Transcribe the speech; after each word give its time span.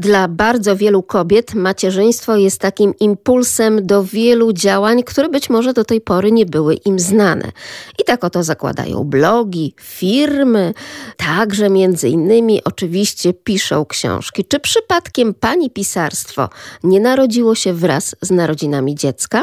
Dla 0.00 0.28
bardzo 0.28 0.76
wielu 0.76 1.02
kobiet 1.02 1.54
macierzyństwo 1.54 2.36
jest 2.36 2.60
takim 2.60 2.94
impulsem 3.00 3.86
do 3.86 4.04
wielu 4.04 4.52
działań, 4.52 5.02
które 5.02 5.28
być 5.28 5.50
może 5.50 5.72
do 5.72 5.84
tej 5.84 6.00
pory 6.00 6.32
nie 6.32 6.46
były 6.46 6.74
im 6.74 6.98
znane. 6.98 7.52
I 7.98 8.04
tak 8.04 8.24
oto 8.24 8.42
zakładają 8.42 9.04
blogi, 9.04 9.74
firmy, 9.80 10.74
także 11.16 11.70
między 11.70 12.08
innymi 12.08 12.64
oczywiście 12.64 13.34
piszą 13.34 13.86
książki. 13.86 14.44
Czy 14.44 14.60
przypadkiem 14.60 15.34
pani 15.34 15.70
pisarstwo 15.70 16.48
nie 16.84 17.00
narodziło 17.00 17.54
się 17.54 17.72
wraz 17.72 18.16
z 18.22 18.30
narodzinami 18.30 18.94
dziecka? 18.94 19.42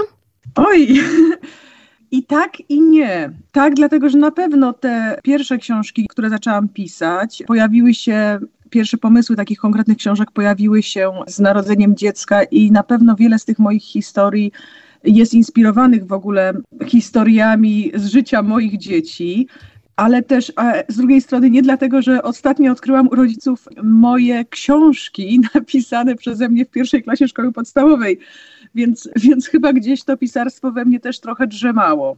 Oj, 0.55 1.02
i 2.12 2.24
tak, 2.24 2.70
i 2.70 2.82
nie. 2.82 3.32
Tak, 3.52 3.74
dlatego 3.74 4.10
że 4.10 4.18
na 4.18 4.32
pewno 4.32 4.74
te 4.74 5.20
pierwsze 5.24 5.58
książki, 5.58 6.08
które 6.08 6.30
zaczęłam 6.30 6.70
pisać, 6.70 7.44
pojawiły 7.48 7.94
się 7.94 8.39
pierwsze 8.70 8.97
pomysły 8.97 9.36
takich 9.36 9.59
konkretnych 9.59 9.97
książek 9.97 10.31
pojawiły 10.31 10.83
się 10.83 11.11
z 11.27 11.39
narodzeniem 11.39 11.95
dziecka 11.95 12.43
i 12.43 12.71
na 12.71 12.83
pewno 12.83 13.15
wiele 13.15 13.39
z 13.39 13.46
tych 13.46 13.59
moich 13.59 13.83
historii 13.83 14.51
jest 15.04 15.33
inspirowanych 15.33 16.07
w 16.07 16.14
ogóle 16.14 16.54
historiami 16.86 17.92
z 17.95 18.07
życia 18.07 18.42
moich 18.42 18.78
dzieci. 18.78 19.47
Ale 19.95 20.23
też 20.23 20.54
z 20.89 20.97
drugiej 20.97 21.21
strony 21.21 21.50
nie 21.50 21.61
dlatego, 21.61 22.01
że 22.01 22.23
ostatnio 22.23 22.71
odkryłam 22.71 23.07
u 23.07 23.15
rodziców 23.15 23.68
moje 23.83 24.45
książki 24.45 25.39
napisane 25.56 26.15
przeze 26.15 26.50
mnie 26.50 26.65
w 26.65 26.70
pierwszej 26.70 27.04
klasie 27.04 27.28
szkoły 27.28 27.51
podstawowej, 27.51 28.20
więc, 28.75 29.09
więc 29.15 29.47
chyba 29.47 29.73
gdzieś 29.73 30.04
to 30.04 30.18
pisarstwo 30.18 30.71
we 30.71 30.86
mnie 30.86 31.00
też 31.00 31.20
trochę 31.20 31.47
drzemało. 31.47 32.17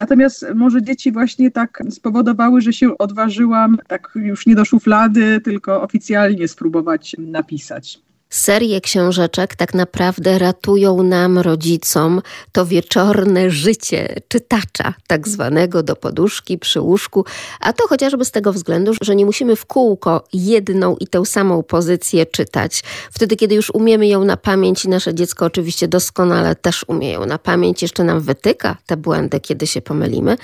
Natomiast 0.00 0.46
może 0.54 0.82
dzieci 0.82 1.12
właśnie 1.12 1.50
tak 1.50 1.82
spowodowały, 1.90 2.60
że 2.60 2.72
się 2.72 2.98
odważyłam 2.98 3.78
tak 3.86 4.12
już 4.14 4.46
nie 4.46 4.54
do 4.54 4.64
szuflady, 4.64 5.40
tylko 5.40 5.82
oficjalnie 5.82 6.48
spróbować 6.48 7.16
napisać. 7.18 8.05
Serie 8.30 8.80
książeczek 8.80 9.56
tak 9.56 9.74
naprawdę 9.74 10.38
ratują 10.38 11.02
nam, 11.02 11.38
rodzicom, 11.38 12.22
to 12.52 12.66
wieczorne 12.66 13.50
życie 13.50 14.20
czytacza, 14.28 14.94
tak 15.06 15.28
zwanego 15.28 15.82
do 15.82 15.96
poduszki 15.96 16.58
przy 16.58 16.80
łóżku, 16.80 17.24
a 17.60 17.72
to 17.72 17.88
chociażby 17.88 18.24
z 18.24 18.30
tego 18.30 18.52
względu, 18.52 18.92
że 19.00 19.16
nie 19.16 19.26
musimy 19.26 19.56
w 19.56 19.66
kółko 19.66 20.24
jedną 20.32 20.96
i 20.96 21.06
tę 21.06 21.26
samą 21.26 21.62
pozycję 21.62 22.26
czytać. 22.26 22.82
Wtedy, 23.12 23.36
kiedy 23.36 23.54
już 23.54 23.70
umiemy 23.70 24.06
ją 24.06 24.24
na 24.24 24.36
pamięć 24.36 24.84
i 24.84 24.88
nasze 24.88 25.14
dziecko 25.14 25.46
oczywiście 25.46 25.88
doskonale 25.88 26.56
też 26.56 26.84
umie 26.88 27.12
ją 27.12 27.26
na 27.26 27.38
pamięć, 27.38 27.82
jeszcze 27.82 28.04
nam 28.04 28.20
wytyka 28.20 28.76
te 28.86 28.96
błędy, 28.96 29.40
kiedy 29.40 29.66
się 29.66 29.82
pomylimy. 29.82 30.36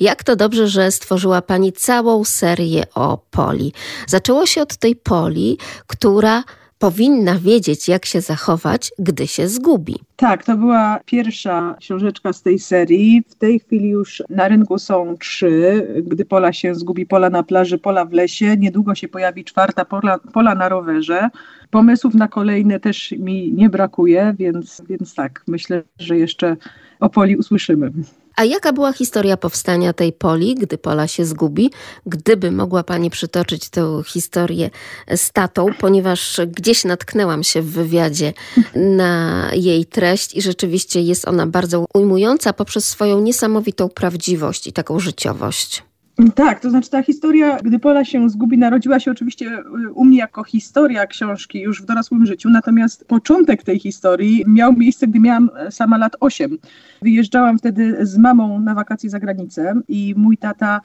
Jak 0.00 0.24
to 0.24 0.36
dobrze, 0.36 0.68
że 0.68 0.92
stworzyła 0.92 1.42
Pani 1.42 1.72
całą 1.72 2.24
serię 2.24 2.84
o 2.94 3.18
Poli. 3.30 3.72
Zaczęło 4.06 4.46
się 4.46 4.62
od 4.62 4.76
tej 4.76 4.96
Poli, 4.96 5.58
która 5.86 6.44
powinna 6.80 7.38
wiedzieć, 7.38 7.88
jak 7.88 8.06
się 8.06 8.20
zachować, 8.20 8.92
gdy 8.98 9.26
się 9.26 9.48
zgubi. 9.48 9.96
Tak, 10.16 10.44
to 10.44 10.56
była 10.56 11.00
pierwsza 11.06 11.76
książeczka 11.80 12.32
z 12.32 12.42
tej 12.42 12.58
serii. 12.58 13.22
W 13.28 13.34
tej 13.34 13.58
chwili 13.58 13.88
już 13.88 14.22
na 14.30 14.48
rynku 14.48 14.78
są 14.78 15.16
trzy. 15.18 15.86
Gdy 16.06 16.24
Pola 16.24 16.52
się 16.52 16.74
zgubi, 16.74 17.06
Pola 17.06 17.30
na 17.30 17.42
plaży, 17.42 17.78
Pola 17.78 18.04
w 18.04 18.12
lesie. 18.12 18.56
Niedługo 18.56 18.94
się 18.94 19.08
pojawi 19.08 19.44
czwarta, 19.44 19.84
Pola, 19.84 20.18
pola 20.18 20.54
na 20.54 20.68
rowerze. 20.68 21.28
Pomysłów 21.70 22.14
na 22.14 22.28
kolejne 22.28 22.80
też 22.80 23.14
mi 23.18 23.52
nie 23.52 23.68
brakuje, 23.70 24.34
więc, 24.38 24.82
więc 24.88 25.14
tak, 25.14 25.44
myślę, 25.46 25.82
że 25.98 26.18
jeszcze 26.18 26.56
o 27.00 27.10
Poli 27.10 27.36
usłyszymy. 27.36 27.92
A 28.40 28.44
jaka 28.44 28.72
była 28.72 28.92
historia 28.92 29.36
powstania 29.36 29.92
tej 29.92 30.12
poli, 30.12 30.54
gdy 30.54 30.78
pola 30.78 31.08
się 31.08 31.24
zgubi? 31.24 31.70
Gdyby 32.06 32.50
mogła 32.50 32.82
Pani 32.84 33.10
przytoczyć 33.10 33.68
tę 33.68 34.02
historię 34.06 34.70
z 35.16 35.32
tatą, 35.32 35.66
ponieważ 35.78 36.40
gdzieś 36.46 36.84
natknęłam 36.84 37.44
się 37.44 37.62
w 37.62 37.70
wywiadzie 37.70 38.32
na 38.74 39.50
jej 39.52 39.86
treść 39.86 40.34
i 40.34 40.42
rzeczywiście 40.42 41.00
jest 41.00 41.28
ona 41.28 41.46
bardzo 41.46 41.84
ujmująca 41.94 42.52
poprzez 42.52 42.88
swoją 42.88 43.20
niesamowitą 43.20 43.88
prawdziwość 43.88 44.66
i 44.66 44.72
taką 44.72 44.98
życiowość. 45.00 45.89
Tak, 46.34 46.60
to 46.60 46.70
znaczy 46.70 46.90
ta 46.90 47.02
historia, 47.02 47.58
gdy 47.62 47.78
Pola 47.78 48.04
się 48.04 48.30
zgubi, 48.30 48.58
narodziła 48.58 49.00
się 49.00 49.10
oczywiście 49.10 49.46
y, 49.86 49.92
u 49.92 50.04
mnie 50.04 50.18
jako 50.18 50.44
historia 50.44 51.06
książki 51.06 51.60
już 51.60 51.82
w 51.82 51.84
dorosłym 51.84 52.26
życiu, 52.26 52.50
natomiast 52.50 53.04
początek 53.04 53.62
tej 53.62 53.78
historii 53.78 54.44
miał 54.46 54.72
miejsce, 54.72 55.06
gdy 55.06 55.20
miałam 55.20 55.50
e, 55.56 55.70
sama 55.70 55.98
lat 55.98 56.16
8. 56.20 56.58
Wyjeżdżałam 57.02 57.58
wtedy 57.58 58.06
z 58.06 58.18
mamą 58.18 58.60
na 58.60 58.74
wakacje 58.74 59.10
za 59.10 59.20
granicę 59.20 59.74
i 59.88 60.14
mój 60.16 60.36
tata 60.36 60.80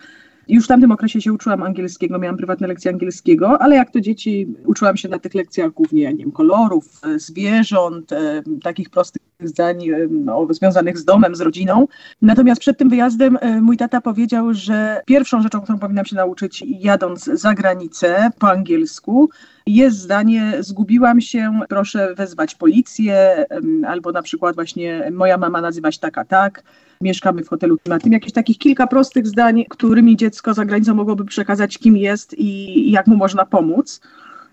już 0.47 0.65
w 0.65 0.67
tamtym 0.67 0.91
okresie 0.91 1.21
się 1.21 1.33
uczyłam 1.33 1.63
angielskiego, 1.63 2.19
miałam 2.19 2.37
prywatne 2.37 2.67
lekcje 2.67 2.91
angielskiego, 2.91 3.61
ale 3.61 3.75
jak 3.75 3.91
to 3.91 4.01
dzieci 4.01 4.47
uczyłam 4.65 4.97
się 4.97 5.09
na 5.09 5.19
tych 5.19 5.33
lekcjach 5.33 5.71
głównie 5.71 6.13
nie 6.13 6.23
wiem, 6.23 6.31
kolorów, 6.31 6.85
e, 7.03 7.19
zwierząt, 7.19 8.11
e, 8.11 8.43
takich 8.63 8.89
prostych 8.89 9.21
zdań 9.39 9.89
e, 9.89 10.07
związanych 10.49 10.97
z 10.97 11.05
domem, 11.05 11.35
z 11.35 11.41
rodziną. 11.41 11.87
Natomiast 12.21 12.61
przed 12.61 12.77
tym 12.77 12.89
wyjazdem 12.89 13.37
mój 13.61 13.77
tata 13.77 14.01
powiedział, 14.01 14.53
że 14.53 15.01
pierwszą 15.05 15.41
rzeczą, 15.41 15.61
którą 15.61 15.79
powinnam 15.79 16.05
się 16.05 16.15
nauczyć 16.15 16.63
jadąc 16.67 17.23
za 17.23 17.53
granicę 17.53 18.29
po 18.39 18.51
angielsku, 18.51 19.29
jest 19.67 19.97
zdanie, 19.97 20.53
zgubiłam 20.59 21.21
się, 21.21 21.59
proszę 21.69 22.15
wezwać 22.15 22.55
policję, 22.55 23.45
albo 23.87 24.11
na 24.11 24.21
przykład 24.21 24.55
właśnie 24.55 25.11
moja 25.13 25.37
mama 25.37 25.61
nazywa 25.61 25.91
się 25.91 25.99
tak 25.99 26.17
a 26.17 26.25
tak, 26.25 26.63
mieszkamy 27.01 27.43
w 27.43 27.49
hotelu 27.49 27.77
tym. 28.03 28.13
Jakieś 28.13 28.31
takich 28.31 28.57
kilka 28.57 28.87
prostych 28.87 29.27
zdań, 29.27 29.65
którymi 29.69 30.17
dziecko 30.17 30.53
za 30.53 30.65
granicą 30.65 30.93
mogłoby 30.93 31.25
przekazać, 31.25 31.77
kim 31.77 31.97
jest 31.97 32.35
i 32.37 32.91
jak 32.91 33.07
mu 33.07 33.15
można 33.15 33.45
pomóc. 33.45 34.01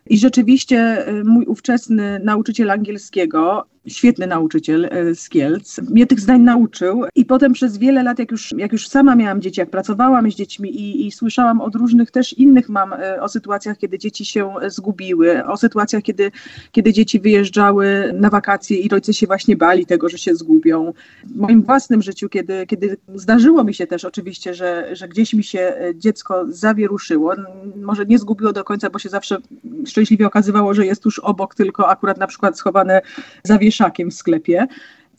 I 0.06 0.18
rzeczywiście 0.18 1.08
y, 1.08 1.24
mój 1.24 1.44
ówczesny 1.46 2.20
nauczyciel 2.24 2.70
angielskiego 2.70 3.66
świetny 3.86 4.26
nauczyciel 4.26 4.84
e, 4.84 5.14
z 5.14 5.28
Kielc, 5.28 5.78
mnie 5.78 6.06
tych 6.06 6.20
zdań 6.20 6.40
nauczył 6.40 7.04
i 7.14 7.24
potem 7.24 7.52
przez 7.52 7.78
wiele 7.78 8.02
lat, 8.02 8.18
jak 8.18 8.30
już, 8.30 8.54
jak 8.56 8.72
już 8.72 8.88
sama 8.88 9.16
miałam 9.16 9.40
dzieci, 9.40 9.60
jak 9.60 9.70
pracowałam 9.70 10.30
z 10.30 10.34
dziećmi 10.34 10.80
i, 10.80 11.06
i 11.06 11.12
słyszałam 11.12 11.60
od 11.60 11.74
różnych 11.74 12.10
też 12.10 12.32
innych 12.32 12.68
mam 12.68 12.92
e, 12.92 13.22
o 13.22 13.28
sytuacjach, 13.28 13.78
kiedy 13.78 13.98
dzieci 13.98 14.24
się 14.24 14.54
zgubiły, 14.66 15.44
o 15.46 15.56
sytuacjach, 15.56 16.02
kiedy, 16.02 16.30
kiedy 16.72 16.92
dzieci 16.92 17.20
wyjeżdżały 17.20 18.12
na 18.14 18.30
wakacje 18.30 18.76
i 18.76 18.88
rodzice 18.88 19.14
się 19.14 19.26
właśnie 19.26 19.56
bali 19.56 19.86
tego, 19.86 20.08
że 20.08 20.18
się 20.18 20.34
zgubią. 20.34 20.92
W 21.24 21.36
moim 21.36 21.62
własnym 21.62 22.02
życiu, 22.02 22.28
kiedy, 22.28 22.66
kiedy 22.66 22.96
zdarzyło 23.14 23.64
mi 23.64 23.74
się 23.74 23.86
też 23.86 24.04
oczywiście, 24.04 24.54
że, 24.54 24.96
że 24.96 25.08
gdzieś 25.08 25.34
mi 25.34 25.44
się 25.44 25.60
e, 25.60 25.94
dziecko 25.94 26.44
zawieruszyło, 26.48 27.34
może 27.76 28.06
nie 28.06 28.18
zgubiło 28.18 28.52
do 28.52 28.64
końca, 28.64 28.90
bo 28.90 28.98
się 28.98 29.08
zawsze 29.08 29.38
szczęśliwie 29.86 30.26
okazywało, 30.26 30.74
że 30.74 30.86
jest 30.86 31.02
tuż 31.02 31.18
obok, 31.18 31.54
tylko 31.54 31.88
akurat 31.88 32.18
na 32.18 32.26
przykład 32.26 32.58
schowane 32.58 33.00
zawieszenie 33.44 33.71
wieszakiem 33.72 34.10
w 34.10 34.14
sklepie. 34.14 34.66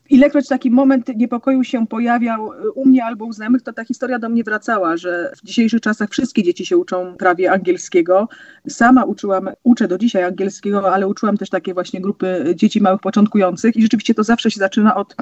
Ilekroć 0.10 0.48
taki 0.48 0.72
moment 0.72 1.08
niepokoju 1.16 1.64
się 1.64 1.88
pojawiał 1.88 2.52
u 2.76 2.86
mnie 2.86 3.06
albo 3.06 3.26
u 3.26 3.34
znajomych, 3.34 3.62
to 3.62 3.74
ta 3.74 3.86
historia 3.86 4.20
do 4.20 4.30
mnie 4.30 4.44
wracała, 4.44 4.98
że 4.98 5.32
w 5.38 5.46
dzisiejszych 5.46 5.82
czasach 5.82 6.10
wszystkie 6.10 6.44
dzieci 6.44 6.66
się 6.66 6.78
uczą 6.78 7.16
prawie 7.16 7.52
angielskiego. 7.52 8.28
Sama 8.68 9.04
uczyłam, 9.04 9.50
uczę 9.64 9.88
do 9.88 9.98
dzisiaj 9.98 10.24
angielskiego, 10.24 10.94
ale 10.94 11.08
uczyłam 11.08 11.38
też 11.38 11.50
takie 11.50 11.74
właśnie 11.74 12.02
grupy 12.02 12.54
dzieci 12.56 12.82
małych 12.82 13.02
początkujących 13.02 13.76
i 13.76 13.82
rzeczywiście 13.82 14.14
to 14.14 14.24
zawsze 14.24 14.52
się 14.52 14.60
zaczyna 14.60 14.96
od, 14.96 15.16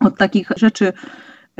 od 0.00 0.16
takich 0.16 0.48
rzeczy 0.56 0.92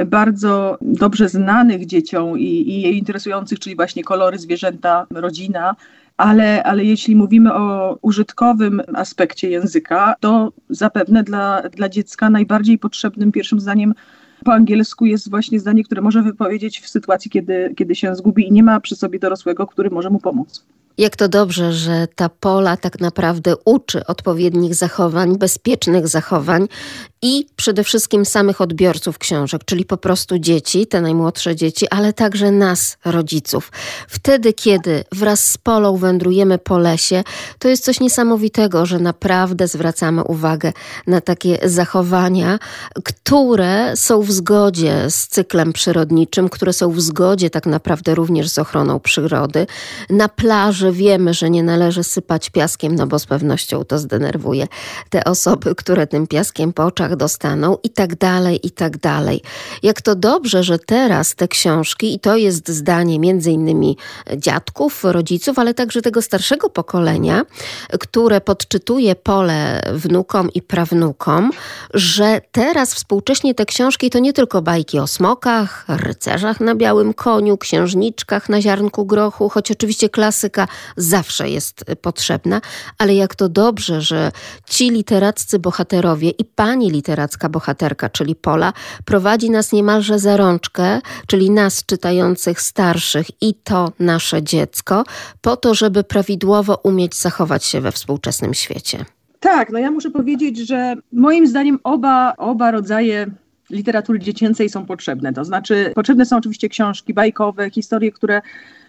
bardzo 0.07 0.79
dobrze 0.81 1.29
znanych 1.29 1.87
dzieciom 1.87 2.39
i, 2.39 2.45
i 2.45 2.83
je 2.83 2.91
interesujących, 2.91 3.59
czyli 3.59 3.77
właśnie 3.77 4.05
kolory, 4.05 4.39
zwierzęta, 4.39 5.07
rodzina, 5.11 5.77
ale, 6.17 6.63
ale 6.63 6.85
jeśli 6.85 7.17
mówimy 7.17 7.55
o 7.55 7.99
użytkowym 8.03 8.83
aspekcie 8.95 9.51
języka, 9.51 10.15
to 10.21 10.53
zapewne 10.71 11.23
dla, 11.23 11.63
dla 11.63 11.89
dziecka 11.89 12.31
najbardziej 12.31 12.79
potrzebnym 12.79 13.33
pierwszym 13.33 13.61
zdaniem 13.61 13.95
po 14.45 14.53
angielsku 14.53 15.07
jest 15.07 15.31
właśnie 15.31 15.61
zdanie, 15.61 15.85
które 15.85 16.03
może 16.03 16.23
wypowiedzieć 16.23 16.81
w 16.81 16.89
sytuacji, 16.89 17.31
kiedy, 17.31 17.75
kiedy 17.77 17.95
się 17.95 18.15
zgubi 18.15 18.49
i 18.49 18.53
nie 18.53 18.63
ma 18.63 18.81
przy 18.81 18.97
sobie 18.97 19.19
dorosłego, 19.19 19.67
który 19.67 19.91
może 19.91 20.11
mu 20.11 20.21
pomóc. 20.21 20.67
Jak 20.99 21.17
to 21.17 21.29
dobrze, 21.29 21.73
że 21.73 22.09
ta 22.15 22.29
pola 22.29 22.77
tak 22.77 23.01
naprawdę 23.01 23.55
uczy 23.65 24.07
odpowiednich 24.07 24.75
zachowań, 24.75 25.39
bezpiecznych 25.39 26.09
zachowań 26.09 26.69
i 27.23 27.47
przede 27.57 27.85
wszystkim 27.85 28.25
samych 28.25 28.61
odbiorców 28.61 29.19
książek, 29.19 29.65
czyli 29.65 29.85
po 29.85 29.97
prostu 29.97 30.39
dzieci, 30.39 30.87
te 30.87 31.01
najmłodsze 31.01 31.57
dzieci, 31.57 31.89
ale 31.91 32.13
także 32.13 32.51
nas, 32.51 32.97
rodziców. 33.05 33.73
Wtedy, 34.09 34.53
kiedy 34.53 35.05
wraz 35.13 35.45
z 35.45 35.59
Polą 35.59 35.97
wędrujemy 35.97 36.59
po 36.59 36.79
lesie, 36.79 37.25
to 37.59 37.69
jest 37.69 37.85
coś 37.85 38.01
niesamowitego, 38.01 38.87
że 38.87 38.99
naprawdę 38.99 39.69
zwracamy 39.69 40.25
uwagę 40.25 40.73
na 41.07 41.21
takie 41.21 41.59
zachowania, 41.65 42.59
które 43.05 43.97
są 43.97 44.23
w 44.23 44.33
zgodzie 44.33 45.11
z 45.11 45.29
cyklem 45.29 45.73
przyrodniczym, 45.73 46.49
które 46.49 46.73
są 46.73 46.91
w 46.91 47.01
zgodzie 47.01 47.51
tak 47.51 47.67
naprawdę 47.67 48.15
również 48.15 48.49
z 48.49 48.59
ochroną 48.59 49.01
przyrody. 49.01 49.67
Na 50.11 50.29
plaży 50.29 50.86
że 50.87 50.93
wiemy, 50.93 51.35
że 51.35 51.51
nie 51.51 51.63
należy 51.63 52.05
sypać 52.05 52.51
piaskiem, 52.51 52.95
no 52.95 53.07
bo 53.07 53.19
z 53.19 53.27
pewnością 53.27 53.85
to 53.85 53.99
zdenerwuje 53.99 54.67
te 55.11 55.25
osoby, 55.25 55.75
które 55.75 56.07
tym 56.07 56.27
piaskiem 56.27 56.73
po 56.73 56.85
oczach 56.85 57.17
dostaną 57.17 57.77
i 57.83 57.91
tak 57.91 58.17
dalej, 58.17 58.67
i 58.67 58.71
tak 58.71 58.99
dalej. 58.99 59.43
Jak 59.83 60.03
to 60.03 60.15
dobrze, 60.15 60.63
że 60.63 60.79
teraz 60.79 61.35
te 61.35 61.49
książki, 61.49 62.15
i 62.15 62.21
to 62.21 62.37
jest 62.37 62.69
zdanie 62.69 63.19
między 63.19 63.51
innymi 63.51 63.97
dziadków, 64.37 65.05
rodziców, 65.05 65.59
ale 65.59 65.75
także 65.75 66.03
tego 66.03 66.23
starszego 66.23 66.71
pokolenia, 66.71 67.45
które 68.01 68.41
podczytuje 68.41 69.15
pole 69.15 69.83
wnukom 69.93 70.53
i 70.53 70.63
prawnukom, 70.63 71.51
że 71.95 72.41
teraz 72.53 72.95
współcześnie 72.95 73.55
te 73.55 73.67
książki 73.67 74.11
to 74.11 74.19
nie 74.19 74.33
tylko 74.33 74.63
bajki 74.63 74.99
o 74.99 75.07
smokach, 75.07 75.85
rycerzach 75.89 76.61
na 76.61 76.75
białym 76.75 77.15
koniu, 77.15 77.59
księżniczkach 77.59 78.49
na 78.49 78.61
ziarnku 78.61 79.07
grochu, 79.07 79.49
choć 79.49 79.71
oczywiście 79.71 80.09
klasyka 80.09 80.69
zawsze 80.97 81.51
jest 81.51 81.85
potrzebna, 82.03 82.61
ale 82.99 83.15
jak 83.15 83.35
to 83.35 83.49
dobrze, 83.49 84.01
że 84.01 84.33
ci 84.67 84.91
literaccy 84.91 85.59
bohaterowie 85.59 86.31
i 86.31 86.45
pani 86.45 86.91
literacka 86.91 87.49
bohaterka, 87.49 88.09
czyli 88.09 88.35
Pola, 88.35 88.73
prowadzi 89.05 89.51
nas 89.51 89.73
niemalże 89.73 90.19
za 90.19 90.37
rączkę, 90.37 91.01
czyli 91.27 91.51
nas 91.51 91.85
czytających 91.87 92.61
starszych 92.61 93.27
i 93.43 93.55
to 93.55 93.93
nasze 93.99 94.43
dziecko, 94.43 95.05
po 95.41 95.57
to, 95.57 95.75
żeby 95.75 96.05
prawidłowo 96.05 96.81
umieć 96.83 97.15
zachować 97.15 97.65
się 97.65 97.81
we 97.81 97.93
współczesnym 97.93 98.55
świecie. 98.55 99.05
Tak, 99.41 99.71
no 99.71 99.79
ja 99.79 99.91
muszę 99.91 100.11
powiedzieć, 100.11 100.59
że 100.59 100.95
moim 101.13 101.47
zdaniem 101.47 101.79
oba, 101.85 102.35
oba 102.37 102.71
rodzaje 102.71 103.27
literatury 103.71 104.19
dziecięcej 104.19 104.69
są 104.69 104.87
potrzebne. 104.87 105.33
To 105.33 105.45
znaczy, 105.45 105.93
potrzebne 105.95 106.27
są 106.27 106.37
oczywiście 106.37 106.69
książki 106.69 107.15
bajkowe, 107.15 107.71
historie, 107.71 108.13
które 108.13 108.43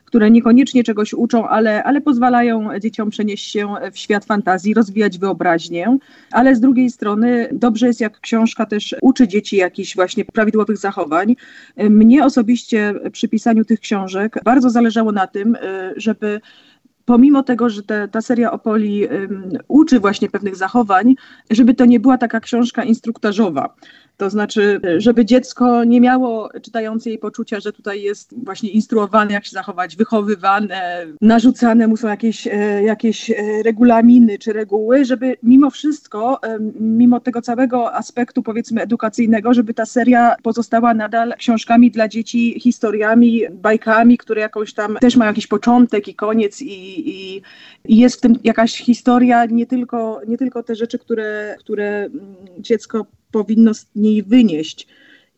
które 0.08 0.32
niekoniecznie 0.32 0.84
czegoś 0.84 1.14
uczą, 1.14 1.48
ale, 1.48 1.84
ale 1.84 2.02
pozwalają 2.02 2.80
dzieciom 2.80 3.10
przenieść 3.10 3.52
się 3.52 3.74
w 3.92 3.98
świat 3.98 4.26
fantazji, 4.26 4.74
rozwijać 4.74 5.18
wyobraźnię, 5.18 5.98
ale 6.32 6.56
z 6.56 6.60
drugiej 6.60 6.90
strony 6.90 7.50
dobrze 7.52 7.88
jest, 7.88 8.02
jak 8.02 8.20
książka 8.20 8.66
też 8.66 8.96
uczy 9.02 9.28
dzieci 9.28 9.58
jakichś 9.58 9.96
właśnie 9.96 10.26
prawidłowych 10.26 10.78
zachowań. 10.78 11.36
Mnie 11.78 12.26
osobiście 12.26 12.94
przy 13.12 13.28
pisaniu 13.28 13.66
tych 13.66 13.80
książek 13.80 14.40
bardzo 14.44 14.70
zależało 14.70 15.12
na 15.12 15.28
tym, 15.28 15.58
żeby 15.96 16.42
pomimo 17.08 17.44
tego, 17.44 17.70
że 17.70 17.84
te, 17.84 18.08
ta 18.08 18.22
seria 18.22 18.52
Opoli 18.52 19.06
um, 19.06 19.50
uczy 19.68 20.00
właśnie 20.00 20.30
pewnych 20.30 20.56
zachowań, 20.56 21.16
żeby 21.50 21.74
to 21.74 21.86
nie 21.86 22.00
była 22.00 22.18
taka 22.18 22.40
książka 22.40 22.84
instruktażowa. 22.84 23.76
To 24.18 24.30
znaczy, 24.30 24.82
żeby 24.98 25.26
dziecko 25.26 25.84
nie 25.84 26.02
miało 26.02 26.50
czytające 26.62 27.10
jej 27.10 27.20
poczucia, 27.20 27.60
że 27.60 27.74
tutaj 27.74 28.02
jest 28.02 28.46
właśnie 28.46 28.70
instruowane, 28.70 29.34
jak 29.34 29.46
się 29.46 29.52
zachować, 29.52 29.96
wychowywane, 29.96 31.06
narzucane 31.22 31.88
mu 31.88 31.98
są 31.98 32.08
jakieś, 32.08 32.48
e, 32.48 32.84
jakieś 32.84 33.30
e, 33.30 33.36
regulaminy 33.64 34.40
czy 34.40 34.54
reguły, 34.54 35.06
żeby 35.06 35.38
mimo 35.44 35.70
wszystko, 35.70 36.40
mimo 36.80 37.20
tego 37.20 37.42
całego 37.42 37.94
aspektu 37.94 38.44
powiedzmy 38.44 38.82
edukacyjnego, 38.82 39.54
żeby 39.54 39.74
ta 39.74 39.86
seria 39.86 40.36
pozostała 40.44 40.94
nadal 40.94 41.34
książkami 41.38 41.92
dla 41.92 42.08
dzieci, 42.08 42.60
historiami, 42.60 43.42
bajkami, 43.52 44.18
które 44.18 44.42
jakąś 44.42 44.74
tam 44.74 44.98
też 45.02 45.16
mają 45.16 45.32
jakiś 45.32 45.48
początek 45.48 46.08
i 46.08 46.16
koniec 46.16 46.62
i, 46.62 47.10
i, 47.10 47.42
i 47.86 47.98
jest 47.98 48.18
w 48.18 48.22
tym 48.22 48.36
jakaś 48.44 48.78
historia, 48.78 49.46
nie 49.46 49.66
tylko, 49.66 50.22
nie 50.28 50.38
tylko 50.38 50.64
te 50.64 50.76
rzeczy, 50.76 51.00
które, 51.00 51.56
które 51.60 51.98
mm, 52.06 52.36
dziecko 52.60 53.06
powinno 53.38 53.74
z 53.74 53.86
niej 53.96 54.24
wynieść. 54.24 54.88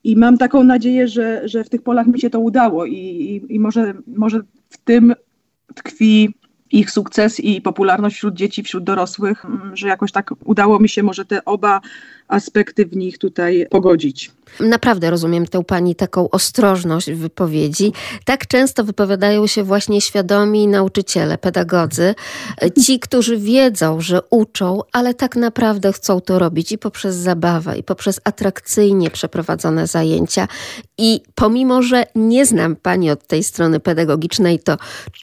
I 0.04 0.16
mam 0.16 0.38
taką 0.38 0.64
nadzieję, 0.64 1.08
że, 1.08 1.48
że 1.48 1.64
w 1.64 1.70
tych 1.70 1.82
polach 1.82 2.08
mi 2.08 2.20
się 2.20 2.30
to 2.30 2.40
udało 2.40 2.86
i, 2.86 2.96
i, 2.96 3.56
i 3.56 3.60
może, 3.60 3.94
może 4.08 4.40
w 4.70 4.78
tym 4.78 5.14
tkwi 5.76 6.34
ich 6.72 6.92
sukces 6.92 7.40
i 7.40 7.62
popularność 7.62 8.16
wśród 8.16 8.36
dzieci, 8.36 8.64
wśród 8.64 8.84
dorosłych, 8.84 9.46
że 9.74 9.88
jakoś 9.88 10.12
tak 10.12 10.32
udało 10.46 10.80
mi 10.80 10.90
się 10.90 11.04
może 11.04 11.26
te 11.26 11.46
oba 11.46 11.82
aspekty 12.28 12.86
w 12.86 12.96
nich 12.96 13.18
tutaj 13.18 13.68
pogodzić. 13.70 14.32
Naprawdę 14.60 15.10
rozumiem 15.10 15.48
tę 15.48 15.64
pani 15.64 15.96
taką 15.96 16.30
ostrożność 16.30 17.12
w 17.12 17.18
wypowiedzi. 17.18 17.94
Tak 18.26 18.48
często 18.48 18.84
wypowiadają 18.84 19.48
się 19.48 19.64
właśnie 19.64 20.02
świadomi 20.02 20.68
nauczyciele, 20.68 21.38
pedagodzy, 21.38 22.16
ci, 22.86 23.00
którzy 23.00 23.38
wiedzą, 23.38 24.02
że 24.02 24.22
uczą, 24.30 24.82
ale 24.92 25.14
tak 25.14 25.36
naprawdę 25.36 25.94
chcą 25.94 26.22
to 26.22 26.40
robić 26.40 26.72
i 26.72 26.78
poprzez 26.78 27.16
zabawę, 27.16 27.78
i 27.78 27.84
poprzez 27.84 28.20
atrakcyjnie 28.24 29.12
przeprowadzone 29.12 29.88
zajęcia. 29.88 30.48
I 30.98 31.22
pomimo, 31.36 31.82
że 31.82 32.04
nie 32.16 32.46
znam 32.46 32.76
pani 32.76 33.12
od 33.12 33.28
tej 33.28 33.44
strony 33.44 33.80
pedagogicznej, 33.80 34.60
to 34.60 34.78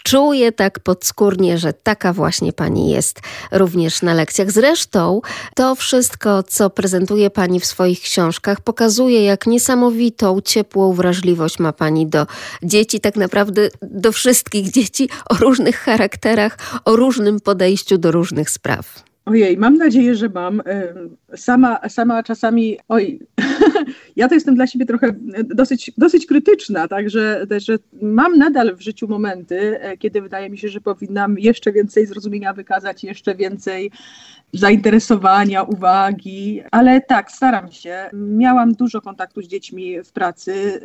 czuję 0.04 0.52
tak 0.52 0.80
podskórnie, 0.80 1.58
że 1.58 1.72
taka 1.72 2.12
właśnie 2.12 2.52
pani 2.52 2.90
jest 2.90 3.20
również 3.52 4.02
na 4.02 4.14
lekcjach. 4.14 4.50
Zresztą 4.50 5.20
to 5.54 5.74
wszystko, 5.74 6.42
co 6.42 6.70
prezentuje 6.70 7.30
pani 7.30 7.60
w 7.60 7.66
swoich 7.66 8.00
książkach, 8.00 8.60
pokazuje, 8.60 9.15
jak 9.24 9.46
niesamowitą, 9.46 10.40
ciepłą 10.40 10.92
wrażliwość 10.92 11.58
ma 11.58 11.72
Pani 11.72 12.06
do 12.06 12.26
dzieci, 12.62 13.00
tak 13.00 13.16
naprawdę 13.16 13.68
do 13.82 14.12
wszystkich 14.12 14.70
dzieci 14.70 15.08
o 15.30 15.34
różnych 15.34 15.76
charakterach, 15.76 16.58
o 16.84 16.96
różnym 16.96 17.40
podejściu 17.40 17.98
do 17.98 18.10
różnych 18.10 18.50
spraw. 18.50 19.06
Ojej, 19.26 19.56
mam 19.56 19.76
nadzieję, 19.76 20.14
że 20.14 20.28
mam. 20.28 20.62
Sama, 21.36 21.88
sama 21.88 22.22
czasami, 22.22 22.78
oj, 22.88 23.20
ja 24.16 24.28
to 24.28 24.34
jestem 24.34 24.54
dla 24.54 24.66
siebie 24.66 24.86
trochę 24.86 25.14
dosyć, 25.44 25.92
dosyć 25.98 26.26
krytyczna, 26.26 26.88
także 26.88 27.46
że 27.56 27.78
mam 28.02 28.38
nadal 28.38 28.76
w 28.76 28.80
życiu 28.80 29.08
momenty, 29.08 29.80
e, 29.80 29.96
kiedy 29.96 30.22
wydaje 30.22 30.50
mi 30.50 30.58
się, 30.58 30.68
że 30.68 30.80
powinnam 30.80 31.38
jeszcze 31.38 31.72
więcej 31.72 32.06
zrozumienia 32.06 32.52
wykazać, 32.52 33.04
jeszcze 33.04 33.34
więcej 33.34 33.90
zainteresowania, 34.52 35.62
uwagi, 35.62 36.62
ale 36.70 37.00
tak, 37.00 37.30
staram 37.30 37.72
się. 37.72 38.10
Miałam 38.12 38.72
dużo 38.72 39.00
kontaktu 39.00 39.42
z 39.42 39.46
dziećmi 39.46 40.02
w 40.04 40.12
pracy, 40.12 40.80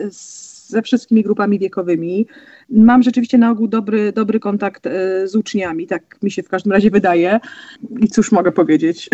ze 0.67 0.81
wszystkimi 0.81 1.23
grupami 1.23 1.59
wiekowymi. 1.59 2.27
Mam 2.69 3.03
rzeczywiście 3.03 3.37
na 3.37 3.51
ogół 3.51 3.67
dobry, 3.67 4.11
dobry 4.11 4.39
kontakt 4.39 4.87
e, 4.87 5.27
z 5.27 5.35
uczniami, 5.35 5.87
tak 5.87 6.17
mi 6.23 6.31
się 6.31 6.43
w 6.43 6.49
każdym 6.49 6.71
razie 6.71 6.91
wydaje. 6.91 7.39
I 7.99 8.07
cóż 8.07 8.31
mogę 8.31 8.51
powiedzieć? 8.51 9.09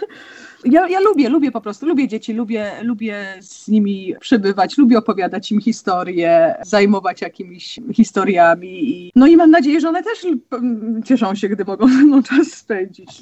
ja, 0.64 0.88
ja 0.88 1.00
lubię, 1.00 1.28
lubię 1.28 1.50
po 1.50 1.60
prostu, 1.60 1.86
lubię 1.86 2.08
dzieci, 2.08 2.32
lubię, 2.32 2.72
lubię 2.82 3.24
z 3.40 3.68
nimi 3.68 4.14
przebywać, 4.20 4.78
lubię 4.78 4.98
opowiadać 4.98 5.52
im 5.52 5.60
historie, 5.60 6.54
zajmować 6.62 7.22
jakimiś 7.22 7.80
historiami. 7.94 9.10
No 9.16 9.26
i 9.26 9.36
mam 9.36 9.50
nadzieję, 9.50 9.80
że 9.80 9.88
one 9.88 10.02
też 10.02 10.26
cieszą 11.04 11.34
się, 11.34 11.48
gdy 11.48 11.64
mogą 11.64 11.88
ze 11.88 11.94
mną 11.94 12.22
czas 12.22 12.46
spędzić. 12.46 13.20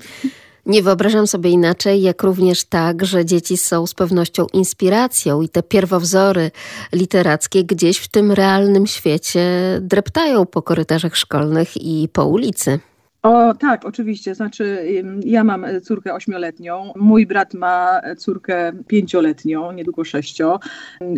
Nie 0.66 0.82
wyobrażam 0.82 1.26
sobie 1.26 1.50
inaczej, 1.50 2.02
jak 2.02 2.22
również 2.22 2.64
tak, 2.64 3.04
że 3.04 3.24
dzieci 3.24 3.56
są 3.56 3.86
z 3.86 3.94
pewnością 3.94 4.46
inspiracją 4.52 5.42
i 5.42 5.48
te 5.48 5.62
pierwowzory 5.62 6.50
literackie 6.92 7.64
gdzieś 7.64 7.98
w 7.98 8.08
tym 8.08 8.32
realnym 8.32 8.86
świecie 8.86 9.40
dreptają 9.80 10.46
po 10.46 10.62
korytarzach 10.62 11.16
szkolnych 11.16 11.76
i 11.76 12.08
po 12.12 12.26
ulicy. 12.26 12.78
O 13.22 13.54
tak, 13.54 13.84
oczywiście. 13.84 14.34
Znaczy, 14.34 14.86
ja 15.24 15.44
mam 15.44 15.66
córkę 15.82 16.14
ośmioletnią, 16.14 16.92
mój 16.96 17.26
brat 17.26 17.54
ma 17.54 18.00
córkę 18.16 18.72
pięcioletnią, 18.86 19.72
niedługo 19.72 20.04
sześcio 20.04 20.60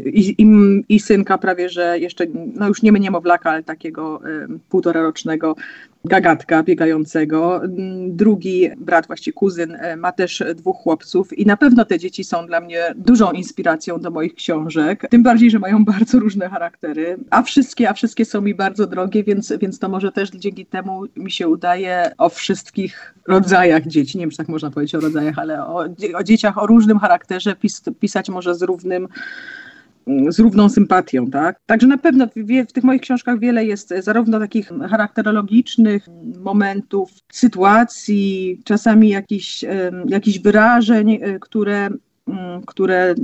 i, 0.04 0.34
i, 0.38 0.46
i 0.88 1.00
synka 1.00 1.38
prawie, 1.38 1.68
że 1.68 1.98
jeszcze, 1.98 2.24
no 2.54 2.68
już 2.68 2.82
nie 2.82 2.92
niemowlaka, 2.92 3.50
ale 3.50 3.62
takiego 3.62 4.20
półtora 4.68 5.02
rocznego 5.02 5.56
gagatka 6.08 6.62
biegającego. 6.62 7.60
Drugi 8.08 8.70
brat, 8.76 9.06
właściwie 9.06 9.34
kuzyn, 9.34 9.74
e, 9.74 9.96
ma 9.96 10.12
też 10.12 10.42
dwóch 10.54 10.76
chłopców 10.76 11.38
i 11.38 11.46
na 11.46 11.56
pewno 11.56 11.84
te 11.84 11.98
dzieci 11.98 12.24
są 12.24 12.46
dla 12.46 12.60
mnie 12.60 12.94
dużą 12.96 13.32
inspiracją 13.32 14.00
do 14.00 14.10
moich 14.10 14.34
książek. 14.34 15.06
Tym 15.10 15.22
bardziej, 15.22 15.50
że 15.50 15.58
mają 15.58 15.84
bardzo 15.94 16.18
różne 16.18 16.48
charaktery, 16.48 17.18
a 17.30 17.42
wszystkie, 17.42 17.90
a 17.90 17.92
wszystkie 17.92 18.24
są 18.24 18.40
mi 18.40 18.54
bardzo 18.54 18.86
drogie, 18.86 19.24
więc, 19.24 19.52
więc 19.60 19.78
to 19.78 19.88
może 19.88 20.12
też 20.12 20.30
dzięki 20.30 20.66
temu 20.66 21.02
mi 21.16 21.30
się 21.30 21.48
udaje 21.48 22.10
o 22.18 22.28
wszystkich 22.28 23.14
rodzajach 23.28 23.86
dzieci, 23.86 24.18
nie 24.18 24.22
wiem, 24.22 24.30
czy 24.30 24.36
tak 24.36 24.48
można 24.48 24.70
powiedzieć 24.70 24.94
o 24.94 25.00
rodzajach, 25.00 25.38
ale 25.38 25.66
o, 25.66 25.86
o 26.14 26.24
dzieciach 26.24 26.58
o 26.58 26.66
różnym 26.66 26.98
charakterze 26.98 27.56
pis, 27.56 27.82
pisać 28.00 28.28
może 28.28 28.54
z 28.54 28.62
równym 28.62 29.08
z 30.28 30.38
równą 30.38 30.68
sympatią, 30.68 31.30
tak? 31.30 31.60
Także 31.66 31.86
na 31.86 31.98
pewno 31.98 32.26
w, 32.26 32.68
w, 32.68 32.72
tych 32.72 32.84
moich 32.84 33.00
książkach 33.00 33.38
wiele 33.38 33.64
jest 33.64 33.94
zarówno 33.98 34.38
takich 34.38 34.68
charakterologicznych 34.90 36.06
momentów, 36.44 37.10
sytuacji, 37.32 38.60
czasami 38.64 39.08
jakichś, 39.08 39.64
jakichś 40.06 40.38
wyrażeń, 40.38 41.18
e, 41.22 41.38
które, 41.38 41.88
mm, 42.28 42.62
które 42.66 43.14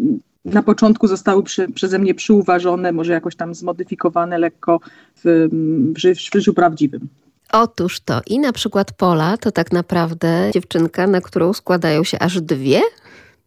na 0.44 0.62
początku 0.62 1.06
zostały 1.06 1.42
przy, 1.42 1.68
przeze 1.68 1.98
mnie 1.98 2.14
przyuważone, 2.14 2.92
może 2.92 3.12
jakoś 3.12 3.36
tam 3.36 3.54
zmodyfikowane 3.54 4.38
lekko 4.38 4.80
w, 5.24 5.48
w, 5.96 5.98
w 6.28 6.32
życiu 6.34 6.54
prawdziwym. 6.54 7.08
Otóż 7.52 8.00
to 8.00 8.20
i 8.26 8.38
na 8.38 8.52
przykład 8.52 8.92
Pola 8.92 9.36
to 9.36 9.52
tak 9.52 9.72
naprawdę 9.72 10.50
dziewczynka, 10.54 11.06
na 11.06 11.20
którą 11.20 11.52
składają 11.52 12.04
się 12.04 12.18
aż 12.18 12.40
dwie 12.40 12.80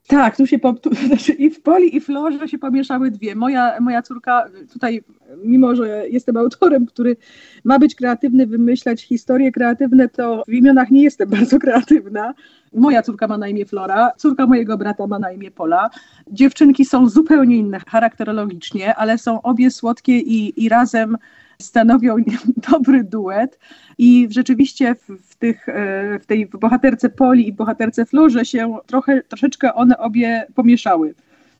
Tak, 0.07 0.37
tu 0.37 0.47
się 0.47 0.59
tu, 0.59 0.95
znaczy 1.07 1.31
i 1.31 1.49
w 1.49 1.61
Poli 1.61 1.95
i 1.95 1.99
w 1.99 2.05
Florze 2.05 2.47
się 2.47 2.57
pomieszały 2.57 3.11
dwie. 3.11 3.35
Moja, 3.35 3.79
moja 3.79 4.01
córka 4.01 4.45
tutaj, 4.73 5.03
mimo 5.43 5.75
że 5.75 6.09
jestem 6.09 6.37
autorem, 6.37 6.85
który 6.85 7.17
ma 7.63 7.79
być 7.79 7.95
kreatywny, 7.95 8.47
wymyślać 8.47 9.03
historie 9.03 9.51
kreatywne, 9.51 10.09
to 10.09 10.43
w 10.47 10.53
imionach 10.53 10.91
nie 10.91 11.03
jestem 11.03 11.29
bardzo 11.39 11.59
kreatywna. 11.59 12.33
Moja 12.73 13.01
córka 13.01 13.27
ma 13.27 13.37
na 13.37 13.47
imię 13.47 13.65
Flora, 13.65 14.11
córka 14.17 14.47
mojego 14.47 14.77
brata 14.77 15.07
ma 15.07 15.19
na 15.19 15.31
imię 15.31 15.51
Pola. 15.51 15.89
Dziewczynki 16.27 16.85
są 16.85 17.09
zupełnie 17.09 17.57
inne 17.57 17.79
charakterologicznie, 17.87 18.95
ale 18.95 19.17
są 19.17 19.41
obie 19.41 19.71
słodkie 19.71 20.17
i, 20.17 20.63
i 20.65 20.69
razem 20.69 21.17
stanowią 21.61 22.15
dobry 22.71 23.03
duet. 23.03 23.59
I 23.97 24.27
rzeczywiście 24.31 24.95
w, 24.95 25.29
w, 25.29 25.35
tych, 25.35 25.69
e, 25.69 26.19
w 26.19 26.25
tej 26.25 26.45
bohaterce 26.45 27.09
Poli 27.09 27.47
i 27.47 27.53
bohaterce 27.53 28.05
Florze 28.05 28.45
się 28.45 28.77
trochę, 28.85 29.21
troszeczkę 29.23 29.73
one 29.73 29.97
obie 29.97 30.47
pomieszały. 30.55 31.15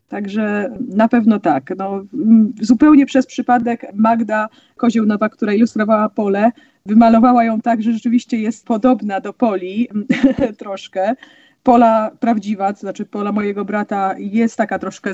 Także 0.08 0.70
na 0.88 1.08
pewno 1.08 1.40
tak. 1.40 1.72
No, 1.76 2.04
zupełnie 2.60 3.06
przez 3.06 3.26
przypadek 3.26 3.86
Magda 3.94 4.48
Koziełnowa, 4.76 5.28
która 5.28 5.52
ilustrowała 5.52 6.08
Pole, 6.08 6.52
wymalowała 6.86 7.44
ją 7.44 7.60
tak, 7.60 7.82
że 7.82 7.92
rzeczywiście 7.92 8.38
jest 8.38 8.66
podobna 8.66 9.20
do 9.20 9.32
Poli 9.32 9.88
troszkę. 10.58 11.14
Pola 11.66 12.10
prawdziwa, 12.20 12.72
to 12.72 12.80
znaczy 12.80 13.04
pola 13.04 13.32
mojego 13.32 13.64
brata 13.64 14.14
jest 14.18 14.56
taka 14.56 14.78
troszkę 14.78 15.10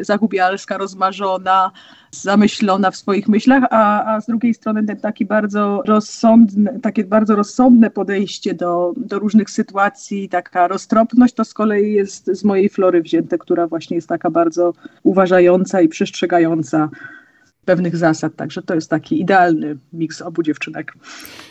zagubialska, 0.00 0.78
rozmarzona, 0.78 1.70
zamyślona 2.10 2.90
w 2.90 2.96
swoich 2.96 3.28
myślach, 3.28 3.64
a, 3.70 4.14
a 4.14 4.20
z 4.20 4.26
drugiej 4.26 4.54
strony 4.54 4.84
ten 4.84 5.00
taki 5.00 5.24
bardzo 5.24 5.82
rozsądny, 5.86 6.80
takie 6.82 7.04
bardzo 7.04 7.36
rozsądne 7.36 7.90
podejście 7.90 8.54
do, 8.54 8.92
do 8.96 9.18
różnych 9.18 9.50
sytuacji, 9.50 10.28
taka 10.28 10.68
roztropność, 10.68 11.34
to 11.34 11.44
z 11.44 11.54
kolei 11.54 11.92
jest 11.92 12.26
z 12.26 12.44
mojej 12.44 12.68
flory 12.68 13.02
wzięte, 13.02 13.38
która 13.38 13.66
właśnie 13.66 13.96
jest 13.96 14.08
taka 14.08 14.30
bardzo 14.30 14.72
uważająca 15.02 15.80
i 15.80 15.88
przestrzegająca 15.88 16.88
pewnych 17.64 17.96
zasad. 17.96 18.36
Także 18.36 18.62
to 18.62 18.74
jest 18.74 18.90
taki 18.90 19.20
idealny 19.20 19.78
miks 19.92 20.22
obu 20.22 20.42
dziewczynek. 20.42 20.94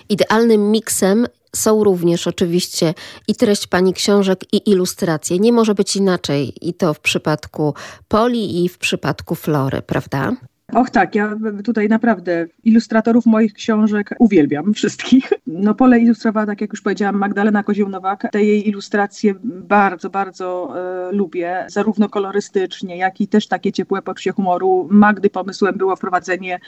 Idealnym 0.09 0.71
miksem 0.71 1.27
są 1.55 1.83
również 1.83 2.27
oczywiście 2.27 2.93
i 3.27 3.35
treść 3.35 3.67
pani 3.67 3.93
książek, 3.93 4.39
i 4.51 4.69
ilustracje. 4.69 5.39
Nie 5.39 5.53
może 5.53 5.75
być 5.75 5.95
inaczej 5.95 6.53
i 6.61 6.73
to 6.73 6.93
w 6.93 6.99
przypadku 6.99 7.73
Poli 8.07 8.65
i 8.65 8.69
w 8.69 8.77
przypadku 8.77 9.35
Flory, 9.35 9.81
prawda? 9.81 10.35
Och 10.73 10.89
tak, 10.89 11.15
ja 11.15 11.35
tutaj 11.63 11.89
naprawdę 11.89 12.45
ilustratorów 12.63 13.25
moich 13.25 13.53
książek 13.53 14.15
uwielbiam 14.19 14.73
wszystkich. 14.73 15.33
No 15.47 15.75
pole 15.75 15.99
ilustrowała, 15.99 16.45
tak 16.45 16.61
jak 16.61 16.71
już 16.71 16.81
powiedziałam, 16.81 17.17
Magdalena 17.17 17.63
Kozieł-Nowak. 17.63 18.29
Te 18.31 18.43
jej 18.43 18.69
ilustracje 18.69 19.33
bardzo, 19.43 20.09
bardzo 20.09 20.73
e, 21.09 21.11
lubię, 21.11 21.65
zarówno 21.67 22.09
kolorystycznie, 22.09 22.97
jak 22.97 23.21
i 23.21 23.27
też 23.27 23.47
takie 23.47 23.71
ciepłe 23.71 24.01
poczucie 24.01 24.31
humoru. 24.31 24.87
Magdy 24.91 25.29
pomysłem 25.29 25.77
było 25.77 25.95
wprowadzenie 25.95 26.59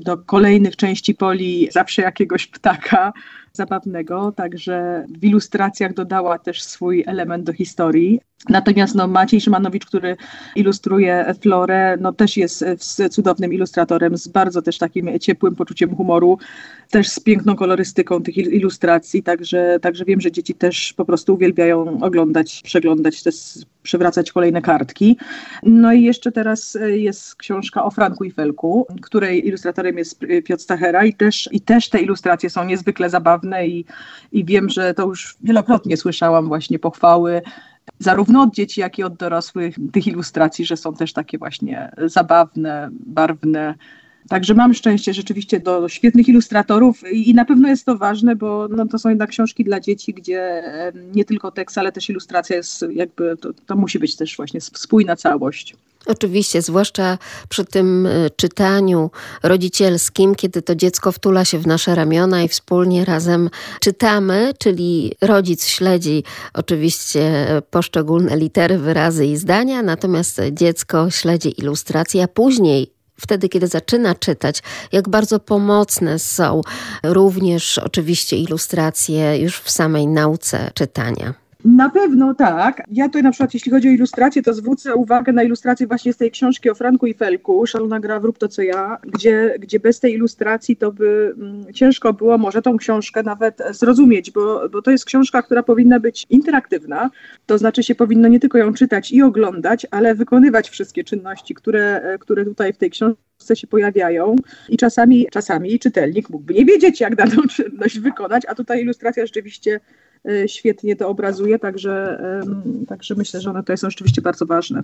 do 0.00 0.18
kolejnych 0.18 0.76
części 0.76 1.14
poli 1.14 1.68
zawsze 1.72 2.02
jakiegoś 2.02 2.46
ptaka 2.46 3.12
zabawnego, 3.56 4.32
także 4.32 5.06
w 5.20 5.24
ilustracjach 5.24 5.94
dodała 5.94 6.38
też 6.38 6.62
swój 6.62 7.04
element 7.06 7.44
do 7.44 7.52
historii. 7.52 8.20
Natomiast 8.48 8.94
no, 8.94 9.08
Maciej 9.08 9.40
Szymanowicz, 9.40 9.86
który 9.86 10.16
ilustruje 10.56 11.34
Florę, 11.40 11.96
no, 12.00 12.12
też 12.12 12.36
jest 12.36 12.64
cudownym 13.10 13.52
ilustratorem, 13.52 14.16
z 14.16 14.28
bardzo 14.28 14.62
też 14.62 14.78
takim 14.78 15.18
ciepłym 15.18 15.56
poczuciem 15.56 15.96
humoru, 15.96 16.38
też 16.90 17.08
z 17.08 17.20
piękną 17.20 17.56
kolorystyką 17.56 18.22
tych 18.22 18.36
ilustracji, 18.36 19.22
także, 19.22 19.78
także 19.82 20.04
wiem, 20.04 20.20
że 20.20 20.32
dzieci 20.32 20.54
też 20.54 20.92
po 20.92 21.04
prostu 21.04 21.34
uwielbiają 21.34 22.00
oglądać, 22.00 22.60
przeglądać, 22.64 23.22
też 23.22 23.34
przewracać 23.82 24.32
kolejne 24.32 24.62
kartki. 24.62 25.16
No 25.62 25.92
i 25.92 26.02
jeszcze 26.02 26.32
teraz 26.32 26.78
jest 26.86 27.36
książka 27.36 27.84
o 27.84 27.90
Franku 27.90 28.24
i 28.24 28.30
Felku, 28.30 28.86
której 29.02 29.48
ilustratorem 29.48 29.98
jest 29.98 30.20
Piotr 30.44 30.62
Stachera 30.62 31.04
i 31.04 31.14
też, 31.14 31.48
i 31.52 31.60
też 31.60 31.88
te 31.88 32.00
ilustracje 32.00 32.50
są 32.50 32.64
niezwykle 32.64 33.10
zabawne 33.10 33.43
i, 33.44 33.84
i 34.32 34.44
wiem, 34.44 34.68
że 34.68 34.94
to 34.94 35.06
już 35.06 35.36
wielokrotnie 35.42 35.96
słyszałam 35.96 36.48
właśnie 36.48 36.78
pochwały 36.78 37.42
zarówno 37.98 38.42
od 38.42 38.54
dzieci, 38.54 38.80
jak 38.80 38.98
i 38.98 39.02
od 39.02 39.16
dorosłych 39.16 39.76
tych 39.92 40.06
ilustracji, 40.06 40.64
że 40.64 40.76
są 40.76 40.94
też 40.94 41.12
takie 41.12 41.38
właśnie 41.38 41.90
zabawne, 42.06 42.88
barwne. 42.92 43.74
Także 44.28 44.54
mam 44.54 44.74
szczęście 44.74 45.14
rzeczywiście 45.14 45.60
do 45.60 45.88
świetnych 45.88 46.28
ilustratorów 46.28 47.12
i 47.12 47.34
na 47.34 47.44
pewno 47.44 47.68
jest 47.68 47.86
to 47.86 47.98
ważne, 47.98 48.36
bo 48.36 48.68
no, 48.68 48.86
to 48.86 48.98
są 48.98 49.08
jednak 49.08 49.30
książki 49.30 49.64
dla 49.64 49.80
dzieci, 49.80 50.14
gdzie 50.14 50.62
nie 51.14 51.24
tylko 51.24 51.50
tekst, 51.50 51.78
ale 51.78 51.92
też 51.92 52.10
ilustracja 52.10 52.56
jest 52.56 52.84
jakby, 52.90 53.36
to, 53.36 53.52
to 53.66 53.76
musi 53.76 53.98
być 53.98 54.16
też 54.16 54.36
właśnie 54.36 54.60
spójna 54.60 55.16
całość. 55.16 55.76
Oczywiście, 56.06 56.62
zwłaszcza 56.62 57.18
przy 57.48 57.64
tym 57.64 58.06
e, 58.06 58.30
czytaniu 58.30 59.10
rodzicielskim, 59.42 60.34
kiedy 60.34 60.62
to 60.62 60.74
dziecko 60.74 61.12
wtula 61.12 61.44
się 61.44 61.58
w 61.58 61.66
nasze 61.66 61.94
ramiona 61.94 62.42
i 62.42 62.48
wspólnie 62.48 63.04
razem 63.04 63.50
czytamy, 63.80 64.52
czyli 64.58 65.12
rodzic 65.20 65.66
śledzi 65.66 66.24
oczywiście 66.54 67.46
poszczególne 67.70 68.36
litery, 68.36 68.78
wyrazy 68.78 69.26
i 69.26 69.36
zdania, 69.36 69.82
natomiast 69.82 70.40
dziecko 70.52 71.10
śledzi 71.10 71.60
ilustracje, 71.60 72.22
a 72.22 72.28
później 72.28 72.94
wtedy, 73.20 73.48
kiedy 73.48 73.66
zaczyna 73.66 74.14
czytać, 74.14 74.62
jak 74.92 75.08
bardzo 75.08 75.40
pomocne 75.40 76.18
są 76.18 76.60
również 77.02 77.78
oczywiście 77.78 78.36
ilustracje 78.36 79.38
już 79.38 79.58
w 79.58 79.70
samej 79.70 80.06
nauce 80.06 80.70
czytania. 80.74 81.43
Na 81.64 81.90
pewno 81.90 82.34
tak. 82.34 82.82
Ja 82.90 83.06
tutaj 83.06 83.22
na 83.22 83.30
przykład, 83.30 83.54
jeśli 83.54 83.72
chodzi 83.72 83.88
o 83.88 83.92
ilustrację, 83.92 84.42
to 84.42 84.54
zwrócę 84.54 84.94
uwagę 84.94 85.32
na 85.32 85.42
ilustrację 85.42 85.86
właśnie 85.86 86.12
z 86.12 86.16
tej 86.16 86.30
książki 86.30 86.70
o 86.70 86.74
Franku 86.74 87.06
i 87.06 87.14
Felku, 87.14 87.66
Szalona 87.66 88.00
gra, 88.00 88.20
wrób 88.20 88.38
to 88.38 88.48
co 88.48 88.62
ja, 88.62 88.98
gdzie, 89.02 89.54
gdzie 89.58 89.80
bez 89.80 90.00
tej 90.00 90.14
ilustracji 90.14 90.76
to 90.76 90.92
by 90.92 91.34
mm, 91.36 91.72
ciężko 91.74 92.12
było 92.12 92.38
może 92.38 92.62
tą 92.62 92.76
książkę 92.76 93.22
nawet 93.22 93.62
zrozumieć, 93.70 94.30
bo, 94.30 94.68
bo 94.68 94.82
to 94.82 94.90
jest 94.90 95.04
książka, 95.04 95.42
która 95.42 95.62
powinna 95.62 96.00
być 96.00 96.26
interaktywna, 96.30 97.10
to 97.46 97.58
znaczy 97.58 97.82
się 97.82 97.94
powinno 97.94 98.28
nie 98.28 98.40
tylko 98.40 98.58
ją 98.58 98.74
czytać 98.74 99.12
i 99.12 99.22
oglądać, 99.22 99.86
ale 99.90 100.14
wykonywać 100.14 100.70
wszystkie 100.70 101.04
czynności, 101.04 101.54
które, 101.54 102.16
które 102.20 102.44
tutaj 102.44 102.72
w 102.72 102.78
tej 102.78 102.90
książce 102.90 103.56
się 103.56 103.66
pojawiają. 103.66 104.36
I 104.68 104.76
czasami, 104.76 105.26
czasami 105.30 105.78
czytelnik 105.78 106.30
mógłby 106.30 106.54
nie 106.54 106.64
wiedzieć, 106.64 107.00
jak 107.00 107.16
daną 107.16 107.42
czynność 107.50 107.98
wykonać, 107.98 108.42
a 108.48 108.54
tutaj 108.54 108.82
ilustracja 108.82 109.26
rzeczywiście 109.26 109.80
świetnie 110.46 110.96
to 110.96 111.08
obrazuje, 111.08 111.58
także, 111.58 112.18
także 112.88 113.14
myślę, 113.14 113.40
że 113.40 113.50
one 113.50 113.60
tutaj 113.60 113.78
są 113.78 113.90
rzeczywiście 113.90 114.22
bardzo 114.22 114.46
ważne. 114.46 114.82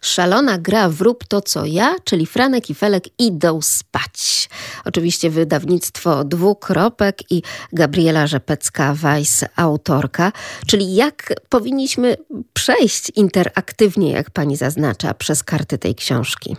Szalona 0.00 0.58
gra 0.58 0.88
Wrób 0.88 1.24
to 1.24 1.40
co 1.40 1.66
ja, 1.66 1.94
czyli 2.04 2.26
Franek 2.26 2.70
i 2.70 2.74
Felek 2.74 3.04
idą 3.18 3.62
spać. 3.62 4.48
Oczywiście 4.84 5.30
wydawnictwo 5.30 6.24
dwukropek 6.24 7.32
i 7.32 7.42
Gabriela 7.72 8.26
Rzepecka-Weiss, 8.26 9.44
autorka. 9.56 10.32
Czyli 10.66 10.94
jak 10.94 11.32
powinniśmy 11.48 12.16
przejść 12.52 13.10
interaktywnie, 13.16 14.12
jak 14.12 14.30
pani 14.30 14.56
zaznacza, 14.56 15.14
przez 15.14 15.42
karty 15.42 15.78
tej 15.78 15.94
książki? 15.94 16.56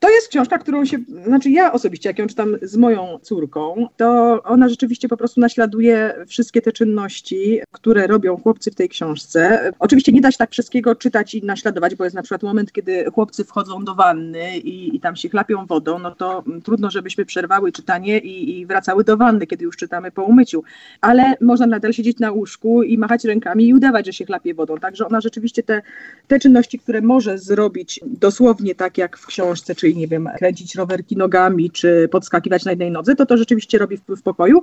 To 0.00 0.10
jest 0.10 0.28
książka, 0.28 0.58
którą 0.58 0.84
się, 0.84 0.98
znaczy 1.24 1.50
ja 1.50 1.72
osobiście, 1.72 2.08
jak 2.08 2.18
ją 2.18 2.26
czytam 2.26 2.56
z 2.62 2.76
moją 2.76 3.18
córką, 3.22 3.86
to 3.96 4.40
ona 4.42 4.68
rzeczywiście 4.68 5.08
po 5.08 5.16
prostu 5.16 5.40
naśladuje 5.40 6.14
wszystkie 6.26 6.62
te 6.62 6.72
czynności, 6.72 7.60
które 7.72 8.06
robią 8.06 8.36
chłopcy 8.36 8.70
w 8.70 8.74
tej 8.74 8.88
książce. 8.88 9.72
Oczywiście 9.78 10.12
nie 10.12 10.20
da 10.20 10.30
się 10.30 10.38
tak 10.38 10.50
wszystkiego 10.50 10.94
czytać 10.94 11.34
i 11.34 11.42
naśladować, 11.44 11.94
bo 11.94 12.04
jest 12.04 12.16
na 12.16 12.22
przykład 12.22 12.42
moment, 12.42 12.72
kiedy 12.72 13.04
chłopcy 13.04 13.44
wchodzą 13.44 13.84
do 13.84 13.94
wanny 13.94 14.58
i, 14.58 14.96
i 14.96 15.00
tam 15.00 15.16
się 15.16 15.28
chlapią 15.28 15.66
wodą, 15.66 15.98
no 15.98 16.14
to 16.14 16.44
trudno, 16.64 16.90
żebyśmy 16.90 17.24
przerwały 17.24 17.72
czytanie 17.72 18.18
i, 18.18 18.58
i 18.58 18.66
wracały 18.66 19.04
do 19.04 19.16
wanny, 19.16 19.46
kiedy 19.46 19.64
już 19.64 19.76
czytamy 19.76 20.10
po 20.10 20.22
umyciu. 20.22 20.62
Ale 21.00 21.34
można 21.40 21.66
nadal 21.66 21.92
siedzieć 21.92 22.18
na 22.18 22.30
łóżku 22.30 22.82
i 22.82 22.98
machać 22.98 23.24
rękami 23.24 23.68
i 23.68 23.74
udawać, 23.74 24.06
że 24.06 24.12
się 24.12 24.24
chlapie 24.24 24.54
wodą. 24.54 24.76
Także 24.76 25.06
ona 25.06 25.20
rzeczywiście 25.20 25.62
te, 25.62 25.82
te 26.28 26.38
czynności, 26.38 26.78
które 26.78 27.00
może 27.00 27.38
zrobić 27.38 28.00
dosłownie 28.06 28.74
tak 28.74 28.98
jak 28.98 29.18
w 29.18 29.26
książce, 29.26 29.74
czyli 29.74 29.87
czyli 29.88 30.00
nie 30.00 30.08
wiem, 30.08 30.28
kręcić 30.38 30.74
rowerki 30.74 31.16
nogami, 31.16 31.70
czy 31.70 32.08
podskakiwać 32.10 32.64
na 32.64 32.72
jednej 32.72 32.90
nodze, 32.90 33.16
to 33.16 33.26
to 33.26 33.36
rzeczywiście 33.36 33.78
robi 33.78 33.96
w, 33.96 34.16
w 34.16 34.22
pokoju. 34.22 34.62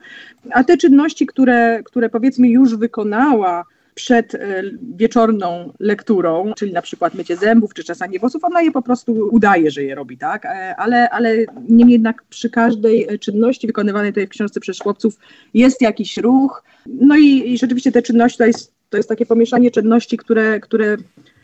A 0.51 0.63
te 0.63 0.77
czynności, 0.77 1.25
które, 1.25 1.83
które 1.83 2.09
powiedzmy 2.09 2.47
już 2.49 2.75
wykonała, 2.75 3.65
przed 3.95 4.35
e, 4.35 4.63
wieczorną 4.95 5.73
lekturą, 5.79 6.53
czyli 6.57 6.73
na 6.73 6.81
przykład 6.81 7.13
mycie 7.13 7.37
zębów 7.37 7.73
czy 7.73 7.83
czasanie 7.83 8.19
włosów, 8.19 8.43
ona 8.43 8.61
je 8.61 8.71
po 8.71 8.81
prostu 8.81 9.11
udaje, 9.31 9.71
że 9.71 9.83
je 9.83 9.95
robi, 9.95 10.17
tak? 10.17 10.45
E, 10.45 10.75
ale, 10.75 11.09
ale 11.09 11.35
niemniej 11.69 11.93
jednak 11.93 12.23
przy 12.23 12.49
każdej 12.49 13.07
czynności 13.19 13.67
wykonywanej 13.67 14.11
tutaj 14.11 14.27
w 14.27 14.29
książce 14.29 14.59
przez 14.59 14.79
chłopców 14.79 15.17
jest 15.53 15.81
jakiś 15.81 16.17
ruch. 16.17 16.63
No 16.85 17.17
i, 17.17 17.53
i 17.53 17.57
rzeczywiście 17.57 17.91
te 17.91 18.01
czynności 18.01 18.37
to 18.37 18.45
jest, 18.45 18.73
to 18.89 18.97
jest 18.97 19.09
takie 19.09 19.25
pomieszanie 19.25 19.71
czynności, 19.71 20.17
które, 20.17 20.59
które 20.59 20.97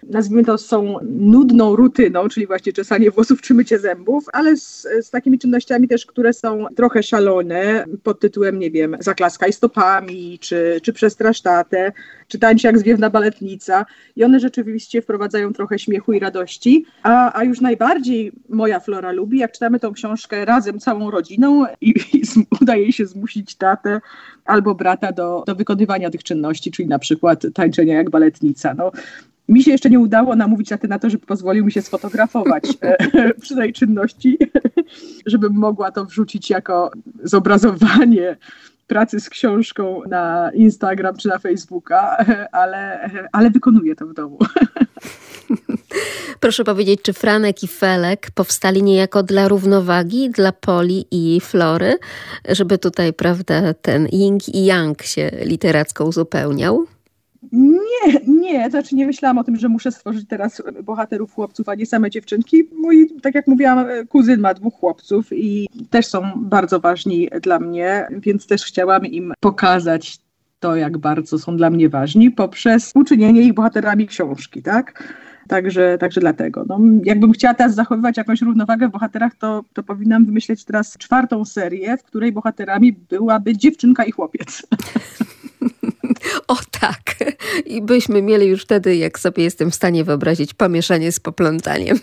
nazwijmy 0.10 0.46
to, 0.46 0.58
są 0.58 0.96
nudną 1.04 1.76
rutyną, 1.76 2.30
czyli 2.30 2.48
właśnie 2.48 2.74
czesanie 2.74 3.12
włosów 3.12 3.42
czy 3.42 3.54
mycie 3.54 3.80
zębów, 3.80 4.26
ale 4.34 4.58
z, 4.58 4.88
z 5.02 5.10
takimi 5.10 5.40
czynnościami 5.40 5.88
też, 5.88 6.06
które 6.06 6.34
są 6.34 6.66
trochę 6.76 7.04
szalone, 7.04 7.86
pod 8.04 8.20
tytułem, 8.20 8.60
nie 8.60 8.72
wiem, 8.72 8.98
zaklaskaj 9.00 9.54
stopami, 9.54 10.40
czy, 10.40 10.80
czy 10.84 10.94
przestrasz 10.94 11.42
tatę, 11.42 11.92
czy 12.28 12.40
tańczy 12.40 12.68
jak 12.68 12.80
zwiewna 12.80 13.10
baletnica. 13.10 13.86
I 14.16 14.24
one 14.24 14.40
rzeczywiście 14.40 15.02
wprowadzają 15.02 15.54
trochę 15.54 15.80
śmiechu 15.80 16.14
i 16.14 16.20
radości. 16.20 16.86
A, 17.04 17.40
a 17.40 17.44
już 17.44 17.62
najbardziej 17.62 18.32
moja 18.50 18.80
Flora 18.80 19.12
lubi, 19.12 19.40
jak 19.40 19.52
czytamy 19.52 19.80
tą 19.80 19.94
książkę 19.94 20.46
razem 20.46 20.80
całą 20.80 21.12
rodziną 21.12 21.66
i, 21.82 21.90
i 22.14 22.22
udaje 22.62 22.94
się 22.94 23.06
zmusić 23.06 23.56
tatę 23.56 24.02
albo 24.46 24.76
brata 24.76 25.12
do, 25.12 25.44
do 25.48 25.56
wykonywania 25.56 26.10
tych 26.10 26.24
czynności, 26.24 26.72
czyli 26.72 26.88
na 26.88 27.00
przykład 27.00 27.44
tańczenia 27.54 27.96
jak 27.96 28.10
baletnica. 28.10 28.74
No, 28.74 28.92
mi 29.50 29.64
się 29.64 29.72
jeszcze 29.72 29.90
nie 29.90 30.00
udało 30.00 30.36
namówić 30.36 30.70
taty 30.70 30.88
na 30.88 31.00
to, 31.00 31.10
żeby 31.10 31.26
pozwolił 31.26 31.66
mi 31.66 31.72
się 31.72 31.82
sfotografować 31.82 32.64
e, 32.82 33.34
przy 33.42 33.56
tej 33.56 33.74
czynności, 33.74 34.38
żebym 35.26 35.54
mogła 35.54 35.92
to 35.92 36.06
wrzucić 36.06 36.50
jako 36.50 36.92
zobrazowanie 37.24 38.38
pracy 38.88 39.20
z 39.20 39.30
książką 39.30 40.02
na 40.10 40.52
Instagram 40.54 41.18
czy 41.18 41.28
na 41.28 41.40
Facebooka, 41.40 42.18
ale, 42.62 43.10
ale 43.32 43.50
wykonuję 43.50 43.96
to 43.96 44.08
w 44.08 44.14
domu. 44.14 44.38
Proszę 46.40 46.64
powiedzieć, 46.64 47.02
czy 47.02 47.14
Franek 47.14 47.64
i 47.64 47.68
Felek 47.68 48.32
powstali 48.32 48.84
niejako 48.84 49.24
dla 49.24 49.48
równowagi, 49.48 50.30
dla 50.30 50.52
Poli 50.52 51.06
i 51.12 51.42
Flory, 51.42 51.98
żeby 52.50 52.78
tutaj, 52.78 53.14
prawda, 53.14 53.74
ten 53.74 54.08
yin 54.12 54.38
i 54.54 54.66
yang 54.66 55.04
się 55.04 55.32
literacko 55.46 56.06
uzupełniał? 56.06 56.86
Nie, 57.52 58.20
nie, 58.28 58.70
znaczy 58.70 58.96
nie 58.96 59.08
myślałam 59.08 59.38
o 59.38 59.44
tym, 59.44 59.56
że 59.56 59.70
muszę 59.70 59.92
stworzyć 59.92 60.28
teraz 60.28 60.62
bohaterów 60.84 61.34
chłopców, 61.34 61.70
a 61.70 61.76
nie 61.76 61.86
same 61.86 62.10
dziewczynki. 62.10 62.64
Mój, 62.76 63.10
tak 63.22 63.36
jak 63.36 63.48
mówiłam, 63.48 63.86
kuzyn 64.10 64.40
ma 64.40 64.54
dwóch 64.54 64.74
chłopców 64.74 65.28
i 65.32 65.68
też 65.90 66.06
są 66.06 66.22
bardzo 66.36 66.80
ważni 66.80 67.30
dla 67.42 67.60
mnie, 67.60 68.08
więc 68.12 68.48
też 68.48 68.66
chciałam 68.66 69.06
im 69.06 69.34
pokazać 69.40 70.20
to, 70.60 70.76
jak 70.76 70.98
bardzo 70.98 71.40
są 71.40 71.58
dla 71.58 71.70
mnie 71.70 71.90
ważni 71.90 72.32
poprzez 72.32 72.92
uczynienie 72.96 73.42
ich 73.42 73.54
bohaterami 73.54 74.08
książki, 74.08 74.62
tak? 74.64 75.04
Także, 75.48 75.98
także 75.98 76.22
dlatego. 76.22 76.66
No, 76.68 76.80
jakbym 77.04 77.32
chciała 77.32 77.54
teraz 77.54 77.76
zachowywać 77.76 78.18
jakąś 78.18 78.42
równowagę 78.42 78.88
w 78.88 78.92
bohaterach, 78.92 79.36
to, 79.36 79.64
to 79.74 79.84
powinnam 79.84 80.26
wymyśleć 80.26 80.66
teraz 80.66 80.98
czwartą 80.98 81.46
serię, 81.46 81.98
w 81.98 82.04
której 82.04 82.32
bohaterami 82.32 82.94
byłaby 82.94 83.58
dziewczynka 83.58 84.04
i 84.04 84.12
chłopiec. 84.12 84.62
O 86.48 86.58
tak. 86.80 87.02
I 87.66 87.82
byśmy 87.82 88.22
mieli 88.22 88.48
już 88.48 88.64
wtedy, 88.64 88.96
jak 88.96 89.20
sobie 89.20 89.44
jestem 89.44 89.72
w 89.72 89.76
stanie 89.76 90.04
wyobrazić, 90.04 90.54
pomieszanie 90.54 91.12
z 91.12 91.20
poplątaniem. 91.20 92.00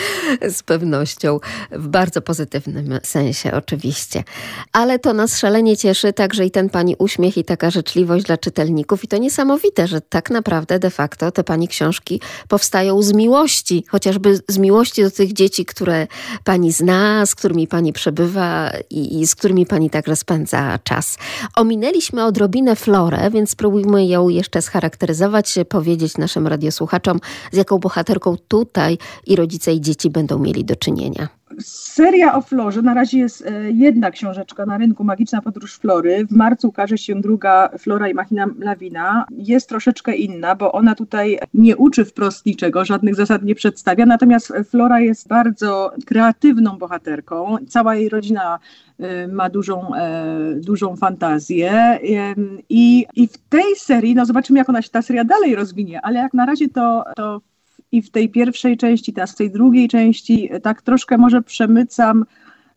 z 0.56 0.62
pewnością. 0.62 1.40
W 1.70 1.88
bardzo 1.88 2.22
pozytywnym 2.22 2.98
sensie 3.02 3.52
oczywiście. 3.52 4.24
Ale 4.72 4.98
to 4.98 5.12
nas 5.12 5.38
szalenie 5.38 5.76
cieszy 5.76 6.12
także 6.12 6.46
i 6.46 6.50
ten 6.50 6.70
pani 6.70 6.96
uśmiech 6.98 7.36
i 7.36 7.44
taka 7.44 7.70
życzliwość 7.70 8.24
dla 8.24 8.36
czytelników. 8.36 9.04
I 9.04 9.08
to 9.08 9.18
niesamowite, 9.18 9.86
że 9.86 10.00
tak 10.00 10.30
naprawdę 10.30 10.78
de 10.78 10.90
facto 10.90 11.30
te 11.30 11.44
pani 11.44 11.68
książki 11.68 12.20
powstają 12.48 13.02
z 13.02 13.12
miłości. 13.12 13.84
Chociażby 13.88 14.40
z 14.48 14.58
miłości 14.58 15.02
do 15.02 15.10
tych 15.10 15.32
dzieci, 15.32 15.64
które 15.64 16.06
pani 16.44 16.72
zna, 16.72 17.26
z 17.26 17.34
którymi 17.34 17.68
pani 17.68 17.92
przebywa 17.92 18.70
i, 18.90 19.20
i 19.20 19.26
z 19.26 19.34
którymi 19.34 19.66
pani 19.66 19.90
także 19.90 20.16
spędza 20.16 20.78
czas. 20.84 21.18
Ominęliśmy 21.56 22.24
odrobinę 22.24 22.76
Florę, 22.76 23.30
więc 23.30 23.54
spróbujmy 23.68 24.06
ją 24.06 24.28
jeszcze 24.28 24.62
scharakteryzować, 24.62 25.54
powiedzieć 25.68 26.18
naszym 26.18 26.46
radiosłuchaczom, 26.46 27.20
z 27.52 27.56
jaką 27.56 27.78
bohaterką 27.78 28.36
tutaj 28.48 28.98
i 29.26 29.36
rodzice 29.36 29.72
i 29.72 29.80
dzieci 29.80 30.10
będą 30.10 30.38
mieli 30.38 30.64
do 30.64 30.76
czynienia. 30.76 31.37
Seria 31.60 32.34
o 32.34 32.42
Florze, 32.42 32.82
na 32.82 32.94
razie 32.94 33.18
jest 33.18 33.46
e, 33.46 33.70
jedna 33.70 34.10
książeczka 34.10 34.66
na 34.66 34.78
rynku, 34.78 35.04
Magiczna 35.04 35.42
Podróż 35.42 35.78
Flory. 35.78 36.26
W 36.26 36.32
marcu 36.32 36.68
ukaże 36.68 36.98
się 36.98 37.20
druga, 37.20 37.70
Flora 37.78 38.08
i 38.08 38.14
Machina 38.14 38.46
Lawina. 38.58 39.26
Jest 39.30 39.68
troszeczkę 39.68 40.16
inna, 40.16 40.54
bo 40.54 40.72
ona 40.72 40.94
tutaj 40.94 41.38
nie 41.54 41.76
uczy 41.76 42.04
wprost 42.04 42.46
niczego, 42.46 42.84
żadnych 42.84 43.14
zasad 43.14 43.42
nie 43.42 43.54
przedstawia, 43.54 44.06
natomiast 44.06 44.52
Flora 44.70 45.00
jest 45.00 45.28
bardzo 45.28 45.92
kreatywną 46.06 46.78
bohaterką. 46.78 47.56
Cała 47.68 47.94
jej 47.94 48.08
rodzina 48.08 48.58
e, 48.98 49.28
ma 49.28 49.50
dużą, 49.50 49.94
e, 49.94 50.54
dużą 50.54 50.96
fantazję 50.96 51.98
i, 52.68 53.06
i 53.14 53.28
w 53.28 53.38
tej 53.38 53.76
serii, 53.76 54.14
no 54.14 54.26
zobaczymy 54.26 54.58
jak 54.58 54.68
ona 54.68 54.82
się 54.82 54.90
ta 54.90 55.02
seria 55.02 55.24
dalej 55.24 55.54
rozwinie, 55.54 56.00
ale 56.02 56.20
jak 56.20 56.34
na 56.34 56.46
razie 56.46 56.68
to, 56.68 57.04
to 57.16 57.40
i 57.92 58.02
w 58.02 58.10
tej 58.10 58.28
pierwszej 58.28 58.76
części, 58.76 59.12
teraz 59.12 59.32
w 59.32 59.36
tej 59.36 59.50
drugiej 59.50 59.88
części, 59.88 60.50
tak 60.62 60.82
troszkę 60.82 61.18
może 61.18 61.42
przemycam 61.42 62.24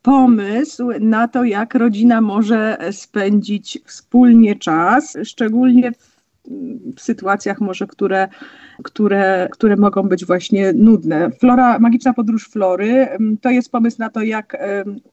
pomysł 0.02 0.90
na 1.00 1.28
to, 1.28 1.44
jak 1.44 1.76
rodzina 1.76 2.22
może 2.22 2.78
spędzić 2.92 3.80
wspólnie 3.86 4.56
czas, 4.56 5.18
szczególnie 5.24 5.92
w 5.92 6.11
sytuacjach 7.00 7.62
może, 7.62 7.88
które, 7.88 8.28
które, 8.84 9.48
które 9.52 9.76
mogą 9.76 10.04
być 10.04 10.26
właśnie 10.26 10.74
nudne. 10.74 11.32
Flora, 11.40 11.80
magiczna 11.80 12.14
podróż 12.14 12.50
Flory 12.50 13.08
to 13.42 13.50
jest 13.50 13.72
pomysł 13.72 13.98
na 14.00 14.10
to, 14.10 14.22
jak 14.22 14.58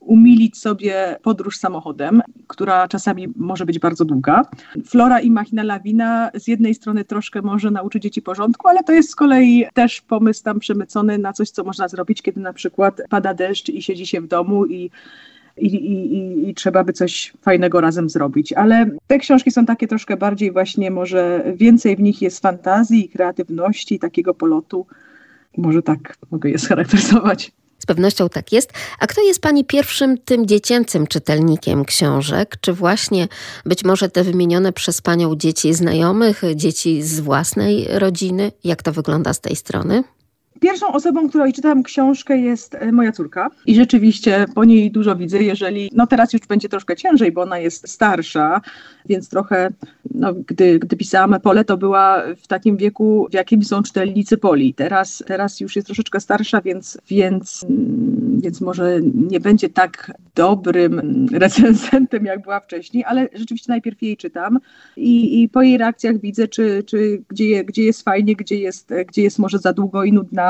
umilić 0.01 0.59
sobie 0.59 1.17
podróż 1.23 1.57
samochodem, 1.57 2.23
która 2.47 2.89
czasami 2.89 3.29
może 3.37 3.67
być 3.67 3.79
bardzo 3.79 4.05
długa. 4.05 4.43
Flora 4.87 5.21
i 5.21 5.31
machina 5.31 5.63
lawina 5.63 6.31
z 6.35 6.49
jednej 6.49 6.75
strony 6.75 7.05
troszkę 7.05 7.43
może 7.43 7.71
nauczyć 7.71 8.03
dzieci 8.03 8.23
porządku, 8.23 8.69
ale 8.69 8.85
to 8.85 8.93
jest 8.93 9.11
z 9.11 9.15
kolei 9.15 9.65
też 9.75 10.01
pomysł 10.01 10.45
tam 10.45 10.59
przemycony 10.59 11.19
na 11.19 11.33
coś, 11.33 11.51
co 11.51 11.65
można 11.65 11.89
zrobić, 11.89 12.23
kiedy 12.23 12.41
na 12.41 12.53
przykład 12.53 13.01
pada 13.09 13.35
deszcz 13.35 13.69
i 13.69 13.83
siedzi 13.83 14.07
się 14.07 14.21
w 14.21 14.27
domu 14.27 14.67
i 14.67 14.91
i, 15.61 15.67
i, 15.67 16.49
i, 16.49 16.55
trzeba 16.55 16.85
by 16.85 16.93
coś 16.93 17.33
fajnego 17.43 17.81
razem 17.81 18.11
zrobić. 18.11 18.53
Ale 18.53 18.91
te 19.07 19.19
książki 19.19 19.51
są 19.51 19.67
takie 19.67 19.89
troszkę 19.89 20.17
bardziej 20.17 20.53
właśnie, 20.53 20.91
może 20.91 21.53
więcej 21.57 21.97
w 21.97 22.01
nich 22.01 22.23
jest 22.23 22.41
fantazji, 22.41 23.09
kreatywności, 23.09 23.99
takiego 23.99 24.35
polotu. 24.35 24.87
Może 25.57 25.83
tak 25.83 26.17
mogę 26.31 26.51
je 26.51 26.59
scharakteryzować. 26.59 27.53
Z 27.79 27.87
pewnością 27.87 28.29
tak 28.29 28.53
jest. 28.53 28.73
A 29.01 29.07
kto 29.07 29.23
jest 29.23 29.41
Pani 29.41 29.65
pierwszym 29.65 30.19
tym 30.19 30.47
dziecięcym 30.47 31.07
czytelnikiem 31.07 31.85
książek? 31.85 32.57
Czy 32.61 32.73
właśnie 32.73 33.29
być 33.65 33.85
może 33.85 34.09
te 34.09 34.25
wymienione 34.25 34.73
przez 34.73 35.01
Panią 35.01 35.37
dzieci 35.37 35.75
znajomych, 35.75 36.43
dzieci 36.55 37.03
z 37.03 37.21
własnej 37.21 37.87
rodziny? 37.91 38.53
Jak 38.65 38.83
to 38.83 38.93
wygląda 38.93 39.35
z 39.35 39.41
tej 39.41 39.57
strony? 39.57 40.05
Pierwszą 40.61 40.93
osobą, 40.93 41.29
której 41.29 41.53
czytałam 41.53 41.83
książkę 41.83 42.39
jest 42.39 42.75
e, 42.75 42.93
moja 42.93 43.13
córka 43.13 43.51
i 43.67 43.75
rzeczywiście 43.75 44.47
po 44.55 44.65
niej 44.65 44.91
dużo 44.91 45.17
widzę, 45.17 45.43
jeżeli, 45.43 45.91
no 45.95 46.07
teraz 46.07 46.33
już 46.33 46.47
będzie 46.47 46.69
troszkę 46.69 46.97
ciężej, 46.97 47.33
bo 47.33 47.43
ona 47.43 47.59
jest 47.59 47.89
starsza, 47.89 48.61
więc 49.09 49.29
trochę, 49.29 49.71
no 50.15 50.35
gdy, 50.35 50.79
gdy 50.79 50.97
pisałam 50.97 51.41
Pole, 51.41 51.65
to 51.65 51.77
była 51.77 52.23
w 52.37 52.47
takim 52.47 52.77
wieku, 52.77 53.27
w 53.31 53.35
jakim 53.35 53.65
są 53.65 53.83
czytelnicy 53.83 54.37
Poli. 54.37 54.75
Teraz, 54.75 55.25
teraz 55.27 55.61
już 55.61 55.77
jest 55.77 55.87
troszeczkę 55.87 56.21
starsza, 56.21 56.61
więc, 56.61 56.99
więc, 57.09 57.65
mm, 57.69 58.41
więc 58.41 58.61
może 58.61 59.01
nie 59.15 59.41
będzie 59.41 59.69
tak 59.69 60.13
dobrym 60.35 61.01
recenzentem, 61.33 62.25
jak 62.25 62.43
była 62.43 62.61
wcześniej, 62.61 63.05
ale 63.07 63.29
rzeczywiście 63.35 63.73
najpierw 63.73 64.03
jej 64.03 64.17
czytam 64.17 64.59
i, 64.97 65.43
i 65.43 65.49
po 65.49 65.63
jej 65.63 65.79
reakcjach 65.79 66.21
widzę, 66.21 66.49
czy, 66.49 66.83
czy 66.87 67.23
gdzie, 67.29 67.65
gdzie 67.65 67.85
jest 67.85 68.03
fajnie, 68.03 68.37
gdzie 68.37 68.57
jest, 68.57 68.93
gdzie 69.09 69.23
jest 69.23 69.39
może 69.39 69.59
za 69.59 69.73
długo 69.73 70.05
i 70.05 70.13
nudna, 70.13 70.48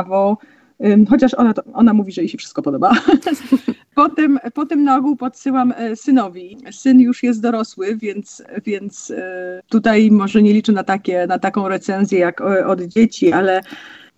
chociaż 1.10 1.34
ona, 1.34 1.54
to, 1.54 1.62
ona 1.72 1.94
mówi, 1.94 2.12
że 2.12 2.20
jej 2.20 2.28
się 2.28 2.38
wszystko 2.38 2.62
podoba. 2.62 2.92
potem, 3.94 4.38
potem 4.54 4.84
na 4.84 4.96
ogół 4.96 5.16
podsyłam 5.16 5.74
e, 5.76 5.96
synowi. 5.96 6.56
Syn 6.70 7.00
już 7.00 7.22
jest 7.22 7.42
dorosły, 7.42 7.96
więc, 7.96 8.42
więc 8.66 9.10
e, 9.10 9.60
tutaj 9.68 10.10
może 10.10 10.42
nie 10.42 10.52
liczę 10.52 10.72
na, 10.72 10.84
takie, 10.84 11.26
na 11.26 11.38
taką 11.38 11.68
recenzję 11.68 12.18
jak 12.18 12.40
od 12.66 12.82
dzieci, 12.82 13.32
ale 13.32 13.60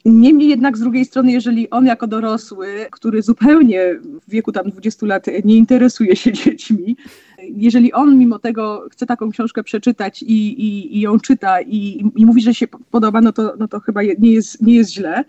Niemniej 0.04 0.48
jednak 0.48 0.76
z 0.76 0.80
drugiej 0.80 1.04
strony, 1.04 1.32
jeżeli 1.32 1.70
on 1.70 1.86
jako 1.86 2.06
dorosły, 2.06 2.86
który 2.90 3.22
zupełnie 3.22 3.80
w 4.28 4.30
wieku 4.30 4.52
tam 4.52 4.70
20 4.70 5.06
lat 5.06 5.26
nie 5.44 5.56
interesuje 5.56 6.16
się 6.16 6.32
dziećmi, 6.32 6.96
jeżeli 7.38 7.92
on 7.92 8.18
mimo 8.18 8.38
tego 8.38 8.88
chce 8.92 9.06
taką 9.06 9.30
książkę 9.30 9.62
przeczytać 9.62 10.22
i, 10.22 10.62
i, 10.62 10.96
i 10.96 11.00
ją 11.00 11.20
czyta 11.20 11.60
i, 11.60 12.04
i 12.16 12.26
mówi, 12.26 12.42
że 12.42 12.54
się 12.54 12.66
podoba, 12.90 13.20
no 13.20 13.32
to, 13.32 13.54
no 13.58 13.68
to 13.68 13.80
chyba 13.80 14.02
nie 14.02 14.32
jest, 14.32 14.62
nie 14.62 14.74
jest 14.74 14.92
źle 14.92 15.24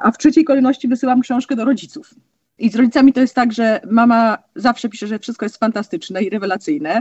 a 0.00 0.10
w 0.10 0.18
trzeciej 0.18 0.44
kolejności 0.44 0.88
wysyłam 0.88 1.20
książkę 1.20 1.56
do 1.56 1.64
rodziców. 1.64 2.14
I 2.58 2.70
z 2.70 2.76
rodzicami 2.76 3.12
to 3.12 3.20
jest 3.20 3.34
tak, 3.34 3.52
że 3.52 3.80
mama 3.90 4.38
zawsze 4.56 4.88
pisze, 4.88 5.06
że 5.06 5.18
wszystko 5.18 5.46
jest 5.46 5.56
fantastyczne 5.56 6.22
i 6.22 6.30
rewelacyjne. 6.30 7.00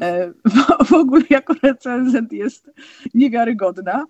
E, 0.00 0.30
w, 0.30 0.86
w 0.88 0.92
ogóle 0.92 1.22
jako 1.30 1.54
recenzent 1.62 2.32
jest 2.32 2.70
niewiarygodna. 3.14 4.06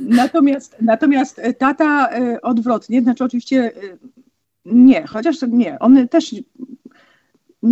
Natomiast, 0.00 0.76
natomiast 0.80 1.40
tata 1.58 2.08
e, 2.08 2.40
odwrotnie, 2.40 3.02
znaczy 3.02 3.24
oczywiście 3.24 3.64
e, 3.64 3.70
nie, 4.64 5.06
chociaż 5.06 5.36
nie, 5.48 5.78
on 5.78 6.08
też 6.08 6.34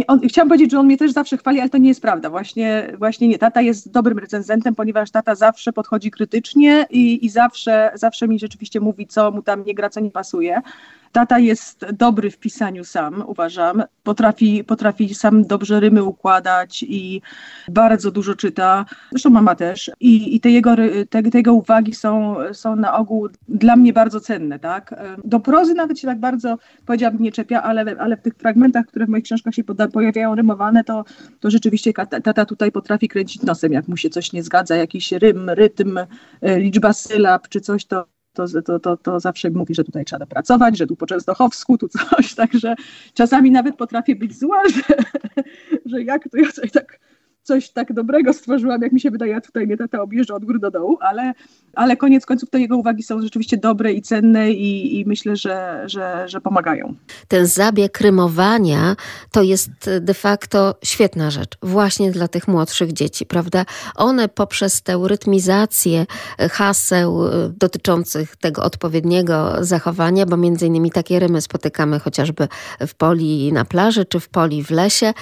on, 0.07 0.21
chciałam 0.29 0.49
powiedzieć, 0.49 0.71
że 0.71 0.79
on 0.79 0.87
mnie 0.87 0.97
też 0.97 1.13
zawsze 1.13 1.37
chwali, 1.37 1.61
ale 1.61 1.71
to 1.71 1.79
nie 1.79 1.89
jest 1.89 2.03
prawda. 2.03 2.31
Właśnie, 2.31 2.93
właśnie 2.99 3.29
nie. 3.29 3.39
Tata 3.39 3.61
jest 3.61 3.93
dobrym 3.93 4.19
recenzentem, 4.19 4.75
ponieważ 4.75 5.11
tata 5.11 5.35
zawsze 5.35 5.73
podchodzi 5.73 6.11
krytycznie 6.11 6.87
i, 6.91 7.27
i 7.27 7.29
zawsze, 7.29 7.91
zawsze 7.95 8.29
mi 8.29 8.39
rzeczywiście 8.39 8.81
mówi, 8.81 9.07
co 9.07 9.31
mu 9.31 9.43
tam 9.43 9.65
nie 9.65 9.75
gra, 9.75 9.91
co 9.91 10.01
nie 10.01 10.11
pasuje. 10.11 10.63
Tata 11.13 11.39
jest 11.39 11.87
dobry 11.93 12.31
w 12.31 12.39
pisaniu 12.39 12.85
sam, 12.85 13.25
uważam. 13.27 13.83
Potrafi, 14.03 14.65
potrafi 14.65 15.15
sam 15.15 15.45
dobrze 15.45 15.81
rymy 15.81 16.05
układać 16.05 16.83
i 16.83 17.23
bardzo 17.69 18.11
dużo 18.11 18.35
czyta. 18.35 18.85
Zresztą 19.11 19.31
mama 19.31 19.55
też. 19.55 19.91
I, 20.01 20.37
i 20.37 20.41
te, 20.41 20.51
jego, 20.51 20.77
te, 21.11 21.23
te 21.23 21.39
jego 21.39 21.55
uwagi 21.55 21.95
są, 21.95 22.37
są 22.53 22.77
na 22.77 22.97
ogół 22.97 23.29
dla 23.49 23.77
mnie 23.77 23.93
bardzo 23.93 24.21
cenne. 24.21 24.59
Tak? 24.59 24.95
Do 25.25 25.41
prozy 25.41 25.75
nawet 25.75 25.99
się 25.99 26.07
tak 26.07 26.21
bardzo, 26.21 26.59
powiedziałabym, 26.87 27.23
nie 27.23 27.33
czepia, 27.33 27.63
ale, 27.63 27.97
ale 27.99 28.17
w 28.17 28.23
tych 28.23 28.35
fragmentach, 28.35 28.87
które 28.87 29.07
w 29.07 29.09
moich 29.09 29.25
książkach 29.25 29.55
się 29.55 29.65
poda, 29.65 29.89
pojawiają 29.89 30.35
rymowane, 30.35 30.85
to, 30.85 31.05
to 31.41 31.51
rzeczywiście 31.51 31.93
tata 32.25 32.45
tutaj 32.45 32.73
potrafi 32.73 33.09
kręcić 33.09 33.43
nosem, 33.43 33.73
jak 33.73 33.89
mu 33.89 33.97
się 33.97 34.11
coś 34.11 34.33
nie 34.33 34.43
zgadza, 34.43 34.77
jakiś 34.77 35.13
rym, 35.13 35.51
rytm, 35.51 35.99
liczba 36.43 36.93
sylab 36.93 37.49
czy 37.49 37.61
coś, 37.61 37.85
to 37.85 38.18
to, 38.33 38.63
to, 38.63 38.81
to, 38.81 38.97
to 38.97 39.21
zawsze 39.21 39.51
mówi, 39.51 39.75
że 39.75 39.85
tutaj 39.85 40.05
trzeba 40.05 40.27
pracować, 40.27 40.79
że 40.79 40.87
tu 40.87 40.97
po 40.97 41.07
Częstochowsku, 41.07 41.79
tu 41.79 41.89
coś, 41.89 42.35
także 42.43 42.75
czasami 43.15 43.51
nawet 43.51 43.77
potrafię 43.77 44.17
być 44.17 44.39
zła, 44.39 44.63
że, 44.69 44.95
że 45.87 46.03
jak 46.03 46.29
to 46.29 46.39
ja 46.39 46.71
tak 46.73 47.01
coś 47.49 47.71
tak 47.71 47.93
dobrego 47.93 48.33
stworzyłam, 48.33 48.83
jak 48.83 48.93
mi 48.93 49.01
się 49.01 49.11
wydaje, 49.11 49.33
ja 49.33 49.41
tutaj 49.41 49.67
mnie 49.67 49.77
tata 49.77 50.03
objeżdża 50.03 50.35
od 50.35 50.45
góry 50.45 50.59
do 50.59 50.71
dołu, 50.71 50.99
ale, 51.01 51.33
ale 51.75 51.97
koniec 51.97 52.27
końców 52.27 52.51
te 52.51 52.61
jego 52.61 52.77
uwagi 52.77 53.03
są 53.03 53.23
rzeczywiście 53.23 53.57
dobre 53.57 53.93
i 53.93 54.03
cenne 54.03 54.53
i, 54.53 55.01
i 55.01 55.07
myślę, 55.07 55.37
że, 55.37 55.83
że, 55.87 56.29
że 56.29 56.41
pomagają. 56.41 56.95
Ten 57.29 57.47
zabieg 57.47 58.01
rymowania 58.01 58.97
to 59.33 59.43
jest 59.43 59.71
de 60.01 60.15
facto 60.15 60.75
świetna 60.85 61.31
rzecz 61.31 61.59
właśnie 61.63 62.11
dla 62.11 62.29
tych 62.29 62.49
młodszych 62.49 62.93
dzieci, 62.93 63.27
prawda? 63.27 63.65
One 63.97 64.29
poprzez 64.29 64.83
tę 64.83 65.01
rytmizację 65.05 66.07
haseł 66.51 67.21
dotyczących 67.59 68.37
tego 68.37 68.63
odpowiedniego 68.63 69.65
zachowania, 69.65 70.27
bo 70.27 70.37
między 70.37 70.67
innymi 70.67 70.91
takie 70.91 71.19
rymy 71.19 71.41
spotykamy 71.41 72.01
chociażby 72.01 72.49
w 72.87 72.95
poli 72.95 73.53
na 73.53 73.65
plaży 73.65 74.05
czy 74.05 74.21
w 74.21 74.29
poli 74.29 74.65
w 74.65 74.71
lesie, 74.71 75.13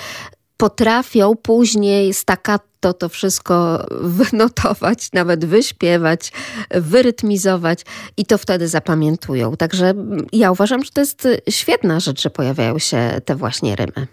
potrafią 0.56 1.34
później 1.42 2.14
staccato 2.14 2.92
to 2.92 3.08
wszystko 3.08 3.86
wynotować, 4.20 5.12
nawet 5.12 5.44
wyśpiewać, 5.44 6.32
wyrytmizować 6.70 7.80
i 8.16 8.26
to 8.26 8.38
wtedy 8.38 8.68
zapamiętują. 8.68 9.56
Także 9.56 9.94
ja 10.32 10.50
uważam, 10.50 10.84
że 10.84 10.90
to 10.90 11.00
jest 11.00 11.28
świetna 11.50 12.00
rzecz, 12.00 12.22
że 12.22 12.30
pojawiają 12.30 12.78
się 12.78 13.20
te 13.24 13.36
właśnie 13.36 13.76
rymy. 13.76 14.06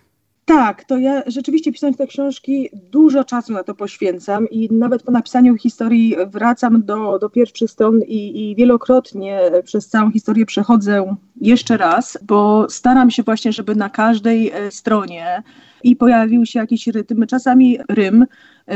Tak, 0.45 0.83
to 0.83 0.97
ja 0.97 1.23
rzeczywiście 1.27 1.71
pisząc 1.71 1.97
te 1.97 2.07
książki 2.07 2.69
dużo 2.91 3.23
czasu 3.23 3.53
na 3.53 3.63
to 3.63 3.75
poświęcam 3.75 4.49
i 4.49 4.69
nawet 4.71 5.03
po 5.03 5.11
napisaniu 5.11 5.57
historii 5.57 6.15
wracam 6.27 6.83
do, 6.85 7.19
do 7.19 7.29
pierwszych 7.29 7.71
stron 7.71 8.01
i, 8.07 8.51
i 8.51 8.55
wielokrotnie 8.55 9.41
przez 9.63 9.87
całą 9.87 10.11
historię 10.11 10.45
przechodzę 10.45 11.15
jeszcze 11.41 11.77
raz, 11.77 12.17
bo 12.21 12.67
staram 12.69 13.11
się 13.11 13.23
właśnie, 13.23 13.53
żeby 13.53 13.75
na 13.75 13.89
każdej 13.89 14.51
e, 14.51 14.71
stronie 14.71 15.43
i 15.83 15.95
pojawił 15.95 16.45
się 16.45 16.59
jakiś 16.59 16.87
rytm, 16.87 17.25
czasami 17.25 17.79
rym. 17.89 18.25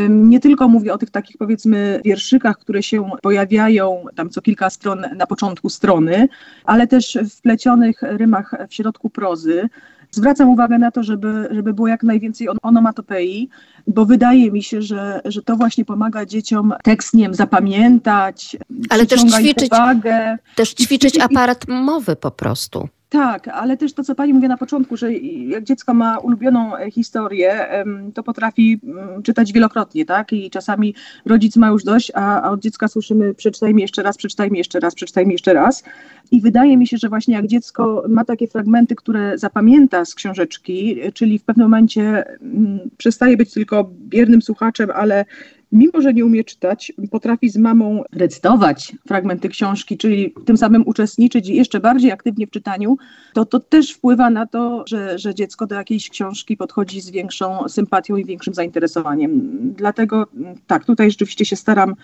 Nie 0.10 0.40
tylko 0.40 0.68
mówię 0.68 0.94
o 0.94 0.98
tych 0.98 1.10
takich 1.10 1.38
powiedzmy 1.38 2.02
wierszykach, 2.06 2.58
które 2.58 2.84
się 2.84 3.10
pojawiają 3.22 4.06
tam 4.16 4.30
co 4.30 4.42
kilka 4.42 4.70
stron 4.70 5.06
na 5.16 5.28
początku 5.28 5.70
strony, 5.70 6.28
ale 6.66 6.88
też 6.88 7.18
w 7.32 7.42
plecionych 7.42 8.02
rymach 8.02 8.56
w 8.70 8.74
środku 8.74 9.10
prozy. 9.10 9.70
Zwracam 10.18 10.50
uwagę 10.50 10.78
na 10.78 10.92
to, 10.92 11.04
żeby, 11.04 11.50
żeby 11.52 11.74
było 11.74 11.88
jak 11.88 12.04
najwięcej 12.04 12.48
onomatopei, 12.62 13.50
bo 13.88 14.06
wydaje 14.06 14.52
mi 14.52 14.64
się, 14.64 14.82
że, 14.82 15.22
że 15.26 15.42
to 15.42 15.56
właśnie 15.56 15.86
pomaga 15.86 16.26
dzieciom 16.26 16.74
tekst 16.84 17.14
nie 17.14 17.24
wiem, 17.24 17.34
zapamiętać, 17.34 18.58
ale 18.90 19.06
też 19.06 19.22
ćwiczyć, 19.22 19.72
uwagę. 19.72 20.38
też 20.56 20.74
ćwiczyć 20.74 21.20
aparat 21.20 21.68
mowy 21.68 22.16
po 22.16 22.32
prostu. 22.32 22.90
Tak, 23.10 23.48
ale 23.48 23.78
też 23.78 23.94
to, 23.94 24.04
co 24.04 24.16
pani 24.16 24.34
mówiła 24.34 24.50
na 24.50 24.58
początku, 24.58 24.98
że 24.98 25.14
jak 25.14 25.64
dziecko 25.64 25.94
ma 25.94 26.18
ulubioną 26.18 26.78
e, 26.78 26.92
historię, 26.92 27.68
to 28.14 28.24
potrafi 28.24 28.80
mm, 28.84 29.24
czytać 29.24 29.54
wielokrotnie, 29.54 30.06
tak? 30.06 30.34
I 30.34 30.50
czasami 30.50 30.96
rodzic 31.26 31.56
ma 31.56 31.68
już 31.68 31.84
dość, 31.84 32.12
a, 32.16 32.42
a 32.42 32.50
od 32.50 32.60
dziecka 32.60 32.88
słyszymy 32.88 33.34
przeczytaj 33.34 33.74
mi 33.74 33.82
jeszcze 33.82 34.04
raz, 34.04 34.18
przeczytaj 34.18 34.52
mi 34.52 34.58
jeszcze 34.58 34.80
raz, 34.80 34.96
przeczytaj 34.96 35.26
mi 35.26 35.32
jeszcze 35.32 35.54
raz. 35.54 35.84
I 36.32 36.42
wydaje 36.42 36.78
mi 36.78 36.88
się, 36.88 36.98
że 36.98 37.10
właśnie 37.10 37.36
jak 37.36 37.48
dziecko 37.48 38.04
ma 38.10 38.26
takie 38.26 38.48
fragmenty, 38.48 38.96
które 38.96 39.38
zapamięta 39.38 40.06
z 40.06 40.16
książeczki, 40.16 40.98
czyli 41.14 41.40
w 41.40 41.44
pewnym 41.44 41.66
momencie 41.66 42.24
mm, 42.42 42.80
przestaje 42.98 43.38
być 43.38 43.54
tylko 43.54 43.90
biernym 44.00 44.42
słuchaczem, 44.42 44.90
ale 44.96 45.26
mimo 45.72 46.02
że 46.02 46.14
nie 46.14 46.26
umie 46.26 46.44
czytać, 46.44 46.94
potrafi 47.12 47.50
z 47.50 47.58
mamą 47.58 48.04
recytować 48.12 48.96
fragmenty 49.08 49.50
książki, 49.50 49.98
czyli 49.98 50.34
tym 50.46 50.58
samym 50.58 50.84
uczestniczyć 50.88 51.50
jeszcze 51.50 51.80
bardziej 51.80 52.12
aktywnie 52.12 52.48
w 52.48 52.52
czytaniu, 52.52 52.98
to 53.34 53.46
to 53.46 53.60
też 53.60 53.92
wpływa 53.92 54.30
na 54.30 54.46
to, 54.46 54.84
że, 54.88 55.20
że 55.20 55.36
dziecko 55.36 55.68
do 55.68 55.76
jakiejś 55.76 56.10
książki 56.10 56.58
podchodzi 56.58 57.02
z 57.02 57.10
większą 57.10 57.70
sympatią 57.70 58.16
i 58.16 58.26
większym 58.26 58.54
zainteresowaniem. 58.54 59.60
Dlatego 59.78 60.28
tak, 60.68 60.86
tutaj 60.86 61.12
rzeczywiście 61.12 61.46
się 61.46 61.56
staram 61.56 61.96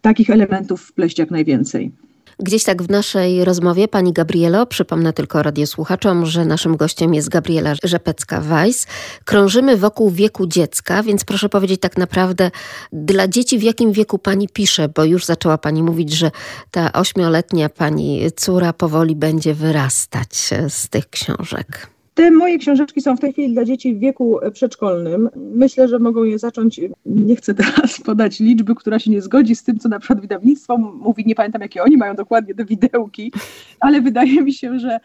takich 0.00 0.30
elementów 0.30 0.82
wpleść 0.82 1.18
jak 1.18 1.30
najwięcej. 1.30 1.92
Gdzieś 2.38 2.64
tak 2.64 2.82
w 2.82 2.90
naszej 2.90 3.44
rozmowie, 3.44 3.88
pani 3.88 4.12
Gabrielo, 4.12 4.66
przypomnę 4.66 5.12
tylko 5.12 5.42
radiosłuchaczom, 5.42 6.26
że 6.26 6.44
naszym 6.44 6.76
gościem 6.76 7.14
jest 7.14 7.28
Gabriela 7.28 7.74
Rzepecka-Weiss. 7.74 8.86
Krążymy 9.24 9.76
wokół 9.76 10.10
wieku 10.10 10.46
dziecka, 10.46 11.02
więc 11.02 11.24
proszę 11.24 11.48
powiedzieć 11.48 11.80
tak 11.80 11.96
naprawdę, 11.96 12.50
dla 12.92 13.28
dzieci 13.28 13.58
w 13.58 13.62
jakim 13.62 13.92
wieku 13.92 14.18
pani 14.18 14.48
pisze, 14.48 14.88
bo 14.88 15.04
już 15.04 15.24
zaczęła 15.24 15.58
pani 15.58 15.82
mówić, 15.82 16.12
że 16.12 16.30
ta 16.70 16.92
ośmioletnia 16.92 17.68
pani 17.68 18.20
córa 18.36 18.72
powoli 18.72 19.16
będzie 19.16 19.54
wyrastać 19.54 20.36
z 20.68 20.88
tych 20.88 21.10
książek. 21.10 21.95
Te 22.16 22.30
moje 22.30 22.58
książeczki 22.58 23.00
są 23.00 23.16
w 23.16 23.20
tej 23.20 23.32
chwili 23.32 23.54
dla 23.54 23.64
dzieci 23.64 23.94
w 23.94 23.98
wieku 23.98 24.38
przedszkolnym. 24.52 25.30
Myślę, 25.36 25.88
że 25.88 25.98
mogą 25.98 26.24
je 26.24 26.38
zacząć, 26.38 26.80
nie 27.06 27.36
chcę 27.36 27.54
teraz 27.54 28.00
podać 28.06 28.40
liczby, 28.40 28.74
która 28.74 28.98
się 28.98 29.10
nie 29.10 29.22
zgodzi 29.22 29.56
z 29.56 29.62
tym, 29.62 29.78
co 29.78 29.88
na 29.88 29.98
przykład 29.98 30.20
wydawnictwo 30.20 30.78
mówi, 30.78 31.24
nie 31.26 31.34
pamiętam 31.34 31.62
jakie 31.62 31.82
oni 31.82 31.96
mają 31.96 32.14
dokładnie 32.14 32.54
te 32.54 32.64
widełki, 32.64 33.32
ale 33.80 34.00
wydaje 34.00 34.42
mi 34.42 34.52
się, 34.52 34.78
że, 34.78 35.00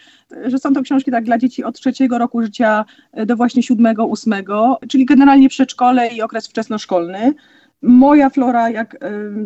że 0.46 0.58
są 0.58 0.74
to 0.74 0.82
książki 0.82 1.12
tak 1.12 1.24
dla 1.24 1.38
dzieci 1.38 1.64
od 1.64 1.76
trzeciego 1.76 2.18
roku 2.18 2.42
życia 2.42 2.86
do 3.26 3.36
właśnie 3.36 3.64
siódmego, 3.64 4.06
ósmego, 4.06 4.80
czyli 4.90 5.06
generalnie 5.06 5.50
przedszkole 5.50 6.08
i 6.08 6.22
okres 6.22 6.48
wczesnoszkolny 6.48 7.34
moja 7.82 8.30
Flora, 8.30 8.70
jak 8.70 8.98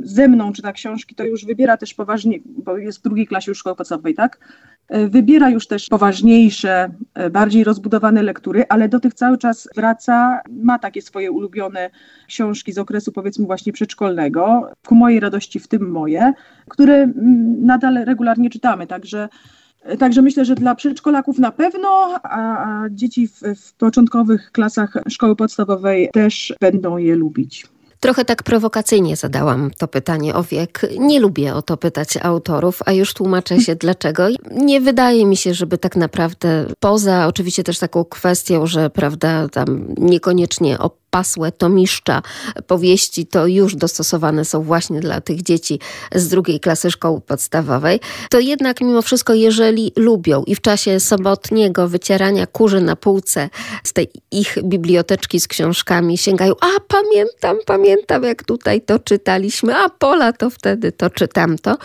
ze 0.04 0.28
mną 0.28 0.54
czyta 0.54 0.72
książki, 0.72 1.16
to 1.16 1.24
już 1.24 1.46
wybiera 1.46 1.78
też 1.78 1.94
poważnie, 1.94 2.40
bo 2.46 2.78
jest 2.78 3.00
w 3.00 3.02
drugiej 3.02 3.28
klasie 3.28 3.52
już 3.52 3.58
szkoły 3.58 3.76
podstawowej, 3.76 4.16
tak? 4.16 4.40
E, 4.90 5.08
wybiera 5.08 5.50
już 5.50 5.68
też 5.68 5.88
poważniejsze, 5.90 6.90
e, 7.14 7.30
bardziej 7.30 7.64
rozbudowane 7.64 8.24
lektury, 8.24 8.64
ale 8.70 8.90
do 8.90 9.00
tych 9.00 9.14
cały 9.14 9.38
czas 9.38 9.70
wraca, 9.76 10.42
ma 10.50 10.80
takie 10.80 11.02
swoje 11.02 11.32
ulubione 11.32 11.90
książki 12.28 12.74
z 12.74 12.78
okresu 12.78 13.12
powiedzmy 13.12 13.46
właśnie 13.46 13.74
przedszkolnego, 13.74 14.72
ku 14.88 14.96
mojej 14.96 15.20
radości 15.20 15.60
w 15.60 15.68
tym 15.68 15.92
moje, 15.92 16.34
które 16.70 17.08
nadal 17.62 18.06
regularnie 18.06 18.50
czytamy, 18.50 18.88
także 18.88 19.30
Także 20.00 20.22
myślę, 20.22 20.46
że 20.46 20.56
dla 20.56 20.76
przedszkolaków 20.76 21.40
na 21.40 21.52
pewno, 21.52 22.20
a, 22.24 22.84
a 22.84 22.90
dzieci 22.90 23.28
w, 23.28 23.42
w 23.42 23.74
początkowych 23.74 24.52
klasach 24.52 24.98
szkoły 25.10 25.36
podstawowej 25.36 26.10
też 26.14 26.54
będą 26.62 26.98
je 26.98 27.16
lubić. 27.16 27.68
Trochę 28.00 28.26
tak 28.26 28.44
prowokacyjnie 28.44 29.16
zadałam 29.16 29.72
to 29.78 29.88
pytanie 29.88 30.36
o 30.36 30.44
wiek. 30.44 30.82
Nie 31.00 31.20
lubię 31.20 31.54
o 31.54 31.62
to 31.62 31.78
pytać 31.78 32.18
autorów, 32.18 32.80
a 32.86 32.92
już 32.92 33.14
tłumaczę 33.14 33.60
się 33.60 33.76
dlaczego. 33.76 34.28
Nie 34.52 34.82
wydaje 34.82 35.26
mi 35.26 35.38
się, 35.38 35.54
żeby 35.54 35.78
tak 35.78 35.96
naprawdę 35.96 36.66
poza 36.80 37.28
oczywiście 37.28 37.64
też 37.64 37.80
taką 37.80 38.06
kwestią, 38.06 38.68
że 38.68 38.90
prawda, 38.90 39.50
tam 39.50 39.88
niekoniecznie 39.98 40.80
o 40.80 40.92
pasłe 41.16 41.52
tomiszcza 41.52 42.22
powieści 42.68 43.26
to 43.26 43.48
już 43.48 43.76
dostosowane 43.76 44.46
są 44.46 44.62
właśnie 44.62 45.00
dla 45.00 45.22
tych 45.22 45.42
dzieci 45.42 45.80
z 46.16 46.28
drugiej 46.28 46.60
klasy 46.60 46.92
szkoły 46.92 47.22
podstawowej, 47.22 48.00
to 48.30 48.40
jednak 48.40 48.82
mimo 48.82 49.02
wszystko, 49.02 49.34
jeżeli 49.34 49.92
lubią 49.96 50.44
i 50.44 50.56
w 50.56 50.62
czasie 50.62 51.00
sobotniego 51.00 51.88
wycierania 51.88 52.48
kurzy 52.48 52.82
na 52.82 52.96
półce 52.96 53.50
z 53.84 53.94
tej 53.94 54.08
ich 54.32 54.58
biblioteczki 54.64 55.40
z 55.40 55.48
książkami 55.48 56.18
sięgają, 56.18 56.54
a 56.62 56.80
pamiętam, 56.88 57.58
pamiętam 57.66 58.24
jak 58.24 58.44
tutaj 58.44 58.82
to 58.82 59.00
czytaliśmy, 59.00 59.76
a 59.76 59.90
Pola 59.90 60.34
to 60.34 60.50
wtedy 60.50 60.92
to 60.92 61.10
czytam 61.10 61.58
to, 61.58 61.78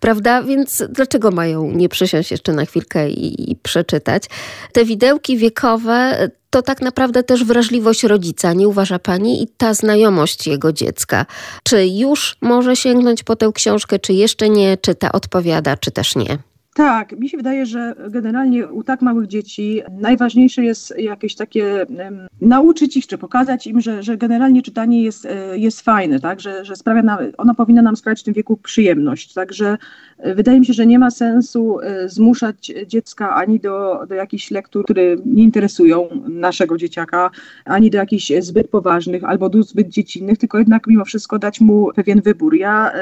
prawda? 0.00 0.42
Więc 0.42 0.82
dlaczego 0.90 1.30
mają 1.30 1.70
nie 1.70 1.88
przysiąść 1.88 2.30
jeszcze 2.30 2.52
na 2.52 2.64
chwilkę 2.64 3.10
i, 3.10 3.50
i 3.50 3.56
przeczytać? 3.56 4.24
Te 4.72 4.84
widełki 4.84 5.36
wiekowe 5.36 6.28
to 6.50 6.62
tak 6.62 6.82
naprawdę 6.82 7.22
też 7.22 7.44
wrażliwość 7.44 8.02
rodzica, 8.04 8.52
nie 8.52 8.68
uważa 8.68 8.98
pani? 8.98 9.42
I 9.42 9.46
ta 9.56 9.74
znajomość 9.74 10.46
jego 10.46 10.72
dziecka. 10.72 11.26
Czy 11.62 11.86
już 11.86 12.36
może 12.40 12.76
sięgnąć 12.76 13.22
po 13.22 13.36
tę 13.36 13.50
książkę, 13.54 13.98
czy 13.98 14.12
jeszcze 14.12 14.48
nie, 14.48 14.76
czy 14.76 14.94
ta 14.94 15.12
odpowiada, 15.12 15.76
czy 15.76 15.90
też 15.90 16.16
nie? 16.16 16.38
Tak, 16.78 17.18
mi 17.18 17.28
się 17.28 17.36
wydaje, 17.36 17.66
że 17.66 17.94
generalnie 18.10 18.68
u 18.68 18.84
tak 18.84 19.02
małych 19.02 19.26
dzieci 19.26 19.82
najważniejsze 19.90 20.64
jest 20.64 20.98
jakieś 20.98 21.34
takie 21.34 21.86
um, 21.98 22.26
nauczyć 22.40 22.96
ich, 22.96 23.06
czy 23.06 23.18
pokazać 23.18 23.66
im, 23.66 23.80
że, 23.80 24.02
że 24.02 24.16
generalnie 24.16 24.62
czytanie 24.62 25.02
jest, 25.02 25.26
e, 25.26 25.58
jest 25.58 25.80
fajne, 25.80 26.20
tak? 26.20 26.40
że, 26.40 26.64
że 26.64 26.76
sprawia 26.76 27.02
nam, 27.02 27.18
ono 27.38 27.54
powinno 27.54 27.82
nam 27.82 27.96
sprawiać 27.96 28.20
w 28.20 28.24
tym 28.24 28.34
wieku 28.34 28.56
przyjemność. 28.56 29.32
Także 29.32 29.78
e, 30.18 30.34
wydaje 30.34 30.60
mi 30.60 30.66
się, 30.66 30.72
że 30.72 30.86
nie 30.86 30.98
ma 30.98 31.10
sensu 31.10 31.80
e, 31.80 32.08
zmuszać 32.08 32.72
dziecka 32.86 33.34
ani 33.34 33.60
do, 33.60 34.06
do 34.08 34.14
jakichś 34.14 34.50
lektur, 34.50 34.84
które 34.84 35.02
nie 35.26 35.42
interesują 35.42 36.08
naszego 36.28 36.76
dzieciaka, 36.76 37.30
ani 37.64 37.90
do 37.90 37.98
jakichś 37.98 38.32
zbyt 38.40 38.68
poważnych 38.68 39.24
albo 39.24 39.48
do 39.48 39.62
zbyt 39.62 39.88
dziecinnych, 39.88 40.38
tylko 40.38 40.58
jednak 40.58 40.86
mimo 40.86 41.04
wszystko 41.04 41.38
dać 41.38 41.60
mu 41.60 41.90
pewien 41.96 42.22
wybór. 42.22 42.54
Ja 42.54 42.92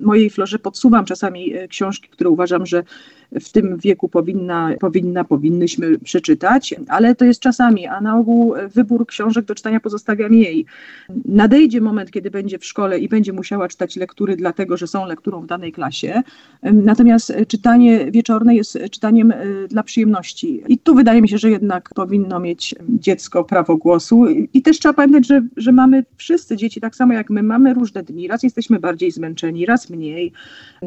mojej 0.00 0.30
florze 0.30 0.58
podsuwam 0.58 1.04
czasami 1.04 1.52
książki, 1.68 2.08
które 2.08 2.30
uważam, 2.30 2.66
że 2.66 2.82
w 3.32 3.52
tym 3.52 3.78
wieku 3.78 4.08
powinna, 4.08 4.70
powinna, 4.80 5.24
powinnyśmy 5.24 5.98
przeczytać, 5.98 6.74
ale 6.88 7.14
to 7.14 7.24
jest 7.24 7.40
czasami, 7.40 7.86
a 7.86 8.00
na 8.00 8.18
ogół 8.18 8.54
wybór 8.74 9.06
książek 9.06 9.44
do 9.44 9.54
czytania 9.54 9.80
pozostawiam 9.80 10.34
jej. 10.34 10.66
Nadejdzie 11.24 11.80
moment, 11.80 12.10
kiedy 12.10 12.30
będzie 12.30 12.58
w 12.58 12.64
szkole 12.64 12.98
i 12.98 13.08
będzie 13.08 13.32
musiała 13.32 13.68
czytać 13.68 13.96
lektury, 13.96 14.36
dlatego 14.36 14.76
że 14.76 14.86
są 14.86 15.06
lekturą 15.06 15.40
w 15.40 15.46
danej 15.46 15.72
klasie. 15.72 16.22
Natomiast 16.62 17.32
czytanie 17.48 18.10
wieczorne 18.10 18.54
jest 18.54 18.78
czytaniem 18.90 19.30
e, 19.30 19.68
dla 19.68 19.82
przyjemności. 19.82 20.62
I 20.68 20.78
tu 20.78 20.94
wydaje 20.94 21.22
mi 21.22 21.28
się, 21.28 21.38
że 21.38 21.50
jednak 21.50 21.90
powinno 21.94 22.40
mieć 22.40 22.74
dziecko 22.88 23.44
prawo 23.44 23.76
głosu. 23.76 24.26
I 24.54 24.62
też 24.62 24.78
trzeba 24.78 24.94
pamiętać, 24.94 25.26
że, 25.26 25.42
że 25.56 25.72
mamy 25.72 26.04
wszyscy 26.16 26.56
dzieci, 26.56 26.80
tak 26.80 26.96
samo 26.96 27.12
jak 27.12 27.30
my, 27.30 27.42
mamy 27.42 27.74
różne 27.74 28.02
dni. 28.02 28.28
Raz 28.28 28.42
jesteśmy 28.42 28.80
bardziej 28.80 29.10
zmęczeni, 29.10 29.66
raz 29.66 29.90
mniej, 29.90 30.32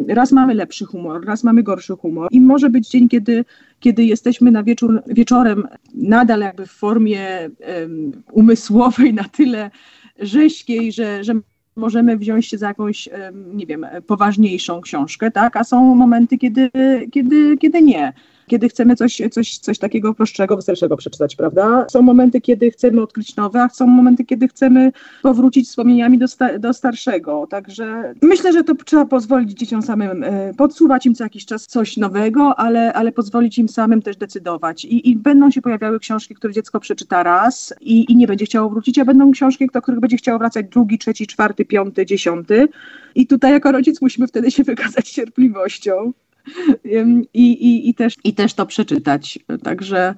raz 0.07 0.31
mamy 0.31 0.53
lepszy 0.53 0.85
humor, 0.85 1.25
raz 1.25 1.43
mamy 1.43 1.63
gorszy 1.63 1.93
humor 1.93 2.26
i 2.31 2.41
może 2.41 2.69
być 2.69 2.89
dzień, 2.89 3.09
kiedy, 3.09 3.45
kiedy 3.79 4.03
jesteśmy 4.03 4.51
na 4.51 4.63
wieczór, 4.63 5.01
wieczorem 5.07 5.67
nadal 5.93 6.39
jakby 6.39 6.65
w 6.65 6.71
formie 6.71 7.49
um, 7.81 8.11
umysłowej 8.31 9.13
na 9.13 9.23
tyle 9.23 9.71
rzeźkiej, 10.19 10.91
że, 10.91 11.23
że 11.23 11.33
możemy 11.75 12.17
wziąć 12.17 12.47
się 12.47 12.57
za 12.57 12.67
jakąś, 12.67 13.09
nie 13.53 13.65
wiem, 13.65 13.85
poważniejszą 14.07 14.81
książkę, 14.81 15.31
tak? 15.31 15.57
A 15.57 15.63
są 15.63 15.95
momenty, 15.95 16.37
kiedy, 16.37 16.69
kiedy, 17.11 17.57
kiedy 17.57 17.81
nie 17.81 18.13
kiedy 18.47 18.69
chcemy 18.69 18.95
coś, 18.95 19.21
coś, 19.31 19.57
coś 19.57 19.79
takiego 19.79 20.13
prostszego, 20.13 20.55
weselszego 20.55 20.97
przeczytać, 20.97 21.35
prawda? 21.35 21.85
Są 21.91 22.01
momenty, 22.01 22.41
kiedy 22.41 22.71
chcemy 22.71 23.01
odkryć 23.01 23.35
nowe, 23.35 23.63
a 23.63 23.69
są 23.69 23.87
momenty, 23.87 24.25
kiedy 24.25 24.47
chcemy 24.47 24.91
powrócić 25.21 25.67
wspomnieniami 25.67 26.17
do, 26.17 26.27
sta 26.27 26.59
do 26.59 26.73
starszego. 26.73 27.47
Także 27.49 28.13
myślę, 28.21 28.53
że 28.53 28.63
to 28.63 28.75
trzeba 28.75 29.05
pozwolić 29.05 29.51
dzieciom 29.51 29.81
samym, 29.81 30.23
e, 30.23 30.53
podsuwać 30.53 31.05
im 31.05 31.15
co 31.15 31.23
jakiś 31.23 31.45
czas 31.45 31.67
coś 31.67 31.97
nowego, 31.97 32.59
ale, 32.59 32.93
ale 32.93 33.11
pozwolić 33.11 33.57
im 33.57 33.69
samym 33.69 34.01
też 34.01 34.17
decydować. 34.17 34.85
I, 34.85 35.09
I 35.09 35.15
będą 35.15 35.51
się 35.51 35.61
pojawiały 35.61 35.99
książki, 35.99 36.35
które 36.35 36.53
dziecko 36.53 36.79
przeczyta 36.79 37.23
raz 37.23 37.73
i, 37.81 38.11
i 38.11 38.15
nie 38.15 38.27
będzie 38.27 38.45
chciało 38.45 38.69
wrócić, 38.69 38.99
a 38.99 39.05
będą 39.05 39.31
książki, 39.31 39.69
do 39.73 39.81
których 39.81 39.99
będzie 39.99 40.17
chciało 40.17 40.39
wracać 40.39 40.65
drugi, 40.71 40.97
trzeci, 40.97 41.27
czwarty, 41.27 41.65
piąty, 41.65 42.05
dziesiąty. 42.05 42.67
I 43.15 43.27
tutaj 43.27 43.51
jako 43.51 43.71
rodzic 43.71 44.01
musimy 44.01 44.27
wtedy 44.27 44.51
się 44.51 44.63
wykazać 44.63 45.09
cierpliwością 45.09 46.13
i, 47.33 47.51
i, 47.51 47.89
i, 47.89 47.93
też, 47.93 48.15
i 48.23 48.33
też 48.33 48.53
to 48.53 48.65
przeczytać. 48.65 49.39
Także 49.63 50.15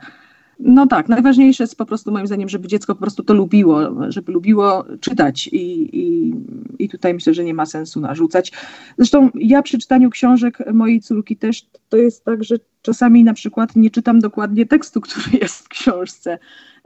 no 0.59 0.87
tak, 0.87 1.09
najważniejsze 1.09 1.63
jest 1.63 1.75
po 1.75 1.85
prostu 1.85 2.11
moim 2.11 2.27
zdaniem, 2.27 2.49
żeby 2.49 2.67
dziecko 2.67 2.95
po 2.95 3.01
prostu 3.01 3.23
to 3.23 3.33
lubiło, 3.33 3.79
żeby 4.11 4.31
lubiło 4.31 4.85
czytać 5.01 5.47
i, 5.47 5.97
i, 5.99 6.33
i 6.79 6.89
tutaj 6.89 7.13
myślę, 7.13 7.33
że 7.33 7.43
nie 7.43 7.53
ma 7.53 7.65
sensu 7.65 7.99
narzucać. 7.99 8.51
Zresztą 8.97 9.29
ja 9.35 9.61
przy 9.61 9.77
czytaniu 9.77 10.09
książek 10.09 10.57
mojej 10.73 11.01
córki 11.01 11.37
też 11.37 11.65
to 11.89 11.97
jest 11.97 12.25
tak, 12.25 12.43
że 12.43 12.55
czasami 12.81 13.23
na 13.23 13.33
przykład 13.33 13.75
nie 13.75 13.89
czytam 13.89 14.19
dokładnie 14.19 14.65
tekstu, 14.65 15.01
który 15.05 15.37
jest 15.41 15.65
w 15.65 15.67
książce, 15.67 16.39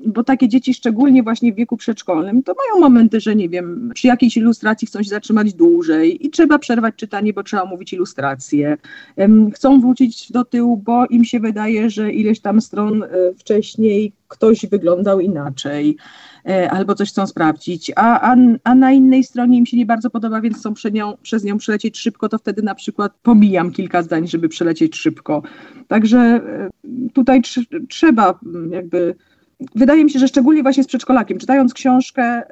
bo 0.05 0.23
takie 0.23 0.49
dzieci, 0.49 0.73
szczególnie 0.73 1.23
właśnie 1.23 1.53
w 1.53 1.55
wieku 1.55 1.77
przedszkolnym, 1.77 2.43
to 2.43 2.53
mają 2.53 2.81
momenty, 2.81 3.19
że 3.19 3.35
nie 3.35 3.49
wiem, 3.49 3.91
przy 3.93 4.07
jakiejś 4.07 4.37
ilustracji 4.37 4.87
chcą 4.87 5.03
się 5.03 5.09
zatrzymać 5.09 5.53
dłużej 5.53 6.25
i 6.25 6.29
trzeba 6.29 6.59
przerwać 6.59 6.95
czytanie, 6.95 7.33
bo 7.33 7.43
trzeba 7.43 7.65
mówić 7.65 7.93
ilustrację. 7.93 8.77
Chcą 9.53 9.81
wrócić 9.81 10.31
do 10.31 10.45
tyłu, 10.45 10.77
bo 10.77 11.05
im 11.05 11.25
się 11.25 11.39
wydaje, 11.39 11.89
że 11.89 12.11
ileś 12.11 12.39
tam 12.39 12.61
stron 12.61 13.03
e, 13.03 13.07
wcześniej 13.37 14.13
ktoś 14.33 14.65
wyglądał 14.65 15.19
inaczej 15.19 15.97
e, 16.49 16.71
albo 16.71 16.95
coś 16.95 17.09
chcą 17.09 17.27
sprawdzić, 17.27 17.91
a, 17.95 18.31
a, 18.31 18.35
a 18.63 18.75
na 18.75 18.91
innej 18.91 19.23
stronie 19.23 19.57
im 19.57 19.65
się 19.65 19.77
nie 19.77 19.85
bardzo 19.85 20.09
podoba, 20.09 20.41
więc 20.41 20.57
chcą 20.57 20.73
przez 20.73 20.93
nią, 20.93 21.17
przez 21.21 21.43
nią 21.43 21.57
przelecieć 21.57 21.99
szybko, 21.99 22.29
to 22.29 22.37
wtedy 22.37 22.61
na 22.61 22.75
przykład 22.75 23.13
pomijam 23.23 23.71
kilka 23.71 24.01
zdań, 24.01 24.27
żeby 24.27 24.49
przelecieć 24.49 24.95
szybko. 24.95 25.41
Także 25.87 26.19
e, 26.19 26.69
tutaj 27.13 27.41
tr 27.41 27.61
trzeba 27.89 28.39
jakby 28.69 29.15
wydaje 29.75 30.03
mi 30.03 30.11
się, 30.11 30.19
że 30.19 30.27
szczególnie 30.27 30.63
właśnie 30.63 30.83
z 30.83 30.87
przedszkolakiem, 30.87 31.37
czytając 31.37 31.73
książkę, 31.73 32.43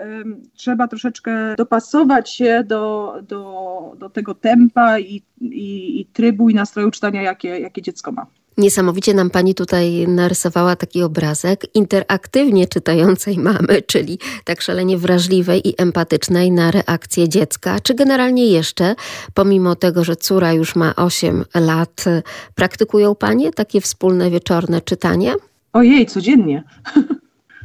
trzeba 0.54 0.88
troszeczkę 0.88 1.56
dopasować 1.56 2.30
się 2.30 2.63
do, 2.67 3.13
do, 3.28 3.96
do 4.00 4.10
tego 4.10 4.36
tempa 4.36 5.00
i, 5.00 5.22
i, 5.41 6.02
i 6.02 6.06
trybu 6.06 6.50
i 6.50 6.54
nastroju 6.54 6.91
czytania, 6.91 7.22
jakie, 7.22 7.60
jakie 7.60 7.82
dziecko 7.82 8.12
ma. 8.12 8.26
Niesamowicie 8.62 9.13
nam 9.13 9.30
pani 9.30 9.56
tutaj 9.56 10.08
narysowała 10.08 10.76
taki 10.76 11.04
obrazek 11.04 11.76
interaktywnie 11.76 12.67
czytającej 12.67 13.38
mamy, 13.38 13.82
czyli 13.91 14.19
tak 14.43 14.62
szalenie 14.62 14.97
wrażliwej 14.97 15.67
i 15.69 15.74
empatycznej 15.78 16.52
na 16.52 16.71
reakcję 16.71 17.30
dziecka. 17.30 17.80
Czy 17.80 17.93
generalnie 17.93 18.45
jeszcze, 18.47 18.95
pomimo 19.34 19.76
tego, 19.76 20.04
że 20.04 20.15
córa 20.15 20.54
już 20.54 20.76
ma 20.76 20.95
8 20.95 21.45
lat, 21.56 22.06
praktykują 22.56 23.15
panie 23.15 23.52
takie 23.52 23.82
wspólne 23.82 24.30
wieczorne 24.30 24.82
czytanie? 24.82 25.34
Ojej, 25.74 26.06
codziennie. 26.06 26.63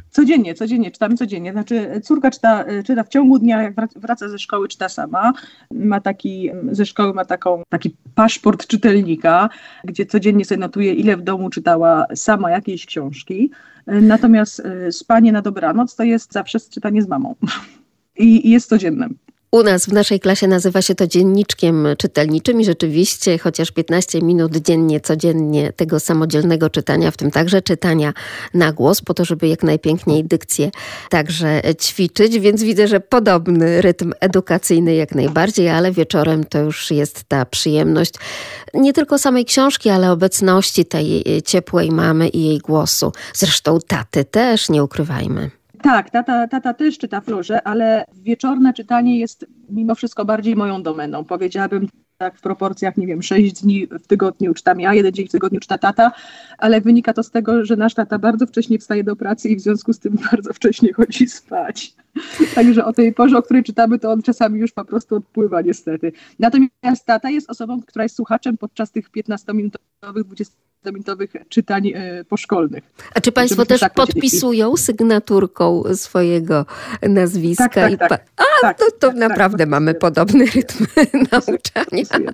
Codziennie, 0.09 0.55
codziennie, 0.55 0.91
czytamy 0.91 1.15
codziennie. 1.15 1.51
Znaczy, 1.51 2.01
córka 2.03 2.31
czyta, 2.31 2.65
czyta 2.85 3.03
w 3.03 3.09
ciągu 3.09 3.39
dnia, 3.39 3.61
jak 3.61 3.73
wraca 3.95 4.29
ze 4.29 4.39
szkoły, 4.39 4.67
czyta 4.67 4.89
sama. 4.89 5.33
Ma 5.71 6.01
taki, 6.01 6.49
ze 6.71 6.85
szkoły 6.85 7.13
ma 7.13 7.25
taką, 7.25 7.63
taki 7.69 7.95
paszport 8.15 8.67
czytelnika, 8.67 9.49
gdzie 9.83 10.05
codziennie 10.05 10.45
sobie 10.45 10.59
notuje, 10.59 10.93
ile 10.93 11.17
w 11.17 11.21
domu 11.21 11.49
czytała 11.49 12.05
sama 12.15 12.51
jakiejś 12.51 12.85
książki. 12.85 13.51
Natomiast 13.87 14.59
y, 14.59 14.91
spanie 14.91 15.31
na 15.31 15.41
dobranoc 15.41 15.95
to 15.95 16.03
jest 16.03 16.33
zawsze 16.33 16.59
czytanie 16.59 17.01
z 17.01 17.07
mamą. 17.07 17.35
I, 18.17 18.47
i 18.47 18.49
jest 18.49 18.69
codziennym. 18.69 19.17
U 19.51 19.63
nas 19.63 19.85
w 19.85 19.93
naszej 19.93 20.19
klasie 20.19 20.47
nazywa 20.47 20.81
się 20.81 20.95
to 20.95 21.07
dzienniczkiem 21.07 21.87
czytelniczym 21.97 22.61
i 22.61 22.65
rzeczywiście 22.65 23.37
chociaż 23.37 23.71
15 23.71 24.21
minut 24.21 24.57
dziennie, 24.57 25.01
codziennie 25.01 25.73
tego 25.73 25.99
samodzielnego 25.99 26.69
czytania, 26.69 27.11
w 27.11 27.17
tym 27.17 27.31
także 27.31 27.61
czytania 27.61 28.13
na 28.53 28.71
głos, 28.71 29.01
po 29.01 29.13
to, 29.13 29.25
żeby 29.25 29.47
jak 29.47 29.63
najpiękniej 29.63 30.23
dykcję 30.23 30.71
także 31.09 31.61
ćwiczyć, 31.81 32.39
więc 32.39 32.63
widzę, 32.63 32.87
że 32.87 32.99
podobny 32.99 33.81
rytm 33.81 34.13
edukacyjny 34.19 34.95
jak 34.95 35.15
najbardziej, 35.15 35.69
ale 35.69 35.91
wieczorem 35.91 36.43
to 36.43 36.59
już 36.59 36.91
jest 36.91 37.23
ta 37.23 37.45
przyjemność 37.45 38.13
nie 38.73 38.93
tylko 38.93 39.17
samej 39.17 39.45
książki, 39.45 39.89
ale 39.89 40.11
obecności 40.11 40.85
tej 40.85 41.23
ciepłej 41.45 41.91
mamy 41.91 42.27
i 42.27 42.43
jej 42.43 42.59
głosu. 42.59 43.11
Zresztą 43.33 43.79
taty 43.87 44.25
też, 44.25 44.69
nie 44.69 44.83
ukrywajmy. 44.83 45.56
Tak, 45.81 46.09
tata, 46.09 46.47
tata 46.47 46.73
też 46.73 46.97
czyta 46.97 47.21
Florze, 47.21 47.67
ale 47.67 48.05
wieczorne 48.13 48.73
czytanie 48.73 49.19
jest 49.19 49.45
mimo 49.69 49.95
wszystko 49.95 50.25
bardziej 50.25 50.55
moją 50.55 50.83
domeną. 50.83 51.25
Powiedziałabym 51.25 51.87
tak 52.17 52.37
w 52.37 52.41
proporcjach, 52.41 52.97
nie 52.97 53.07
wiem, 53.07 53.23
sześć 53.23 53.61
dni 53.61 53.87
w 53.87 54.07
tygodniu 54.07 54.53
czytam 54.53 54.79
ja, 54.79 54.93
jeden 54.93 55.13
dzień 55.13 55.27
w 55.27 55.31
tygodniu 55.31 55.59
czyta 55.59 55.77
tata, 55.77 56.11
ale 56.57 56.81
wynika 56.81 57.13
to 57.13 57.23
z 57.23 57.31
tego, 57.31 57.65
że 57.65 57.75
nasz 57.75 57.93
tata 57.93 58.19
bardzo 58.19 58.45
wcześnie 58.45 58.79
wstaje 58.79 59.03
do 59.03 59.15
pracy 59.15 59.49
i 59.49 59.55
w 59.55 59.61
związku 59.61 59.93
z 59.93 59.99
tym 59.99 60.15
bardzo 60.31 60.53
wcześnie 60.53 60.93
chodzi 60.93 61.27
spać. 61.27 61.95
Także 62.55 62.85
o 62.85 62.93
tej 62.93 63.13
porze, 63.13 63.37
o 63.37 63.41
której 63.41 63.63
czytamy, 63.63 63.99
to 63.99 64.11
on 64.11 64.21
czasami 64.21 64.59
już 64.59 64.71
po 64.71 64.85
prostu 64.85 65.15
odpływa 65.15 65.61
niestety. 65.61 66.11
Natomiast 66.39 67.05
tata 67.05 67.29
jest 67.29 67.49
osobą, 67.49 67.81
która 67.81 68.03
jest 68.03 68.15
słuchaczem 68.15 68.57
podczas 68.57 68.91
tych 68.91 69.09
15-minutowych, 69.11 70.23
20 70.23 70.55
minutowych 70.85 71.33
czytań 71.49 71.87
e, 71.87 72.23
poszkolnych. 72.23 72.83
A 73.15 73.21
czy 73.21 73.31
Państwo 73.31 73.65
też 73.65 73.81
podpisują 73.95 74.77
sygnaturką 74.77 75.83
swojego 75.95 76.65
nazwiska? 77.01 77.69
Tak, 77.69 77.97
tak, 77.97 78.09
tak. 78.09 78.25
A, 78.37 78.61
tak, 78.61 78.77
to, 78.77 78.85
to 78.99 79.07
tak, 79.07 79.15
naprawdę 79.15 79.57
tak, 79.57 79.69
mamy 79.69 79.93
podobny 79.93 80.45
rytm 80.45 80.85
nauczania. 81.31 82.31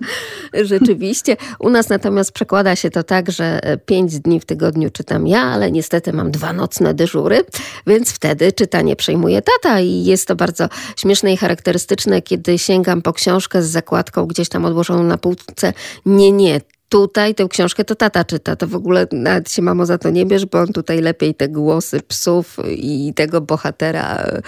Rzeczywiście. 0.62 1.36
U 1.58 1.70
nas 1.70 1.88
natomiast 1.88 2.32
przekłada 2.32 2.76
się 2.76 2.90
to 2.90 3.02
tak, 3.02 3.30
że 3.30 3.60
pięć 3.86 4.20
dni 4.20 4.40
w 4.40 4.44
tygodniu 4.44 4.90
czytam 4.90 5.26
ja, 5.26 5.40
ale 5.40 5.72
niestety 5.72 6.12
mam 6.12 6.30
dwa 6.30 6.52
nocne 6.52 6.94
dyżury, 6.94 7.40
więc 7.86 8.12
wtedy 8.12 8.52
czytanie 8.52 8.96
przejmuje 8.96 9.42
tata 9.42 9.80
i 9.80 10.04
jest 10.04 10.28
to 10.28 10.36
bardzo 10.36 10.68
śmieszne 10.96 11.32
i 11.32 11.36
charakterystyczne, 11.36 12.22
kiedy 12.22 12.58
sięgam 12.58 13.02
po 13.02 13.12
książkę 13.12 13.62
z 13.62 13.66
zakładką 13.70 14.26
gdzieś 14.26 14.48
tam 14.48 14.64
odłożoną 14.64 15.02
na 15.02 15.18
półce. 15.18 15.72
Nie, 16.06 16.32
nie, 16.32 16.60
tutaj 16.94 17.34
tę 17.34 17.48
książkę 17.48 17.84
to 17.84 17.94
tata 17.94 18.24
czyta. 18.24 18.56
To 18.56 18.66
w 18.66 18.74
ogóle 18.74 19.06
nawet 19.12 19.50
się 19.50 19.62
mamo 19.62 19.86
za 19.86 19.98
to 19.98 20.10
nie 20.10 20.26
bierz, 20.26 20.46
bo 20.46 20.60
on 20.60 20.66
tutaj 20.66 21.00
lepiej 21.00 21.34
te 21.34 21.48
głosy 21.48 22.00
psów 22.00 22.56
i 22.76 23.12
tego 23.14 23.40
bohatera 23.40 24.16
e, 24.16 24.42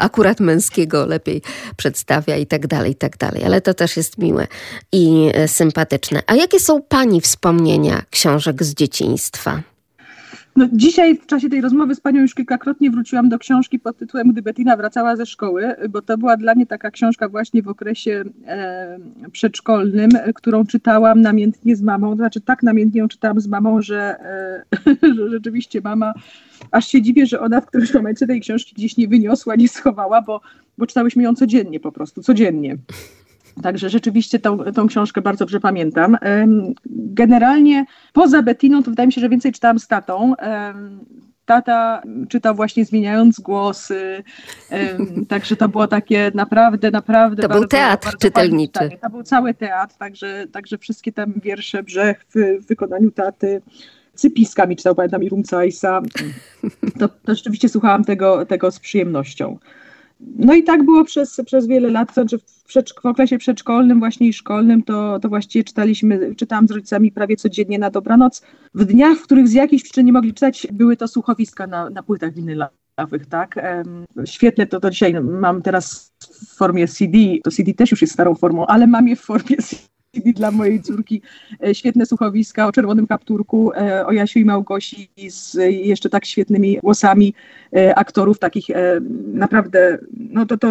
akurat 0.00 0.40
męskiego 0.40 1.06
lepiej 1.06 1.42
przedstawia 1.76 2.36
i 2.36 2.46
tak 2.46 2.66
dalej, 2.66 2.92
i 2.92 2.94
tak 2.94 3.16
dalej. 3.16 3.44
Ale 3.44 3.60
to 3.60 3.74
też 3.74 3.96
jest 3.96 4.18
miłe 4.18 4.46
i 4.92 5.30
e, 5.34 5.48
sympatyczne. 5.48 6.22
A 6.26 6.34
jakie 6.34 6.60
są 6.60 6.82
pani 6.82 7.20
wspomnienia 7.20 8.02
książek 8.10 8.64
z 8.64 8.74
dzieciństwa? 8.74 9.62
No, 10.56 10.68
dzisiaj 10.72 11.16
w 11.16 11.26
czasie 11.26 11.48
tej 11.48 11.60
rozmowy 11.60 11.94
z 11.94 12.00
panią 12.00 12.20
już 12.20 12.34
kilkakrotnie 12.34 12.90
wróciłam 12.90 13.28
do 13.28 13.38
książki 13.38 13.78
pod 13.78 13.96
tytułem 13.96 14.32
Gdy 14.32 14.42
Bettina 14.42 14.76
wracała 14.76 15.16
ze 15.16 15.26
szkoły, 15.26 15.76
bo 15.90 16.02
to 16.02 16.18
była 16.18 16.36
dla 16.36 16.54
mnie 16.54 16.66
taka 16.66 16.90
książka 16.90 17.28
właśnie 17.28 17.62
w 17.62 17.68
okresie 17.68 18.24
e, 18.46 18.98
przedszkolnym, 19.32 20.10
którą 20.34 20.66
czytałam 20.66 21.20
namiętnie 21.20 21.76
z 21.76 21.82
mamą. 21.82 22.10
To 22.10 22.16
znaczy 22.16 22.40
tak 22.40 22.62
namiętnie 22.62 23.00
ją 23.00 23.08
czytałam 23.08 23.40
z 23.40 23.46
mamą, 23.46 23.82
że, 23.82 24.16
e, 24.86 24.96
że 25.16 25.30
rzeczywiście 25.30 25.80
mama, 25.80 26.14
aż 26.70 26.86
się 26.88 27.02
dziwię, 27.02 27.26
że 27.26 27.40
ona 27.40 27.60
w 27.60 27.66
którymś 27.66 27.94
momencie 27.94 28.26
tej 28.26 28.40
książki 28.40 28.74
gdzieś 28.74 28.96
nie 28.96 29.08
wyniosła, 29.08 29.56
nie 29.56 29.68
schowała, 29.68 30.22
bo, 30.22 30.40
bo 30.78 30.86
czytałyśmy 30.86 31.22
ją 31.22 31.34
codziennie 31.34 31.80
po 31.80 31.92
prostu, 31.92 32.22
codziennie. 32.22 32.76
Także 33.62 33.90
rzeczywiście 33.90 34.38
tą, 34.38 34.58
tą 34.58 34.86
książkę 34.86 35.22
bardzo 35.22 35.38
dobrze 35.38 35.60
pamiętam. 35.60 36.16
Generalnie 36.86 37.84
poza 38.12 38.42
Bettiną 38.42 38.82
to 38.82 38.90
wydaje 38.90 39.06
mi 39.06 39.12
się, 39.12 39.20
że 39.20 39.28
więcej 39.28 39.52
czytałam 39.52 39.78
z 39.78 39.86
tatą. 39.86 40.34
Tata 41.44 42.02
czytał 42.28 42.54
właśnie 42.54 42.84
zmieniając 42.84 43.40
głosy, 43.40 44.24
także 45.28 45.56
to 45.56 45.68
było 45.68 45.88
takie 45.88 46.30
naprawdę, 46.34 46.90
naprawdę. 46.90 47.42
To 47.42 47.48
bardzo, 47.48 47.60
był 47.60 47.68
teatr 47.68 48.04
bardzo 48.04 48.18
czytelniczy. 48.18 48.90
To 49.02 49.10
był 49.10 49.22
cały 49.22 49.54
teatr, 49.54 49.94
także, 49.94 50.46
także 50.52 50.78
wszystkie 50.78 51.12
tam 51.12 51.32
wiersze 51.42 51.82
Brzech 51.82 52.26
w, 52.34 52.62
w 52.64 52.66
wykonaniu 52.66 53.10
taty. 53.10 53.62
Cypiska 54.14 54.66
mi 54.66 54.76
czytał, 54.76 54.94
pamiętam, 54.94 55.22
i 55.22 55.28
Rumcajsa. 55.28 56.00
To, 56.98 57.08
to 57.08 57.34
rzeczywiście 57.34 57.68
słuchałam 57.68 58.04
tego, 58.04 58.46
tego 58.46 58.70
z 58.70 58.80
przyjemnością. 58.80 59.58
No 60.20 60.54
i 60.54 60.62
tak 60.62 60.84
było 60.84 61.04
przez, 61.04 61.40
przez 61.46 61.66
wiele 61.66 61.90
lat, 61.90 62.14
znaczy 62.14 62.38
w, 62.38 62.42
w 63.02 63.06
okresie 63.06 63.38
przedszkolnym 63.38 63.98
właśnie 63.98 64.28
i 64.28 64.32
szkolnym 64.32 64.82
to, 64.82 65.20
to 65.20 65.28
właściwie 65.28 65.64
czytaliśmy, 65.64 66.34
czytałam 66.34 66.68
z 66.68 66.70
rodzicami 66.70 67.12
prawie 67.12 67.36
codziennie 67.36 67.78
na 67.78 67.90
dobranoc. 67.90 68.42
W 68.74 68.84
dniach, 68.84 69.18
w 69.18 69.22
których 69.22 69.48
z 69.48 69.52
jakiejś 69.52 69.82
przyczyny 69.82 70.04
nie 70.04 70.12
mogli 70.12 70.34
czytać, 70.34 70.66
były 70.72 70.96
to 70.96 71.08
słuchowiska 71.08 71.66
na, 71.66 71.90
na 71.90 72.02
płytach 72.02 72.34
winylowych, 72.34 73.26
tak? 73.30 73.60
Świetne 74.24 74.66
to, 74.66 74.80
to 74.80 74.90
dzisiaj 74.90 75.14
mam 75.22 75.62
teraz 75.62 76.12
w 76.20 76.56
formie 76.56 76.88
CD, 76.88 77.18
to 77.44 77.50
CD 77.50 77.74
też 77.74 77.90
już 77.90 78.00
jest 78.00 78.14
starą 78.14 78.34
formą, 78.34 78.66
ale 78.66 78.86
mam 78.86 79.08
je 79.08 79.16
w 79.16 79.20
formie 79.20 79.56
CD 79.56 79.95
dla 80.20 80.50
mojej 80.50 80.82
córki 80.82 81.22
e, 81.64 81.74
świetne 81.74 82.06
słuchowiska 82.06 82.66
o 82.66 82.72
czerwonym 82.72 83.06
kapturku, 83.06 83.72
e, 83.72 84.06
o 84.06 84.12
Jasiu 84.12 84.38
i 84.38 84.44
Małgosi 84.44 85.08
z 85.28 85.58
jeszcze 85.70 86.10
tak 86.10 86.26
świetnymi 86.26 86.78
głosami 86.82 87.34
e, 87.76 87.98
aktorów, 87.98 88.38
takich 88.38 88.66
naprawdę, 89.32 89.98
no 90.30 90.46
to 90.46 90.58
to 90.58 90.68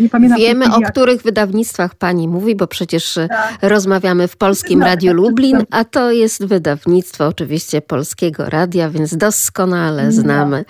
nie 0.00 0.08
pamiętam. 0.08 0.38
Wiemy, 0.38 0.74
o 0.74 0.80
jak... 0.80 0.92
których 0.92 1.22
wydawnictwach 1.22 1.94
pani 1.94 2.28
mówi, 2.28 2.56
bo 2.56 2.66
przecież 2.66 3.18
tak. 3.28 3.58
rozmawiamy 3.62 4.28
w 4.28 4.36
Polskim 4.36 4.82
Radiu 4.82 5.12
Lublin, 5.14 5.58
a 5.70 5.84
to 5.84 6.12
jest 6.12 6.46
wydawnictwo 6.46 7.26
oczywiście 7.26 7.82
Polskiego 7.82 8.44
Radia, 8.50 8.90
więc 8.90 9.16
doskonale 9.16 10.04
no. 10.04 10.12
znamy 10.12 10.64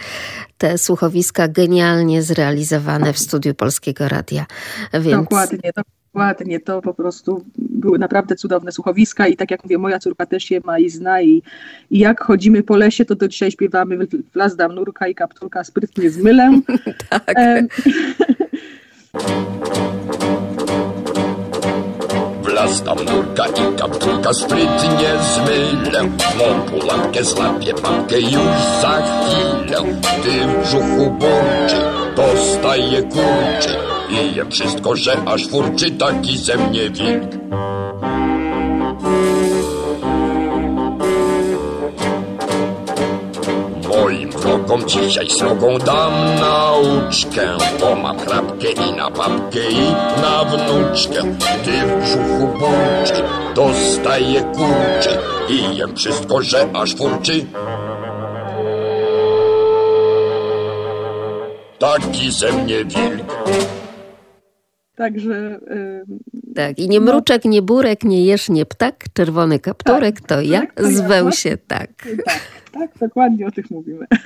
te 0.59 0.79
słuchowiska 0.79 1.49
genialnie 1.49 2.23
zrealizowane 2.23 3.13
w 3.13 3.19
studiu 3.19 3.55
Polskiego 3.55 4.09
Radia. 4.09 4.47
Więc... 4.93 5.23
Dokładnie, 5.23 5.59
dokładnie. 5.77 5.98
Ładnie, 6.15 6.61
to 6.61 6.83
po 6.83 6.95
prostu 6.95 7.45
były 7.59 7.99
naprawdę 7.99 8.37
cudowne 8.37 8.73
słuchowiska 8.73 9.27
i 9.27 9.37
tak 9.37 9.51
jak 9.51 9.65
mówię, 9.65 9.79
moja 9.79 9.99
córka 9.99 10.27
też 10.27 10.51
je 10.51 10.61
ma 10.65 10.79
i 10.79 10.91
zna 10.91 11.23
i, 11.23 11.43
i 11.91 11.99
jak 11.99 12.21
chodzimy 12.21 12.63
po 12.63 12.77
lesie, 12.77 13.05
to 13.05 13.15
do 13.15 13.29
dzisiaj 13.29 13.51
śpiewamy 13.51 14.07
w 14.33 14.37
las 14.37 14.57
dam 14.57 14.75
nurka 14.75 15.09
i 15.09 15.15
kapturka 15.15 15.65
sprytnie 15.65 16.11
z 16.11 16.19
mylem. 16.19 16.63
tak. 17.11 17.37
las 22.59 22.83
tam 22.83 22.99
nurka 23.05 23.47
i 23.47 23.77
kapturka 23.79 24.33
sprytnie 24.33 25.11
z 25.23 25.39
mylem 25.39 26.07
Mą 26.39 26.63
pułapkę 26.63 27.25
złapie 27.25 27.75
papkę 27.75 28.21
już 28.21 28.59
za 28.83 29.03
chwilę 29.03 29.79
Gdy 30.01 30.61
brzuchu 30.63 31.11
burczy, 31.11 31.77
dostaje 32.17 33.03
kurczy 33.03 33.98
i 34.11 34.35
jem 34.35 34.51
wszystko, 34.51 34.97
że 34.97 35.17
aż 35.27 35.49
furczy 35.49 35.91
taki 35.91 36.39
ze 36.39 36.57
mnie 36.57 36.91
wilk. 36.91 37.31
Moim 43.89 44.31
wrogom 44.31 44.89
dzisiaj 44.89 45.31
srogą 45.31 45.79
dam 45.79 46.13
nauczkę, 46.41 47.49
bo 47.81 47.95
mam 47.97 48.19
chrapkę 48.19 48.69
i 48.71 48.93
na 48.93 49.11
babkę 49.11 49.71
i 49.71 49.93
na 50.23 50.45
wnuczkę. 50.45 51.23
Gdy 51.63 51.73
w 51.73 52.03
brzuchu 52.03 52.47
burczy, 52.59 53.23
dostaję 53.55 54.41
kurczy 54.41 55.19
i 55.49 55.77
jem 55.77 55.97
wszystko, 55.97 56.43
że 56.43 56.69
aż 56.75 56.97
furczy. 56.97 57.47
Taki 61.79 62.31
ze 62.31 62.53
mnie 62.53 62.85
wilk. 62.85 63.39
Także. 64.99 65.61
tak, 66.55 66.79
i 66.79 66.89
nie 66.89 67.01
no. 67.01 67.13
mruczek, 67.13 67.45
nie 67.45 67.63
burek, 67.63 68.05
nie 68.05 68.25
jesz, 68.25 68.49
nie 68.49 68.67
ptak, 68.67 69.05
czerwony 69.13 69.59
kapturek, 69.59 70.21
tak, 70.21 70.29
to 70.29 70.41
ja 70.41 70.61
tak, 70.61 70.75
to 70.75 70.91
zweł 70.91 71.25
ja, 71.27 71.33
się 71.33 71.57
tak. 71.57 71.91
Tak, 72.25 72.41
tak, 72.73 72.91
dokładnie 73.01 73.47
o 73.47 73.51
tych 73.51 73.71
mówimy. 73.71 74.07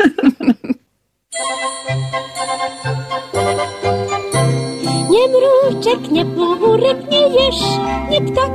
Nie 5.10 5.28
mruczek, 5.28 6.10
nie 6.10 6.24
burek, 6.24 7.10
nie 7.10 7.20
jesz, 7.20 7.62
nie 8.10 8.20
ptak, 8.20 8.50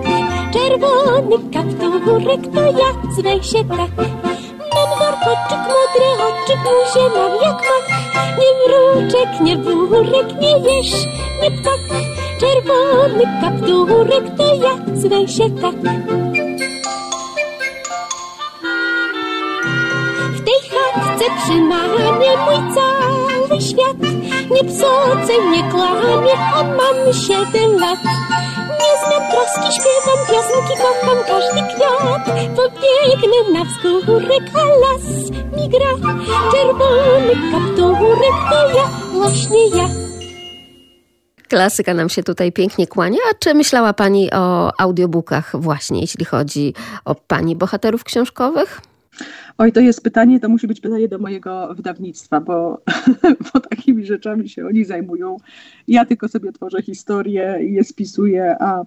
czerwony 0.53 1.38
kapturek, 1.53 2.53
to 2.53 2.62
ja 2.62 3.13
zwej 3.15 3.43
się 3.43 3.63
tak. 3.63 3.91
Mam 4.73 4.99
warkoczyk, 4.99 5.62
modry 5.73 6.10
oczyk, 6.27 6.58
buzię 6.63 7.10
mam 7.15 7.32
jak 7.41 7.62
mak. 7.67 7.86
Nie 8.39 8.51
mruczek, 8.62 9.41
nie 9.41 9.58
burek, 9.58 10.41
nie 10.41 10.51
jesz, 10.60 11.08
nie 11.41 11.52
ptak. 11.52 11.80
Czerwony 12.39 13.23
kapturek 13.41 14.36
to 14.38 14.56
ja, 14.56 14.95
zwej 14.95 15.28
się 15.28 15.50
tak. 15.50 15.76
W 20.34 20.45
tej 20.45 20.62
chatce 20.71 21.26
przy 21.43 21.62
mamie 21.62 22.38
mój 22.45 22.76
cały 22.76 23.62
świat. 23.62 23.97
Nie 24.52 24.63
psocę, 24.63 25.34
nie 25.52 25.63
kłamie, 25.71 26.34
a 26.56 26.63
mam 26.63 27.13
siedem 27.13 27.80
lat. 27.80 28.00
Nie 28.80 28.93
znam 29.04 29.32
troski, 29.32 29.80
śpiewam 29.80 30.19
piosenki, 30.28 30.73
kocham 30.84 31.17
każdy 31.28 31.62
kwiat. 31.76 32.26
Pobiegnę 32.56 33.39
na 33.54 33.65
wzgórek, 33.65 34.43
a 34.56 34.63
las 34.63 35.32
mi 35.58 35.69
gra. 35.69 36.13
Czerwony 36.52 37.52
kapturek 37.52 38.38
to 38.50 38.78
ja, 38.78 38.89
właśnie 39.13 39.67
ja. 39.67 40.07
Klasyka 41.47 41.93
nam 41.93 42.10
się 42.10 42.23
tutaj 42.23 42.51
pięknie 42.51 42.88
kłania. 42.88 43.17
A 43.31 43.33
czy 43.39 43.53
myślała 43.53 43.93
Pani 43.93 44.31
o 44.31 44.71
audiobookach 44.79 45.51
właśnie, 45.62 46.01
jeśli 46.01 46.25
chodzi 46.25 46.73
o 47.05 47.15
Pani 47.15 47.55
bohaterów 47.55 48.03
książkowych? 48.03 48.81
Oj, 49.57 49.71
to 49.71 49.79
jest 49.79 50.03
pytanie, 50.03 50.39
to 50.39 50.49
musi 50.49 50.67
być 50.67 50.81
pytanie 50.81 51.07
do 51.07 51.19
mojego 51.19 51.73
wydawnictwa, 51.75 52.41
bo, 52.41 52.81
bo 53.53 53.60
takimi 53.60 54.05
rzeczami 54.05 54.49
się 54.49 54.65
oni 54.65 54.86
zajmują. 54.86 55.38
Ja 55.88 56.05
tylko 56.05 56.27
sobie 56.27 56.51
tworzę 56.51 56.81
historię 56.81 57.60
i 57.62 57.73
je 57.73 57.83
spisuję, 57.83 58.55
a 58.60 58.83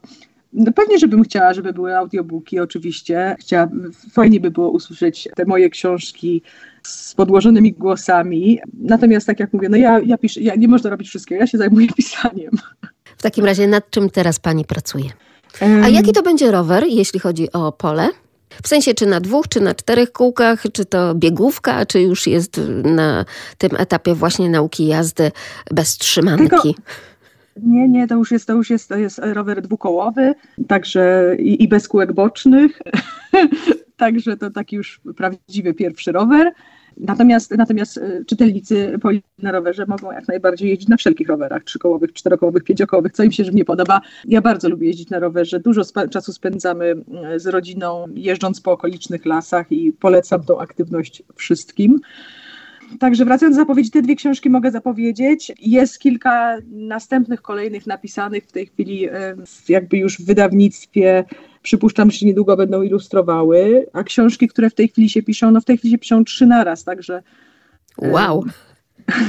no 0.52 0.72
pewnie, 0.72 0.98
żebym 0.98 1.22
chciała, 1.22 1.54
żeby 1.54 1.72
były 1.72 1.96
audiobooki, 1.96 2.60
oczywiście. 2.60 3.36
Chciała, 3.40 3.68
fajnie 4.12 4.40
by 4.40 4.50
było 4.50 4.70
usłyszeć 4.70 5.28
te 5.36 5.44
moje 5.44 5.70
książki 5.70 6.42
z 6.82 7.14
podłożonymi 7.14 7.72
głosami. 7.72 8.58
Natomiast 8.80 9.26
tak 9.26 9.40
jak 9.40 9.52
mówię, 9.52 9.68
no 9.68 9.76
ja, 9.76 10.00
ja, 10.00 10.18
piszę, 10.18 10.40
ja 10.40 10.54
nie 10.54 10.68
można 10.68 10.90
robić 10.90 11.08
wszystkiego, 11.08 11.40
ja 11.40 11.46
się 11.46 11.58
zajmuję 11.58 11.88
pisaniem. 11.96 12.50
W 13.16 13.22
takim 13.22 13.44
razie 13.44 13.66
nad 13.66 13.90
czym 13.90 14.10
teraz 14.10 14.38
pani 14.38 14.64
pracuje? 14.64 15.10
A 15.84 15.88
jaki 15.88 16.12
to 16.12 16.22
będzie 16.22 16.50
rower, 16.50 16.84
jeśli 16.88 17.20
chodzi 17.20 17.52
o 17.52 17.72
pole? 17.72 18.08
W 18.62 18.68
sensie, 18.68 18.94
czy 18.94 19.06
na 19.06 19.20
dwóch, 19.20 19.48
czy 19.48 19.60
na 19.60 19.74
czterech 19.74 20.12
kółkach, 20.12 20.62
czy 20.72 20.84
to 20.84 21.14
biegówka, 21.14 21.86
czy 21.86 22.00
już 22.00 22.26
jest 22.26 22.60
na 22.84 23.24
tym 23.58 23.70
etapie 23.76 24.14
właśnie 24.14 24.50
nauki 24.50 24.86
jazdy 24.86 25.32
bez 25.70 25.98
trzymanki? 25.98 26.48
Tylko... 26.48 26.62
Nie, 27.62 27.88
nie, 27.88 28.08
to 28.08 28.14
już 28.14 28.30
jest, 28.30 28.46
to 28.46 28.52
już 28.52 28.70
jest, 28.70 28.88
to 28.88 28.96
jest 28.96 29.20
rower 29.22 29.62
dwukołowy, 29.62 30.34
także 30.68 31.34
i, 31.38 31.62
i 31.62 31.68
bez 31.68 31.88
kółek 31.88 32.12
bocznych, 32.12 32.78
także 34.00 34.36
to 34.36 34.50
taki 34.50 34.76
już 34.76 35.00
prawdziwy 35.16 35.74
pierwszy 35.74 36.12
rower. 36.12 36.52
Natomiast, 36.96 37.50
natomiast 37.50 37.98
e, 37.98 38.24
czytelnicy 38.24 38.98
na 39.38 39.52
rowerze 39.52 39.86
mogą 39.86 40.12
jak 40.12 40.28
najbardziej 40.28 40.70
jeździć 40.70 40.88
na 40.88 40.96
wszelkich 40.96 41.28
rowerach, 41.28 41.64
trzykołowych, 41.64 42.12
czterokołowych, 42.12 42.64
pięciokołowych, 42.64 43.12
co 43.12 43.22
im 43.22 43.32
się 43.32 43.42
nie 43.42 43.64
podoba. 43.64 44.00
Ja 44.24 44.40
bardzo 44.40 44.68
lubię 44.68 44.86
jeździć 44.86 45.10
na 45.10 45.18
rowerze. 45.18 45.60
Dużo 45.60 45.82
czasu 46.10 46.32
spędzamy 46.32 46.94
z 47.36 47.46
rodziną 47.46 48.06
jeżdżąc 48.14 48.60
po 48.60 48.72
okolicznych 48.72 49.26
lasach 49.26 49.72
i 49.72 49.92
polecam 49.92 50.44
tą 50.44 50.60
aktywność 50.60 51.22
wszystkim. 51.34 52.00
Także 52.98 53.24
wracając 53.24 53.56
do 53.56 53.62
zapowiedzi, 53.62 53.90
te 53.90 54.02
dwie 54.02 54.16
książki 54.16 54.50
mogę 54.50 54.70
zapowiedzieć. 54.70 55.52
Jest 55.60 55.98
kilka 55.98 56.56
następnych, 56.70 57.42
kolejnych 57.42 57.86
napisanych 57.86 58.44
w 58.44 58.52
tej 58.52 58.66
chwili 58.66 59.08
jakby 59.68 59.98
już 59.98 60.18
w 60.18 60.24
wydawnictwie. 60.24 61.24
Przypuszczam, 61.62 62.10
że 62.10 62.26
niedługo 62.26 62.56
będą 62.56 62.82
ilustrowały, 62.82 63.86
a 63.92 64.04
książki, 64.04 64.48
które 64.48 64.70
w 64.70 64.74
tej 64.74 64.88
chwili 64.88 65.08
się 65.08 65.22
piszą, 65.22 65.50
no 65.50 65.60
w 65.60 65.64
tej 65.64 65.78
chwili 65.78 65.92
się 65.92 65.98
piszą 65.98 66.24
trzy 66.24 66.46
naraz, 66.46 66.84
także... 66.84 67.22
Wow! 67.98 68.44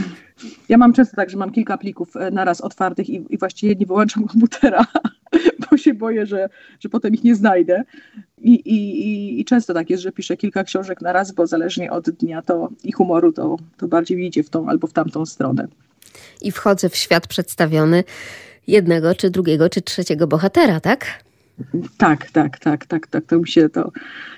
Ja 0.70 0.78
mam 0.78 0.94
często 0.94 1.16
tak, 1.16 1.30
że 1.30 1.38
mam 1.38 1.51
kilka 1.51 1.78
plików 1.78 2.16
e, 2.16 2.32
naraz 2.32 2.62
otwartych 2.62 3.10
i, 3.10 3.26
i 3.30 3.38
właściwie 3.38 3.76
nie 3.76 3.86
wyłączam 3.86 4.28
komputera, 4.28 4.86
bo 5.72 5.78
się 5.78 5.93
boję, 5.93 6.26
że, 6.26 6.49
że 6.80 6.89
potem 6.89 7.14
ich 7.14 7.24
nie 7.24 7.36
znajdę. 7.36 7.84
I, 8.38 8.53
i, 8.53 9.39
I 9.39 9.45
często 9.45 9.74
tak 9.74 9.89
jest, 9.89 10.03
że 10.03 10.12
piszę 10.12 10.38
kilka 10.38 10.64
książek 10.64 11.01
na 11.01 11.14
raz, 11.14 11.32
bo 11.32 11.47
zależnie 11.47 11.91
od 11.91 12.10
dnia 12.10 12.41
to 12.41 12.70
i 12.84 12.91
humoru, 12.91 13.34
to, 13.34 13.58
to 13.78 13.88
bardziej 13.88 14.26
idzie 14.26 14.43
w 14.43 14.49
tą 14.49 14.70
albo 14.70 14.88
w 14.88 14.93
tamtą 14.93 15.26
stronę. 15.26 15.68
I 16.41 16.51
wchodzę 16.51 16.89
w 16.89 16.95
świat 16.95 17.28
przedstawiony 17.28 18.03
jednego, 18.68 19.16
czy 19.16 19.30
drugiego, 19.30 19.70
czy 19.70 19.82
trzeciego 19.82 20.28
bohatera, 20.28 20.80
tak? 20.80 21.06
Tak, 21.97 22.32
tak, 22.32 22.60
tak, 22.60 22.86
tak, 22.86 23.08
tak. 23.08 23.26
To 23.26 23.39
mi 23.39 23.47
się, 23.47 23.70
to, 23.70 23.91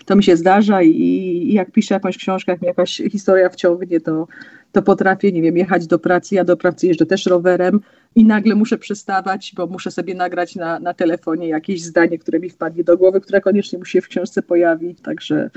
to 0.05 0.15
mi 0.15 0.23
się 0.23 0.37
zdarza 0.37 0.81
i, 0.81 0.89
i 0.89 1.53
jak 1.53 1.71
piszę 1.71 1.93
jakąś 1.93 2.17
książkę, 2.17 2.51
jak 2.51 2.61
mi 2.61 2.67
jakaś 2.67 2.97
historia 3.11 3.49
wciągnie, 3.49 4.01
to, 4.01 4.27
to 4.71 4.81
potrafię, 4.81 5.31
nie 5.31 5.41
wiem, 5.41 5.57
jechać 5.57 5.87
do 5.87 5.99
pracy. 5.99 6.35
Ja 6.35 6.43
do 6.43 6.57
pracy 6.57 6.87
jeżdżę 6.87 7.05
też 7.05 7.25
rowerem 7.25 7.79
i 8.15 8.25
nagle 8.25 8.55
muszę 8.55 8.77
przystawać, 8.77 9.53
bo 9.55 9.67
muszę 9.67 9.91
sobie 9.91 10.15
nagrać 10.15 10.55
na, 10.55 10.79
na 10.79 10.93
telefonie 10.93 11.47
jakieś 11.47 11.83
zdanie, 11.83 12.17
które 12.17 12.39
mi 12.39 12.49
wpadnie 12.49 12.83
do 12.83 12.97
głowy, 12.97 13.21
które 13.21 13.41
koniecznie 13.41 13.79
musi 13.79 13.91
się 13.91 14.01
w 14.01 14.07
książce 14.07 14.41
pojawić. 14.41 15.01
Także 15.01 15.49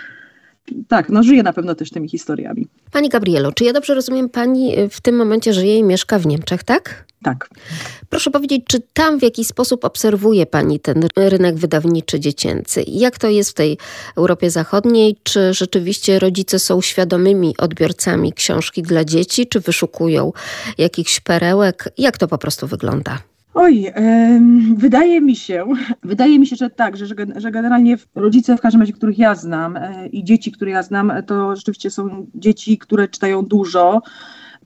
tak, 0.89 1.09
no 1.09 1.23
żyję 1.23 1.43
na 1.43 1.53
pewno 1.53 1.75
też 1.75 1.91
tymi 1.91 2.09
historiami. 2.09 2.67
Pani 2.93 3.09
Gabrielo, 3.09 3.53
czy 3.53 3.65
ja 3.65 3.73
dobrze 3.73 3.95
rozumiem, 3.95 4.29
pani 4.29 4.75
w 4.91 5.01
tym 5.01 5.17
momencie 5.17 5.53
żyje 5.53 5.79
i 5.79 5.85
mieszka 5.85 6.19
w 6.19 6.27
Niemczech, 6.27 6.65
tak? 6.65 7.07
Tak. 7.23 7.49
Proszę 8.09 8.31
powiedzieć, 8.31 8.63
czy 8.69 8.81
tam 8.93 9.19
w 9.19 9.23
jakiś 9.23 9.47
sposób 9.47 9.85
obserwuje 9.85 10.47
pani 10.47 10.81
ten 10.81 11.09
rynek 11.17 11.57
wydawniczy 11.57 12.21
dziecięcy? 12.21 12.85
Jak 12.87 13.19
to 13.19 13.29
jest 13.29 13.51
w 13.51 13.55
tej 13.55 13.79
Europie 14.17 14.51
Zachodniej? 14.51 15.17
Czy 15.23 15.55
rzeczywiście 15.55 16.19
rodzice 16.19 16.59
są 16.59 16.81
świadomymi 16.81 17.55
odbiorcami 17.59 18.33
książki 18.33 18.83
dla 18.83 19.05
dzieci, 19.05 19.47
czy 19.47 19.61
wyszukują 19.61 20.33
jakichś 20.79 21.21
perełek? 21.21 21.89
Jak 21.99 22.19
to 22.19 22.29
po 22.29 22.39
prostu 22.39 22.67
wygląda? 22.67 23.19
Oj, 23.59 23.93
wydaje 24.77 25.21
mi 25.21 25.37
się, 25.37 25.67
wydaje 26.03 26.39
mi 26.39 26.47
się, 26.47 26.57
że 26.57 26.71
tak, 26.71 26.97
że, 26.97 27.07
że 27.37 27.51
generalnie 27.51 27.97
rodzice, 28.15 28.57
w 28.57 28.61
każdym 28.61 28.81
razie, 28.81 28.93
których 28.93 29.19
ja 29.19 29.35
znam 29.35 29.77
e, 29.77 30.07
i 30.07 30.25
dzieci, 30.25 30.53
które 30.53 30.71
ja 30.71 30.83
znam, 30.83 31.13
to 31.27 31.57
rzeczywiście 31.57 31.91
są 31.91 32.27
dzieci, 32.35 32.79
które 32.79 33.09
czytają 33.09 33.43
dużo, 33.43 34.03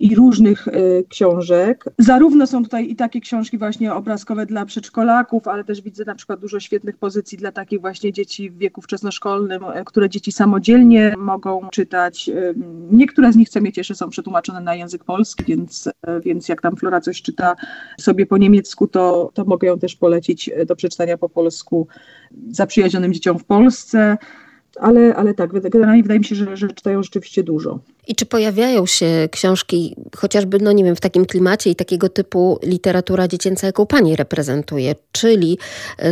i 0.00 0.14
różnych 0.14 0.68
y, 0.68 1.04
książek. 1.08 1.84
Zarówno 1.98 2.46
są 2.46 2.62
tutaj 2.62 2.90
i 2.90 2.96
takie 2.96 3.20
książki 3.20 3.58
właśnie 3.58 3.94
obrazkowe 3.94 4.46
dla 4.46 4.64
przedszkolaków, 4.66 5.48
ale 5.48 5.64
też 5.64 5.82
widzę 5.82 6.04
na 6.04 6.14
przykład 6.14 6.40
dużo 6.40 6.60
świetnych 6.60 6.96
pozycji 6.96 7.38
dla 7.38 7.52
takich 7.52 7.80
właśnie 7.80 8.12
dzieci 8.12 8.50
w 8.50 8.58
wieku 8.58 8.82
wczesnoszkolnym, 8.82 9.64
y, 9.64 9.84
które 9.84 10.08
dzieci 10.08 10.32
samodzielnie 10.32 11.14
mogą 11.18 11.68
czytać. 11.70 12.28
Y, 12.28 12.54
niektóre 12.90 13.32
z 13.32 13.36
nich, 13.36 13.48
co 13.48 13.60
mnie 13.60 13.72
cieszy, 13.72 13.94
są 13.94 14.10
przetłumaczone 14.10 14.60
na 14.60 14.74
język 14.74 15.04
polski, 15.04 15.44
więc, 15.44 15.88
więc 16.24 16.48
jak 16.48 16.60
tam 16.60 16.76
Flora 16.76 17.00
coś 17.00 17.22
czyta 17.22 17.56
sobie 18.00 18.26
po 18.26 18.38
niemiecku, 18.38 18.88
to, 18.88 19.30
to 19.34 19.44
mogę 19.44 19.68
ją 19.68 19.78
też 19.78 19.96
polecić 19.96 20.50
do 20.66 20.76
przeczytania 20.76 21.18
po 21.18 21.28
polsku 21.28 21.86
zaprzyjaźnionym 22.50 23.12
dzieciom 23.12 23.38
w 23.38 23.44
Polsce 23.44 24.18
ale, 24.80 25.14
ale 25.16 25.34
tak, 25.34 25.70
generalnie 25.70 26.02
wydaje 26.02 26.20
mi 26.20 26.24
się, 26.24 26.34
że, 26.34 26.56
że 26.56 26.68
czytają 26.68 27.02
rzeczywiście 27.02 27.42
dużo. 27.42 27.78
I 28.08 28.14
czy 28.14 28.26
pojawiają 28.26 28.86
się 28.86 29.28
książki, 29.30 29.96
chociażby, 30.16 30.58
no 30.58 30.72
nie 30.72 30.84
wiem, 30.84 30.96
w 30.96 31.00
takim 31.00 31.26
klimacie 31.26 31.70
i 31.70 31.76
takiego 31.76 32.08
typu 32.08 32.58
literatura 32.62 33.28
dziecięca, 33.28 33.66
jaką 33.66 33.86
pani 33.86 34.16
reprezentuje, 34.16 34.94
czyli 35.12 35.58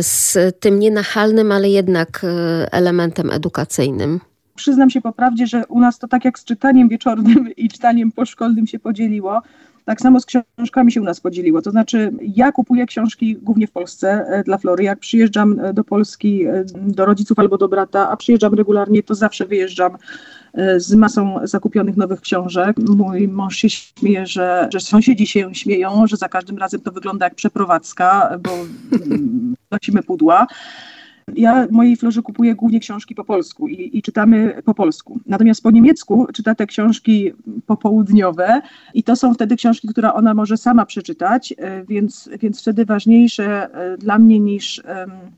z 0.01 0.37
tym 0.59 0.79
nienachalnym, 0.79 1.51
ale 1.51 1.69
jednak 1.69 2.21
e, 2.23 2.73
elementem 2.73 3.31
edukacyjnym? 3.31 4.19
Przyznam 4.55 4.89
się 4.89 5.01
po 5.01 5.13
prawdzie, 5.13 5.47
że 5.47 5.65
u 5.67 5.79
nas 5.79 5.99
to 5.99 6.07
tak 6.07 6.25
jak 6.25 6.39
z 6.39 6.45
czytaniem 6.45 6.89
wieczornym 6.89 7.55
i 7.57 7.69
czytaniem 7.69 8.11
poszkolnym 8.11 8.67
się 8.67 8.79
podzieliło. 8.79 9.41
Tak 9.89 10.01
samo 10.01 10.19
z 10.19 10.25
książkami 10.25 10.91
się 10.91 11.01
u 11.01 11.03
nas 11.03 11.19
podzieliło. 11.19 11.61
To 11.61 11.71
znaczy, 11.71 12.11
ja 12.35 12.51
kupuję 12.51 12.85
książki 12.85 13.35
głównie 13.35 13.67
w 13.67 13.71
Polsce 13.71 14.25
e, 14.27 14.43
dla 14.43 14.57
Flory. 14.57 14.83
Jak 14.83 14.99
przyjeżdżam 14.99 15.59
e, 15.59 15.73
do 15.73 15.83
Polski 15.83 16.45
e, 16.45 16.65
do 16.75 17.05
rodziców 17.05 17.39
albo 17.39 17.57
do 17.57 17.67
brata, 17.67 18.09
a 18.09 18.17
przyjeżdżam 18.17 18.53
regularnie, 18.53 19.03
to 19.03 19.15
zawsze 19.15 19.45
wyjeżdżam 19.45 19.97
z 20.77 20.93
masą 20.93 21.39
zakupionych 21.43 21.97
nowych 21.97 22.21
książek. 22.21 22.77
Mój 22.77 23.27
mąż 23.27 23.55
się 23.55 23.69
śmieje, 23.69 24.27
że, 24.27 24.69
że 24.73 24.79
sąsiedzi 24.79 25.27
się 25.27 25.55
śmieją, 25.55 26.07
że 26.07 26.17
za 26.17 26.29
każdym 26.29 26.57
razem 26.57 26.81
to 26.81 26.91
wygląda 26.91 27.25
jak 27.25 27.35
przeprowadzka, 27.35 28.37
bo 28.43 28.51
mm, 28.51 29.55
nosimy 29.71 30.03
pudła. 30.03 30.47
Ja 31.35 31.67
mojej 31.71 31.95
Florze 31.95 32.21
kupuję 32.21 32.55
głównie 32.55 32.79
książki 32.79 33.15
po 33.15 33.23
polsku 33.23 33.67
i, 33.67 33.97
i, 33.97 34.01
czytamy 34.01 34.61
po 34.65 34.73
polsku. 34.73 35.19
Natomiast 35.25 35.63
po 35.63 35.71
niemiecku 35.71 36.27
czyta 36.33 36.55
te 36.55 36.67
książki 36.67 37.33
popołudniowe 37.65 38.61
i 38.93 39.03
to 39.03 39.15
są 39.15 39.33
wtedy 39.33 39.55
książki, 39.55 39.87
które 39.87 40.13
ona 40.13 40.33
może 40.33 40.57
sama 40.57 40.85
przeczytać, 40.85 41.53
e, 41.57 41.85
więc, 41.85 42.29
więc 42.39 42.61
wtedy 42.61 42.85
ważniejsze 42.85 43.73
e, 43.73 43.97
dla 43.97 44.19
mnie 44.19 44.39
niż, 44.39 44.83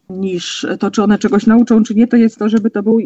niż 0.10 0.66
to, 0.80 0.92
czy 0.92 1.04
one 1.04 1.20
czegoś 1.20 1.46
nauczą, 1.46 1.84
czy 1.84 1.96
nie, 1.96 2.08
to 2.08 2.18
jest 2.18 2.39
to, 2.39 2.50
żeby 2.50 2.72
to 2.72 2.84
był, 2.84 3.00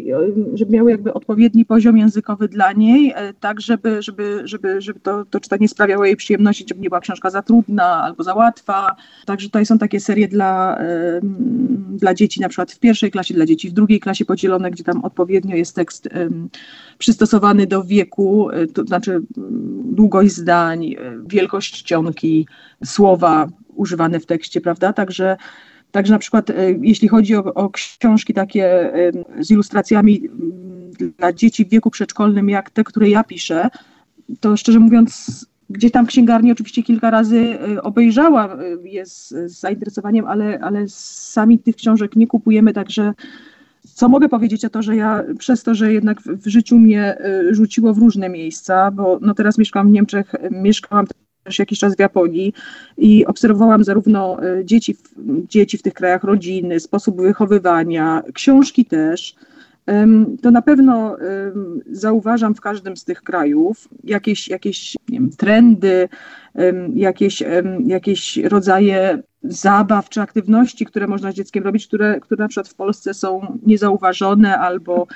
żeby 0.54 0.72
miały 0.72 0.90
jakby 0.90 1.14
odpowiedni 1.14 1.64
poziom 1.64 1.98
językowy 1.98 2.48
dla 2.48 2.72
niej, 2.72 3.12
e, 3.16 3.34
tak 3.40 3.60
żeby, 3.60 4.02
żeby, 4.02 4.42
żeby, 4.44 4.80
żeby 4.80 5.00
to, 5.00 5.24
to 5.24 5.40
czytanie 5.40 5.68
sprawiało 5.68 6.04
jej 6.04 6.16
przyjemności, 6.16 6.64
żeby 6.68 6.80
nie 6.80 6.88
była 6.88 7.00
książka 7.00 7.30
za 7.30 7.42
trudna 7.42 8.02
albo 8.02 8.22
za 8.22 8.34
łatwa. 8.34 8.96
Także 9.26 9.46
tutaj 9.46 9.66
są 9.66 9.78
takie 9.78 10.00
serie 10.00 10.28
dla, 10.28 10.78
dla 11.90 12.14
dzieci, 12.14 12.40
na 12.40 12.48
przykład 12.48 12.75
w 12.76 12.80
pierwszej 12.80 13.10
klasie 13.10 13.34
dla 13.34 13.46
dzieci, 13.46 13.70
w 13.70 13.72
drugiej 13.72 14.00
klasie 14.00 14.24
podzielone, 14.24 14.70
gdzie 14.70 14.84
tam 14.84 15.04
odpowiednio 15.04 15.56
jest 15.56 15.76
tekst 15.76 16.08
przystosowany 16.98 17.66
do 17.66 17.84
wieku, 17.84 18.50
e, 18.50 18.66
to 18.66 18.84
znaczy 18.84 19.20
długość 19.84 20.34
zdań, 20.34 20.86
e, 20.86 20.96
wielkość 21.26 21.72
czcionki, 21.72 22.46
słowa 22.84 23.48
używane 23.74 24.20
w 24.20 24.26
tekście, 24.26 24.60
prawda? 24.60 24.92
Także 24.92 25.36
Także 25.90 26.12
na 26.12 26.18
przykład 26.18 26.50
e, 26.50 26.54
jeśli 26.82 27.08
chodzi 27.08 27.36
o, 27.36 27.54
o, 27.54 27.70
książki 27.70 28.34
takie 28.34 28.92
z 29.40 29.50
ilustracjami 29.50 30.22
dla 31.18 31.32
dzieci 31.32 31.64
w 31.64 31.68
wieku 31.68 31.90
przedszkolnym, 31.90 32.48
jak 32.48 32.70
te, 32.70 32.84
które 32.84 33.08
ja 33.08 33.24
piszę, 33.24 33.68
to 34.40 34.56
szczerze 34.56 34.78
mówiąc 34.78 35.46
gdzie 35.70 35.90
tam 35.90 36.06
księgarni 36.06 36.52
oczywiście 36.52 36.82
kilka 36.82 37.10
razy 37.10 37.58
y, 37.68 37.82
obejrzała 37.82 38.56
y, 38.62 38.88
je 38.88 39.06
z, 39.06 39.28
z 39.28 39.60
zainteresowaniem, 39.60 40.26
ale, 40.26 40.58
ale 40.60 40.88
sami 40.88 41.58
tych 41.58 41.76
książek 41.76 42.16
nie 42.16 42.26
kupujemy, 42.26 42.72
także 42.72 43.14
co 43.94 44.08
mogę 44.08 44.28
powiedzieć 44.28 44.64
o 44.64 44.70
to, 44.70 44.82
że 44.82 44.96
ja 44.96 45.22
przez 45.38 45.62
to, 45.62 45.74
że 45.74 45.92
jednak 45.92 46.20
w, 46.20 46.26
w 46.26 46.46
życiu 46.46 46.78
mnie 46.78 47.16
y, 47.50 47.54
rzuciło 47.54 47.94
w 47.94 47.98
różne 47.98 48.28
miejsca, 48.28 48.90
bo 48.90 49.18
no 49.22 49.34
teraz 49.34 49.58
mieszkam 49.58 49.88
w 49.88 49.92
Niemczech, 49.92 50.32
mieszkałam 50.50 51.06
też 51.44 51.58
jakiś 51.58 51.78
czas 51.78 51.96
w 51.96 51.98
Japonii 51.98 52.52
i 52.98 53.26
obserwowałam 53.26 53.84
zarówno 53.84 54.36
dzieci, 54.64 54.96
dzieci 55.48 55.78
w 55.78 55.82
tych 55.82 55.94
krajach, 55.94 56.24
rodziny, 56.24 56.80
sposób 56.80 57.20
wychowywania, 57.20 58.22
książki 58.34 58.84
też 58.84 59.36
to 60.42 60.50
na 60.50 60.62
pewno 60.62 61.16
zauważam 61.90 62.54
w 62.54 62.60
każdym 62.60 62.96
z 62.96 63.04
tych 63.04 63.22
krajów 63.22 63.88
jakieś, 64.04 64.48
jakieś 64.48 64.96
wiem, 65.08 65.30
trendy, 65.30 66.08
jakieś, 66.94 67.42
jakieś 67.84 68.36
rodzaje 68.36 69.22
zabaw 69.42 70.08
czy 70.08 70.20
aktywności, 70.20 70.86
które 70.86 71.06
można 71.06 71.32
z 71.32 71.34
dzieckiem 71.34 71.64
robić, 71.64 71.86
które, 71.86 72.20
które 72.20 72.44
na 72.44 72.48
przykład 72.48 72.68
w 72.68 72.74
Polsce 72.74 73.14
są 73.14 73.58
niezauważone 73.66 74.58
albo, 74.58 75.06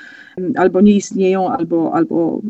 albo 0.55 0.81
nie 0.81 0.95
istnieją, 0.95 1.49
albo, 1.49 1.93
albo 1.93 2.41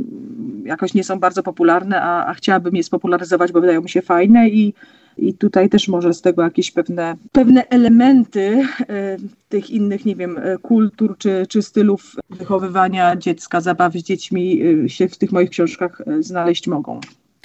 jakoś 0.63 0.93
nie 0.93 1.03
są 1.03 1.19
bardzo 1.19 1.43
popularne, 1.43 2.01
a, 2.01 2.25
a 2.25 2.33
chciałabym 2.33 2.75
je 2.75 2.83
spopularyzować, 2.83 3.51
bo 3.51 3.61
wydają 3.61 3.81
mi 3.81 3.89
się 3.89 4.01
fajne 4.01 4.49
i, 4.49 4.73
i 5.17 5.33
tutaj 5.33 5.69
też 5.69 5.87
może 5.87 6.13
z 6.13 6.21
tego 6.21 6.41
jakieś 6.41 6.71
pewne, 6.71 7.15
pewne 7.31 7.67
elementy 7.67 8.63
e, 8.89 9.17
tych 9.49 9.69
innych, 9.69 10.05
nie 10.05 10.15
wiem, 10.15 10.37
e, 10.37 10.57
kultur 10.57 11.17
czy, 11.17 11.45
czy 11.49 11.61
stylów 11.61 12.15
wychowywania 12.29 13.15
dziecka, 13.15 13.61
zabawy 13.61 13.99
z 13.99 14.03
dziećmi 14.03 14.61
e, 14.85 14.89
się 14.89 15.07
w 15.07 15.17
tych 15.17 15.31
moich 15.31 15.49
książkach 15.49 16.01
znaleźć 16.19 16.67
mogą. 16.67 16.99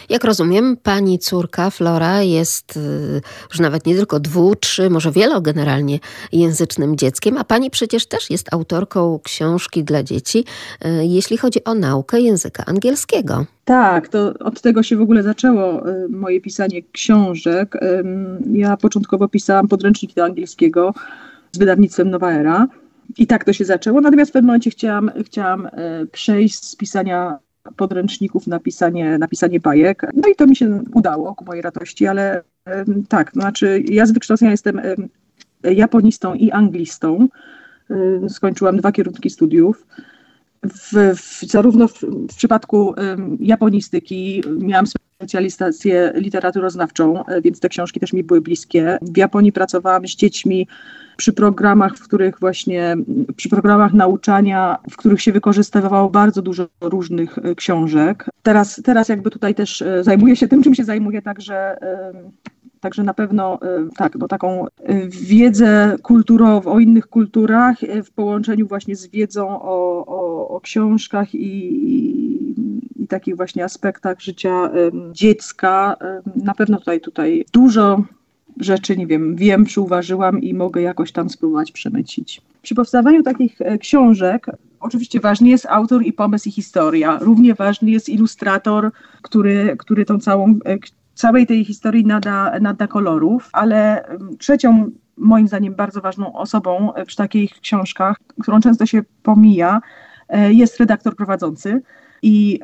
Jak 0.08 0.24
rozumiem, 0.24 0.76
pani 0.82 1.18
córka 1.18 1.70
Flora 1.70 2.22
jest 2.22 2.76
y, 2.76 3.20
już 3.50 3.60
nawet 3.60 3.86
nie 3.86 3.94
tylko 3.94 4.20
dwu, 4.20 4.56
trzy, 4.56 4.90
może 4.90 5.12
wielogeneralnie 5.12 5.98
języcznym 6.32 6.96
dzieckiem, 6.96 7.36
a 7.38 7.44
pani 7.44 7.70
przecież 7.70 8.06
też 8.06 8.30
jest 8.30 8.54
autorką 8.54 9.20
książki 9.24 9.84
dla 9.84 10.02
dzieci, 10.02 10.44
y, 10.84 11.06
jeśli 11.06 11.36
chodzi 11.36 11.64
o 11.64 11.74
naukę 11.74 12.20
języka 12.20 12.64
angielskiego. 12.66 13.46
Tak, 13.64 14.08
to 14.08 14.34
od 14.38 14.60
tego 14.60 14.82
się 14.82 14.96
w 14.96 15.00
ogóle 15.00 15.22
zaczęło 15.22 15.88
y, 15.88 16.08
moje 16.08 16.40
pisanie 16.40 16.82
książek. 16.92 17.76
Ja 18.52 18.76
początkowo 18.76 19.28
pisałam 19.28 19.68
podręczniki 19.68 20.14
do 20.14 20.24
angielskiego 20.24 20.94
z 21.52 21.58
wydawnictwem 21.58 22.10
Nowa 22.10 22.32
Era. 22.32 22.66
I 23.18 23.26
tak 23.26 23.44
to 23.44 23.52
się 23.52 23.64
zaczęło. 23.64 24.00
Natomiast 24.00 24.30
w 24.30 24.32
pewnym 24.32 24.46
momencie 24.46 24.70
chciałam, 24.70 25.10
chciałam 25.24 25.68
przejść 26.12 26.64
z 26.64 26.76
pisania 26.76 27.38
podręczników 27.76 28.46
na 28.46 28.60
pisanie, 28.60 29.18
na 29.18 29.28
pisanie 29.28 29.60
bajek. 29.60 30.02
No 30.14 30.28
i 30.28 30.34
to 30.34 30.46
mi 30.46 30.56
się 30.56 30.82
udało 30.94 31.34
ku 31.34 31.44
mojej 31.44 31.62
radości, 31.62 32.06
ale 32.06 32.42
tak, 33.08 33.32
to 33.32 33.40
znaczy 33.40 33.82
ja 33.88 34.06
z 34.06 34.12
wykształcenia 34.12 34.50
jestem 34.50 34.80
japonistą 35.62 36.34
i 36.34 36.50
anglistą. 36.50 37.28
Skończyłam 38.28 38.76
dwa 38.76 38.92
kierunki 38.92 39.30
studiów. 39.30 39.86
W, 40.62 41.16
w, 41.16 41.40
zarówno 41.50 41.88
w, 41.88 42.00
w 42.02 42.36
przypadku 42.36 42.94
japonistyki 43.40 44.42
miałam 44.58 44.86
specjalizację 45.16 46.12
literaturoznawczą, 46.14 47.24
więc 47.42 47.60
te 47.60 47.68
książki 47.68 48.00
też 48.00 48.12
mi 48.12 48.24
były 48.24 48.40
bliskie. 48.40 48.98
W 49.02 49.16
Japonii 49.16 49.52
pracowałam 49.52 50.06
z 50.08 50.16
dziećmi 50.16 50.68
przy 51.16 51.32
programach, 51.32 51.96
w 51.96 52.02
których 52.02 52.40
właśnie, 52.40 52.96
przy 53.36 53.48
programach 53.48 53.92
nauczania, 53.92 54.78
w 54.90 54.96
których 54.96 55.22
się 55.22 55.32
wykorzystywało 55.32 56.10
bardzo 56.10 56.42
dużo 56.42 56.66
różnych 56.80 57.38
e, 57.38 57.54
książek. 57.54 58.24
Teraz, 58.42 58.80
teraz 58.84 59.08
jakby 59.08 59.30
tutaj 59.30 59.54
też 59.54 59.82
e, 59.82 60.04
zajmuję 60.04 60.36
się 60.36 60.48
tym, 60.48 60.62
czym 60.62 60.74
się 60.74 60.84
zajmuję, 60.84 61.22
także 61.22 61.76
Także 62.80 63.02
na 63.02 63.14
pewno 63.14 63.58
tak, 63.96 64.14
no 64.14 64.28
taką 64.28 64.66
wiedzę 65.08 65.96
kulturową 66.02 66.72
o 66.72 66.80
innych 66.80 67.06
kulturach 67.06 67.76
w 68.04 68.10
połączeniu 68.10 68.66
właśnie 68.66 68.96
z 68.96 69.06
wiedzą 69.06 69.62
o, 69.62 70.06
o, 70.06 70.48
o 70.48 70.60
książkach 70.60 71.34
i, 71.34 72.35
takich 73.08 73.36
właśnie 73.36 73.64
aspektach 73.64 74.20
życia 74.20 74.70
dziecka. 75.12 75.96
Na 76.36 76.54
pewno 76.54 76.78
tutaj, 76.78 77.00
tutaj 77.00 77.44
dużo 77.52 78.02
rzeczy, 78.60 78.96
nie 78.96 79.06
wiem, 79.06 79.36
wiem, 79.36 79.64
przyuważyłam 79.64 80.40
i 80.40 80.54
mogę 80.54 80.82
jakoś 80.82 81.12
tam 81.12 81.30
spróbować 81.30 81.72
przemycić. 81.72 82.42
Przy 82.62 82.74
powstawaniu 82.74 83.22
takich 83.22 83.60
e, 83.60 83.78
książek 83.78 84.46
oczywiście 84.80 85.20
ważny 85.20 85.48
jest 85.48 85.66
autor 85.66 86.02
i 86.02 86.12
pomysł 86.12 86.48
i 86.48 86.52
historia. 86.52 87.18
Równie 87.20 87.54
ważny 87.54 87.90
jest 87.90 88.08
ilustrator, 88.08 88.90
który, 89.22 89.76
który 89.78 90.04
tą 90.04 90.18
całą, 90.18 90.48
e, 90.64 90.78
całej 91.14 91.46
tej 91.46 91.64
historii 91.64 92.06
nada, 92.06 92.58
nada 92.60 92.86
kolorów, 92.86 93.48
ale 93.52 94.04
trzecią 94.38 94.90
moim 95.16 95.48
zdaniem 95.48 95.74
bardzo 95.74 96.00
ważną 96.00 96.32
osobą 96.32 96.92
przy 97.06 97.16
takich 97.16 97.60
książkach, 97.60 98.16
którą 98.42 98.60
często 98.60 98.86
się 98.86 99.02
pomija, 99.22 99.80
e, 100.28 100.52
jest 100.52 100.80
redaktor 100.80 101.16
prowadzący. 101.16 101.82
I 102.26 102.60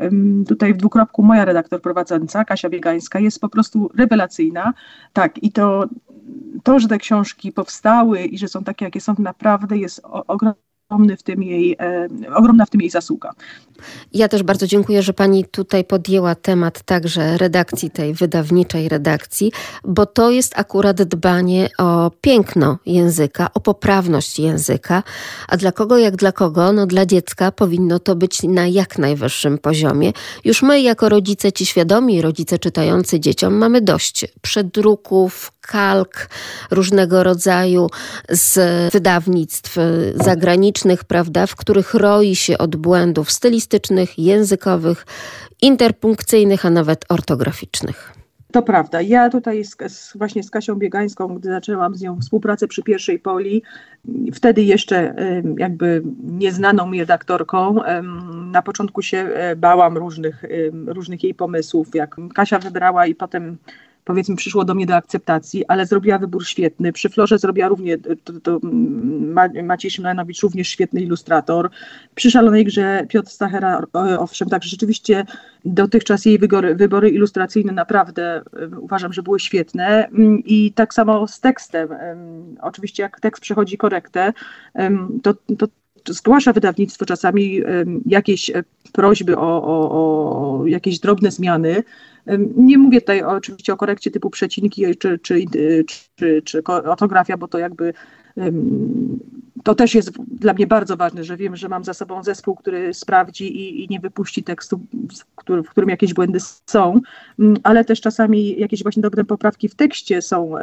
tutaj 0.48 0.74
w 0.74 0.76
dwukropku 0.76 1.22
moja 1.22 1.44
redaktor 1.44 1.82
prowadząca, 1.82 2.44
Kasia 2.44 2.68
Biegańska, 2.68 3.20
jest 3.20 3.40
po 3.40 3.48
prostu 3.48 3.90
rewelacyjna. 3.94 4.72
Tak, 5.12 5.42
i 5.42 5.52
to, 5.52 5.84
to, 6.62 6.80
że 6.80 6.88
te 6.88 6.98
książki 6.98 7.52
powstały 7.52 8.24
i 8.24 8.38
że 8.38 8.48
są 8.48 8.64
takie, 8.64 8.84
jakie 8.84 9.00
są, 9.00 9.14
naprawdę 9.18 9.76
jest 9.76 10.00
ogromny 10.04 10.71
ogromny 10.92 11.16
w 11.16 11.22
tym 11.22 11.42
jej, 11.42 11.76
e, 11.80 12.08
ogromna 12.34 12.66
w 12.66 12.70
tym 12.70 12.80
jej 12.80 12.90
zasługa. 12.90 13.30
Ja 14.12 14.28
też 14.28 14.42
bardzo 14.42 14.66
dziękuję, 14.66 15.02
że 15.02 15.12
pani 15.12 15.44
tutaj 15.44 15.84
podjęła 15.84 16.34
temat 16.34 16.82
także 16.82 17.38
redakcji 17.38 17.90
tej 17.90 18.14
wydawniczej 18.14 18.88
redakcji, 18.88 19.52
bo 19.84 20.06
to 20.06 20.30
jest 20.30 20.52
akurat 20.58 21.02
dbanie 21.02 21.68
o 21.78 22.10
piękno 22.20 22.78
języka, 22.86 23.48
o 23.54 23.60
poprawność 23.60 24.38
języka, 24.38 25.02
a 25.48 25.56
dla 25.56 25.72
kogo 25.72 25.98
jak 25.98 26.16
dla 26.16 26.32
kogo? 26.32 26.72
No 26.72 26.86
dla 26.86 27.06
dziecka 27.06 27.52
powinno 27.52 27.98
to 27.98 28.16
być 28.16 28.42
na 28.42 28.66
jak 28.66 28.98
najwyższym 28.98 29.58
poziomie. 29.58 30.12
Już 30.44 30.62
my 30.62 30.80
jako 30.80 31.08
rodzice 31.08 31.52
ci 31.52 31.66
świadomi, 31.66 32.22
rodzice 32.22 32.58
czytający 32.58 33.20
dzieciom 33.20 33.54
mamy 33.54 33.80
dość 33.80 34.26
przedruków, 34.42 35.52
kalk 35.62 36.28
różnego 36.70 37.22
rodzaju 37.22 37.86
z 38.28 38.58
wydawnictw 38.92 39.76
zagranicznych, 40.14 40.81
prawda, 41.04 41.46
w 41.46 41.56
których 41.56 41.94
roi 41.94 42.36
się 42.36 42.58
od 42.58 42.76
błędów 42.76 43.30
stylistycznych, 43.30 44.18
językowych, 44.18 45.06
interpunkcyjnych, 45.62 46.66
a 46.66 46.70
nawet 46.70 47.04
ortograficznych. 47.08 48.12
To 48.52 48.62
prawda. 48.62 49.00
Ja 49.00 49.30
tutaj 49.30 49.64
z, 49.64 49.76
z, 49.88 50.16
właśnie 50.16 50.42
z 50.42 50.50
Kasią 50.50 50.74
Biegańską, 50.74 51.34
gdy 51.34 51.48
zaczęłam 51.48 51.94
z 51.94 52.00
nią 52.00 52.20
współpracę 52.20 52.68
przy 52.68 52.82
pierwszej 52.82 53.18
poli, 53.18 53.62
wtedy 54.34 54.62
jeszcze 54.62 55.14
jakby 55.58 56.02
nieznaną 56.22 56.86
mi 56.86 57.00
redaktorką, 57.00 57.76
na 58.52 58.62
początku 58.62 59.02
się 59.02 59.18
e, 59.18 59.56
bałam 59.56 59.96
różnych, 59.96 60.44
różnych 60.86 61.24
jej 61.24 61.34
pomysłów, 61.34 61.94
jak 61.94 62.16
Kasia 62.34 62.58
wybrała 62.58 63.06
i 63.06 63.14
potem 63.14 63.56
powiedzmy 64.04 64.36
przyszło 64.36 64.64
do 64.64 64.74
mnie 64.74 64.86
do 64.86 64.96
akceptacji, 64.96 65.66
ale 65.66 65.86
zrobiła 65.86 66.18
wybór 66.18 66.46
świetny. 66.46 66.92
Przy 66.92 67.08
Florze 67.08 67.38
zrobiła 67.38 67.68
również, 67.68 68.00
to, 68.24 68.32
to 68.40 68.60
Maciej 69.62 69.90
Szymlenowicz 69.90 70.40
również 70.42 70.68
świetny 70.68 71.00
ilustrator. 71.00 71.70
Przy 72.14 72.30
Szalonej 72.30 72.64
Grze 72.64 73.06
Piotr 73.08 73.30
Stachera, 73.30 73.82
owszem, 74.18 74.48
także 74.48 74.68
rzeczywiście 74.68 75.24
dotychczas 75.64 76.24
jej 76.24 76.38
wybory, 76.38 76.74
wybory 76.74 77.10
ilustracyjne 77.10 77.72
naprawdę 77.72 78.42
uważam, 78.80 79.12
że 79.12 79.22
były 79.22 79.40
świetne 79.40 80.08
i 80.44 80.72
tak 80.72 80.94
samo 80.94 81.28
z 81.28 81.40
tekstem. 81.40 81.88
Oczywiście 82.60 83.02
jak 83.02 83.20
tekst 83.20 83.42
przechodzi 83.42 83.76
korektę, 83.76 84.32
to, 85.22 85.34
to 85.58 85.66
zgłasza 86.08 86.52
wydawnictwo 86.52 87.04
czasami 87.04 87.60
jakieś 88.06 88.50
e, 88.50 88.64
prośby 88.92 89.36
o, 89.36 89.62
o, 89.62 89.90
o 90.60 90.66
jakieś 90.66 90.98
drobne 90.98 91.30
zmiany, 91.30 91.82
nie 92.56 92.78
mówię 92.78 93.00
tutaj 93.00 93.22
oczywiście 93.22 93.72
o 93.72 93.76
korekcie 93.76 94.10
typu 94.10 94.30
przecinki 94.30 94.96
czy, 94.96 95.18
czy, 95.18 95.44
czy, 96.16 96.42
czy 96.42 96.62
ortografia, 96.64 97.36
bo 97.36 97.48
to 97.48 97.58
jakby 97.58 97.92
to 99.64 99.74
też 99.74 99.94
jest 99.94 100.12
dla 100.18 100.52
mnie 100.52 100.66
bardzo 100.66 100.96
ważne, 100.96 101.24
że 101.24 101.36
wiem, 101.36 101.56
że 101.56 101.68
mam 101.68 101.84
za 101.84 101.94
sobą 101.94 102.22
zespół, 102.22 102.56
który 102.56 102.94
sprawdzi 102.94 103.56
i, 103.56 103.84
i 103.84 103.88
nie 103.90 104.00
wypuści 104.00 104.42
tekstu, 104.42 104.80
w, 105.46 105.62
w 105.66 105.70
którym 105.70 105.90
jakieś 105.90 106.14
błędy 106.14 106.38
są, 106.66 107.00
ale 107.62 107.84
też 107.84 108.00
czasami 108.00 108.60
jakieś 108.60 108.82
właśnie 108.82 109.00
drobne 109.00 109.24
poprawki 109.24 109.68
w 109.68 109.74
tekście 109.74 110.22
są 110.22 110.54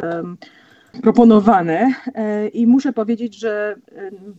proponowane 1.01 1.93
e, 2.15 2.47
i 2.47 2.67
muszę 2.67 2.93
powiedzieć, 2.93 3.35
że 3.39 3.75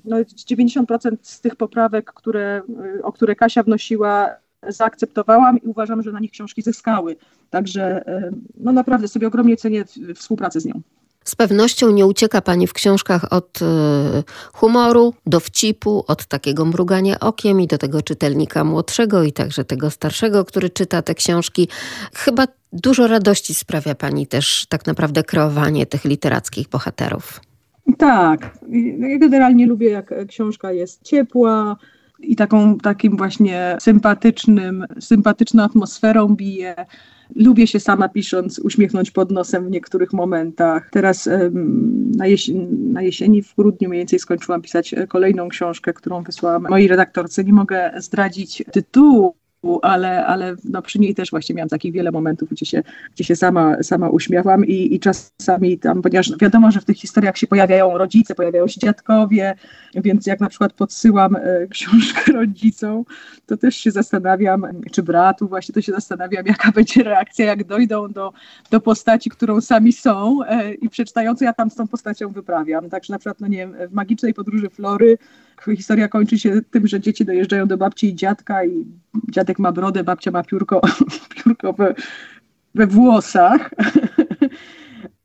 no 0.05 0.17
90% 0.19 1.17
z 1.23 1.41
tych 1.41 1.57
poprawek, 1.57 2.13
które, 2.13 2.63
o 3.03 3.13
które 3.13 3.37
Kasia 3.37 3.63
wnosiła, 3.63 4.31
zaakceptowałam 4.69 5.59
i 5.59 5.67
uważam, 5.67 6.03
że 6.03 6.13
na 6.13 6.21
nich 6.21 6.31
książki 6.31 6.63
zyskały. 6.63 7.17
Także 7.51 8.07
e, 8.07 8.31
no 8.57 8.73
naprawdę 8.73 9.09
sobie 9.09 9.27
ogromnie 9.27 9.57
cenię 9.57 9.85
współpracę 10.15 10.61
z 10.61 10.67
nią. 10.67 10.81
Z 11.25 11.37
pewnością 11.37 11.91
nie 11.91 12.07
ucieka 12.07 12.41
Pani 12.41 12.67
w 12.67 12.73
książkach 12.73 13.33
od 13.33 13.63
e, 13.63 13.67
humoru, 14.53 15.15
dowcipu, 15.27 16.05
od 16.09 16.27
takiego 16.27 16.65
mrugania 16.65 17.21
okiem 17.21 17.61
i 17.61 17.67
do 17.67 17.79
tego 17.79 18.03
czytelnika 18.03 18.65
młodszego 18.65 19.23
i 19.23 19.33
także 19.33 19.65
tego 19.65 19.91
starszego, 19.91 20.45
który 20.45 20.71
czyta 20.71 21.03
te 21.03 21.15
książki. 21.15 21.69
Chyba 22.15 22.47
dużo 22.73 23.07
radości 23.07 23.55
sprawia 23.55 23.95
Pani 23.95 24.27
też 24.27 24.67
tak 24.69 24.87
naprawdę 24.87 25.23
kreowanie 25.23 25.87
tych 25.87 26.05
literackich 26.05 26.69
bohaterów. 26.69 27.41
Tak. 27.99 28.59
Ja 28.99 29.19
generalnie 29.19 29.67
lubię, 29.67 29.91
jak 29.91 30.15
książka 30.29 30.73
jest 30.73 31.03
ciepła, 31.03 31.77
i 32.23 32.37
taką 32.37 32.79
takim 32.79 33.17
właśnie 33.17 33.77
sympatycznym, 33.81 34.87
sympatyczną 35.01 35.63
atmosferą 35.63 36.29
bije. 36.29 36.75
Lubię 37.37 37.67
się 37.67 37.81
sama 37.81 38.09
pisząc, 38.09 38.59
uśmiechnąć 38.59 39.11
pod 39.11 39.31
nosem 39.31 39.67
w 39.67 39.71
niektórych 39.71 40.13
momentach. 40.13 40.89
Teraz 40.93 41.29
na, 42.17 42.27
jesieni, 42.27 42.67
na 42.73 43.03
jesieni, 43.03 43.43
w 43.43 43.55
grudniu 43.55 43.89
mniej 43.89 44.01
więcej 44.01 44.19
skończyłam 44.19 44.63
pisać 44.63 44.95
kolejną 45.09 45.49
książkę, 45.49 45.93
którą 45.93 46.23
wysłałam 46.23 46.67
mojej 46.71 46.89
redaktorce. 46.89 47.45
Nie 47.45 47.53
mogę 47.53 47.93
zdradzić 47.97 48.65
tytułu, 48.73 49.35
ale, 49.83 50.27
ale 50.27 50.57
no 50.65 50.83
przy 50.83 50.99
niej 50.99 51.15
też 51.15 51.31
właśnie 51.31 51.55
miałam 51.55 51.69
takich 51.69 51.93
wiele 51.93 52.11
momentów, 52.11 52.49
gdzie 52.51 52.67
się, 52.67 52.83
gdzie 53.15 53.25
się 53.25 53.37
sama, 53.37 53.83
sama 53.83 54.09
uśmiechłam 54.09 54.67
i, 54.67 54.95
i 54.95 55.01
czasami 55.01 55.79
tam, 55.79 56.03
ponieważ 56.03 56.33
wiadomo, 56.39 56.71
że 56.71 56.81
w 56.81 56.85
tych 56.85 56.97
historiach 56.97 57.39
się 57.39 57.47
pojawiają 57.47 57.99
rodzice, 57.99 58.35
pojawiają 58.35 58.69
się 58.69 58.81
dziadkowie, 58.81 59.55
więc 59.95 60.27
jak 60.27 60.41
na 60.41 60.49
przykład 60.49 60.73
podsyłam 60.73 61.37
e, 61.37 61.67
książkę 61.71 62.33
rodzicom, 62.41 63.05
to 63.47 63.57
też 63.57 63.77
się 63.77 63.91
zastanawiam, 63.91 64.67
czy 64.93 65.03
bratu 65.03 65.49
właśnie, 65.49 65.73
to 65.75 65.81
się 65.81 65.93
zastanawiam, 65.93 66.47
jaka 66.47 66.73
będzie 66.77 67.03
reakcja, 67.03 67.45
jak 67.45 67.65
dojdą 67.65 68.09
do, 68.09 68.33
do 68.71 68.81
postaci, 68.81 69.31
którą 69.31 69.61
sami 69.61 69.93
są 69.93 70.45
e, 70.45 70.75
i 70.75 70.89
przeczytają, 70.89 71.35
co 71.35 71.45
ja 71.45 71.53
tam 71.53 71.71
z 71.71 71.75
tą 71.75 71.89
postacią 71.89 72.29
wyprawiam. 72.29 72.91
Także 72.91 73.13
na 73.13 73.19
przykład, 73.19 73.41
no 73.41 73.47
nie 73.47 73.59
wiem, 73.59 73.75
w 73.89 73.93
Magicznej 73.93 74.35
Podróży 74.35 74.71
Flory 74.71 75.19
historia 75.77 76.09
kończy 76.09 76.39
się 76.39 76.61
tym, 76.71 76.87
że 76.87 77.01
dzieci 77.01 77.25
dojeżdżają 77.25 77.67
do 77.67 77.79
babci 77.79 78.09
i 78.09 78.15
dziadka 78.15 78.65
i 78.65 78.85
dziadek 79.31 79.59
ma 79.59 79.73
brodę, 79.73 80.05
babcia 80.05 80.31
ma 80.31 80.43
piórko, 80.43 80.81
piórko 81.45 81.75
we 82.75 82.87
włosach. 82.87 83.71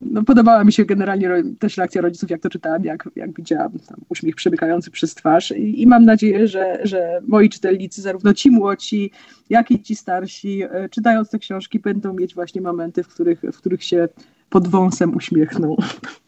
No, 0.01 0.23
podobała 0.23 0.63
mi 0.63 0.73
się 0.73 0.85
generalnie 0.85 1.29
też 1.59 1.77
reakcja 1.77 2.01
rodziców, 2.01 2.29
jak 2.29 2.41
to 2.41 2.49
czytałam, 2.49 2.83
jak, 2.83 3.09
jak 3.15 3.33
widziałam 3.33 3.71
uśmiech 4.09 4.35
przemykający 4.35 4.91
przez 4.91 5.15
twarz 5.15 5.51
I, 5.51 5.81
i, 5.81 5.87
mam 5.87 6.05
nadzieję, 6.05 6.47
że, 6.47 6.79
że 6.83 7.21
moi 7.27 7.49
czytelnicy, 7.49 8.01
zarówno 8.01 8.33
ci 8.33 8.51
młodsi, 8.51 9.11
jak 9.49 9.71
i 9.71 9.81
ci 9.81 9.95
starsi, 9.95 10.63
e, 10.63 10.89
czytając 10.89 11.29
te 11.29 11.39
książki, 11.39 11.79
będą 11.79 12.13
mieć 12.13 12.35
właśnie 12.35 12.61
momenty, 12.61 13.03
w 13.03 13.07
których, 13.07 13.41
w 13.41 13.57
których 13.57 13.83
się 13.83 14.07
pod 14.49 14.67
wąsem 14.67 15.15
uśmiechną. 15.15 15.75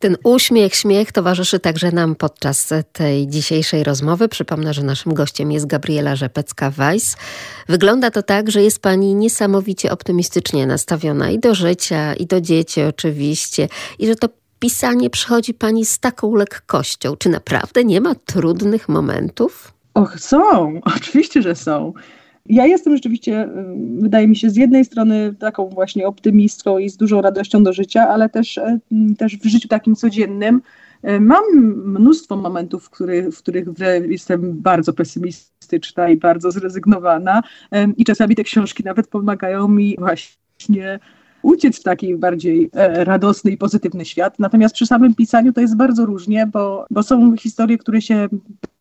Ten 0.00 0.16
uśmiech, 0.24 0.74
śmiech 0.74 1.12
towarzyszy 1.12 1.60
także 1.60 1.92
nam 1.92 2.14
podczas 2.14 2.72
tej 2.92 3.28
dzisiejszej 3.28 3.84
rozmowy. 3.84 4.28
Przypomnę, 4.28 4.74
że 4.74 4.82
naszym 4.82 5.14
gościem 5.14 5.52
jest 5.52 5.66
Gabriela 5.66 6.14
Rzepecka-Weiss. 6.14 7.16
Wygląda 7.68 8.10
to 8.10 8.22
tak, 8.22 8.50
że 8.50 8.62
jest 8.62 8.82
pani 8.82 9.14
niesamowicie 9.14 9.92
optymistycznie 9.92 10.66
nastawiona 10.66 11.30
i 11.30 11.38
do 11.38 11.54
życia, 11.54 12.14
i 12.14 12.26
do 12.26 12.40
dzieci 12.40 12.82
oczywiście, 12.82 13.68
i 13.98 14.06
że 14.06 14.16
to 14.16 14.28
pisanie 14.58 15.10
przychodzi 15.10 15.54
pani 15.54 15.86
z 15.86 15.98
taką 15.98 16.34
lekkością. 16.34 17.16
Czy 17.16 17.28
naprawdę 17.28 17.84
nie 17.84 18.00
ma 18.00 18.14
trudnych 18.14 18.88
momentów? 18.88 19.72
Och, 19.94 20.20
są, 20.20 20.72
oczywiście, 20.96 21.42
że 21.42 21.56
są. 21.56 21.92
Ja 22.50 22.66
jestem 22.66 22.96
rzeczywiście, 22.96 23.48
wydaje 23.98 24.28
mi 24.28 24.36
się, 24.36 24.50
z 24.50 24.56
jednej 24.56 24.84
strony 24.84 25.34
taką 25.38 25.68
właśnie 25.68 26.06
optymistką 26.06 26.78
i 26.78 26.88
z 26.88 26.96
dużą 26.96 27.22
radością 27.22 27.62
do 27.64 27.72
życia, 27.72 28.08
ale 28.08 28.28
też, 28.28 28.60
też 29.18 29.36
w 29.36 29.46
życiu 29.46 29.68
takim 29.68 29.96
codziennym 29.96 30.62
mam 31.20 31.44
mnóstwo 31.84 32.36
momentów, 32.36 32.84
w 32.84 32.90
których, 32.90 33.34
w 33.34 33.38
których 33.38 33.68
jestem 34.08 34.60
bardzo 34.60 34.92
pesymistyczna 34.92 36.08
i 36.08 36.16
bardzo 36.16 36.50
zrezygnowana 36.50 37.42
i 37.96 38.04
czasami 38.04 38.36
te 38.36 38.44
książki 38.44 38.84
nawet 38.84 39.06
pomagają 39.06 39.68
mi 39.68 39.96
właśnie 39.98 40.98
uciec 41.42 41.80
w 41.80 41.82
taki 41.82 42.16
bardziej 42.16 42.70
e, 42.72 43.04
radosny 43.04 43.50
i 43.50 43.56
pozytywny 43.56 44.04
świat. 44.04 44.38
Natomiast 44.38 44.74
przy 44.74 44.86
samym 44.86 45.14
pisaniu 45.14 45.52
to 45.52 45.60
jest 45.60 45.76
bardzo 45.76 46.06
różnie, 46.06 46.46
bo, 46.46 46.86
bo 46.90 47.02
są 47.02 47.36
historie, 47.36 47.78
które 47.78 48.00
się 48.00 48.28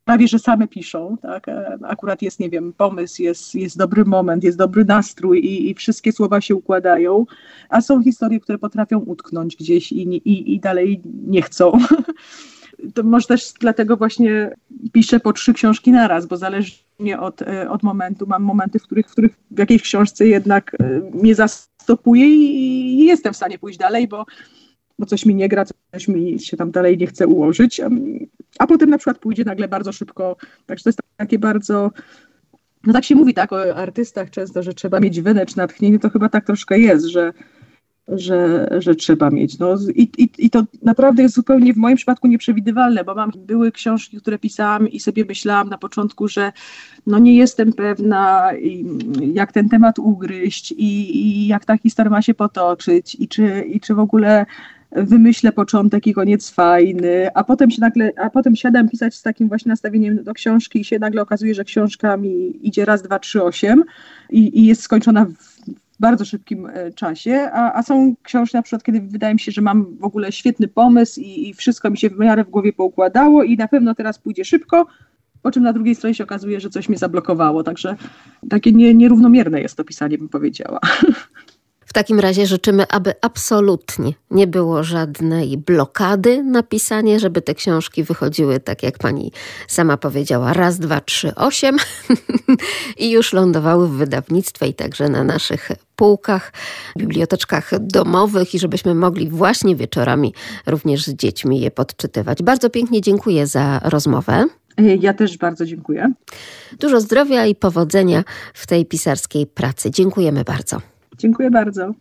prawie 0.10 0.28
że 0.28 0.40
same 0.40 0.68
piszą, 0.68 1.18
tak? 1.22 1.48
E, 1.48 1.78
akurat 1.84 2.22
jest, 2.22 2.40
nie 2.40 2.50
wiem, 2.50 2.74
pomysł, 2.74 3.22
jest, 3.22 3.56
jest 3.56 3.78
dobry 3.78 4.06
moment, 4.06 4.44
jest 4.44 4.58
dobry 4.58 4.86
nastrój 4.86 5.40
i, 5.40 5.70
i 5.70 5.76
wszystkie 5.76 6.12
słowa 6.12 6.42
się 6.42 6.56
układają, 6.56 7.26
a 7.70 7.82
są 7.82 8.04
historie, 8.04 8.40
które 8.40 8.58
potrafią 8.58 9.00
utknąć 9.00 9.56
gdzieś 9.56 9.92
i, 9.92 10.02
i, 10.02 10.54
i 10.54 10.60
dalej 10.60 11.02
nie 11.28 11.42
chcą. 11.42 11.72
To 12.94 13.04
może 13.04 13.28
też 13.28 13.54
dlatego 13.60 13.98
właśnie 13.98 14.52
piszę 14.92 15.20
po 15.20 15.34
trzy 15.34 15.54
książki 15.54 15.92
naraz, 15.92 16.26
bo 16.26 16.38
zależnie 16.38 17.20
od, 17.20 17.42
e, 17.42 17.70
od 17.70 17.84
momentu, 17.84 18.28
mam 18.28 18.44
momenty, 18.44 18.80
w 18.80 18.84
których, 18.84 19.08
w 19.08 19.12
których 19.12 19.32
w 19.52 19.60
jakiejś 19.60 19.82
książce 19.82 20.28
jednak 20.28 20.76
e, 20.80 21.02
mnie 21.14 21.36
zastopuje 21.36 22.26
i 22.28 23.06
jestem 23.06 23.34
w 23.34 23.38
stanie 23.38 23.60
pójść 23.60 23.80
dalej, 23.80 24.08
bo 24.08 24.26
bo 25.00 25.06
coś 25.06 25.26
mi 25.26 25.36
nie 25.36 25.50
gra, 25.50 25.66
mi 26.08 26.40
się 26.40 26.58
tam 26.58 26.72
dalej 26.72 26.98
nie 26.98 27.08
chce 27.08 27.28
ułożyć, 27.28 27.82
a 28.60 28.68
potem 28.68 28.90
na 28.90 28.98
przykład 28.98 29.18
pójdzie 29.18 29.44
nagle 29.44 29.68
bardzo 29.68 29.92
szybko, 29.92 30.36
także 30.66 30.84
to 30.84 30.90
jest 30.90 31.00
takie 31.18 31.40
bardzo, 31.40 31.92
no 32.88 32.94
tak 32.94 33.04
się 33.04 33.16
mówi 33.16 33.34
tak 33.34 33.54
o 33.54 33.76
artystach 33.76 34.30
często, 34.30 34.64
że 34.64 34.74
trzeba 34.74 35.00
mieć 35.00 35.22
wenę 35.22 35.46
czy 35.46 35.58
natchnienie, 35.58 36.00
to 36.00 36.10
chyba 36.10 36.30
tak 36.30 36.46
troszkę 36.46 36.80
jest, 36.80 37.06
że 37.06 37.34
że, 38.12 38.68
że 38.80 38.96
trzeba 38.96 39.30
mieć. 39.30 39.60
No, 39.60 39.76
i, 39.96 40.02
i, 40.18 40.30
I 40.38 40.50
to 40.50 40.64
naprawdę 40.82 41.24
jest 41.24 41.36
zupełnie 41.36 41.74
w 41.74 41.78
moim 41.78 41.98
przypadku 41.98 42.28
nieprzewidywalne, 42.28 43.04
bo 43.04 43.16
mam, 43.16 43.32
były 43.38 43.72
książki, 43.72 44.18
które 44.18 44.40
pisałam 44.40 44.88
i 44.88 45.00
sobie 45.00 45.26
myślałam 45.26 45.70
na 45.70 45.78
początku, 45.78 46.28
że 46.28 46.52
no 47.08 47.20
nie 47.20 47.36
jestem 47.36 47.74
pewna, 47.74 48.50
jak 49.34 49.52
ten 49.52 49.70
temat 49.70 50.00
ugryźć 50.00 50.72
i, 50.72 51.18
i 51.18 51.48
jak 51.48 51.66
ta 51.66 51.78
historia 51.78 52.10
ma 52.10 52.22
się 52.22 52.34
potoczyć 52.34 53.16
i 53.20 53.28
czy, 53.28 53.62
i 53.62 53.80
czy 53.80 53.96
w 53.96 54.00
ogóle 54.00 54.46
wymyślę 54.92 55.52
początek 55.52 56.08
i 56.08 56.14
koniec 56.14 56.50
fajny, 56.50 57.28
a 57.34 57.44
potem 57.44 57.72
się 57.72 57.82
nagle, 57.82 58.12
a 58.18 58.30
potem 58.30 58.56
siadam 58.56 58.90
pisać 58.90 59.16
z 59.16 59.22
takim 59.22 59.48
właśnie 59.48 59.70
nastawieniem 59.70 60.24
do 60.24 60.34
książki 60.34 60.80
i 60.80 60.86
się 60.86 61.00
nagle 61.00 61.22
okazuje, 61.22 61.56
że 61.56 61.64
książka 61.64 62.18
mi 62.18 62.68
idzie 62.68 62.86
raz, 62.86 63.02
dwa, 63.02 63.20
trzy, 63.20 63.44
osiem 63.44 63.84
i, 64.30 64.60
i 64.60 64.66
jest 64.66 64.82
skończona 64.82 65.26
w 65.26 65.60
bardzo 66.00 66.26
szybkim 66.26 66.66
e, 66.66 66.92
czasie, 66.92 67.50
a, 67.54 67.74
a, 67.74 67.84
są 67.84 68.16
książki 68.24 68.58
na 68.58 68.62
przykład, 68.62 68.84
kiedy 68.84 69.02
wydaje 69.02 69.34
mi 69.34 69.40
się, 69.40 69.52
że 69.52 69.62
mam 69.62 69.98
w 69.98 70.04
ogóle 70.04 70.32
świetny 70.32 70.68
pomysł 70.68 71.20
i, 71.22 71.50
i 71.50 71.54
wszystko 71.54 71.90
mi 71.90 71.98
się 71.98 72.10
w 72.10 72.20
miarę 72.20 72.44
w 72.44 72.50
głowie 72.50 72.74
poukładało 72.74 73.44
i 73.44 73.58
na 73.58 73.68
pewno 73.68 73.96
teraz 73.96 74.20
pójdzie 74.20 74.46
szybko, 74.46 74.88
po 75.42 75.52
czym 75.52 75.64
na 75.64 75.74
drugiej 75.74 75.96
stronie 75.96 76.16
się 76.16 76.24
okazuje, 76.24 76.60
że 76.60 76.70
coś 76.70 76.90
mnie 76.90 76.98
zablokowało, 76.98 77.64
także 77.64 77.96
takie 78.50 78.72
nie, 78.72 78.94
nierównomierne 78.94 79.62
jest 79.62 79.78
to 79.78 79.84
pisanie, 79.84 80.18
bym 80.18 80.30
powiedziała. 80.30 80.80
W 81.90 81.94
takim 81.94 82.20
razie 82.20 82.48
życzymy, 82.48 82.88
aby 82.88 83.14
absolutnie 83.22 84.14
nie 84.32 84.48
było 84.48 84.84
żadnej 84.84 85.58
blokady 85.58 86.44
na 86.44 86.64
pisanie, 86.64 87.20
żeby 87.20 87.42
te 87.42 87.56
książki 87.56 88.04
wychodziły 88.04 88.60
tak, 88.60 88.84
jak 88.84 88.98
pani 88.98 89.32
sama 89.68 89.98
powiedziała, 89.98 90.54
raz, 90.54 90.80
dwa, 90.80 91.02
trzy, 91.02 91.36
osiem 91.36 91.78
i 92.98 93.12
już 93.12 93.34
lądowały 93.34 93.88
w 93.88 93.92
wydawnictwie 93.92 94.68
i 94.68 94.74
także 94.74 95.10
na 95.10 95.24
naszych 95.24 95.72
półkach, 95.96 96.54
biblioteczkach 96.98 97.72
domowych 97.80 98.56
i 98.56 98.60
żebyśmy 98.60 98.96
mogli 98.96 99.30
właśnie 99.30 99.76
wieczorami 99.76 100.34
również 100.66 101.06
z 101.06 101.14
dziećmi 101.14 101.62
je 101.62 101.72
podczytywać. 101.72 102.44
Bardzo 102.44 102.70
pięknie 102.70 103.02
dziękuję 103.02 103.48
za 103.48 103.80
rozmowę. 103.84 104.46
Ja 105.00 105.14
też 105.14 105.38
bardzo 105.38 105.66
dziękuję. 105.66 106.14
Dużo 106.80 107.02
zdrowia 107.02 107.46
i 107.46 107.56
powodzenia 107.56 108.24
w 108.54 108.68
tej 108.68 108.86
pisarskiej 108.86 109.48
pracy. 109.48 109.92
Dziękujemy 109.92 110.44
bardzo. 110.44 110.82
Dziękuję 111.20 111.52
bardzo. 111.52 111.94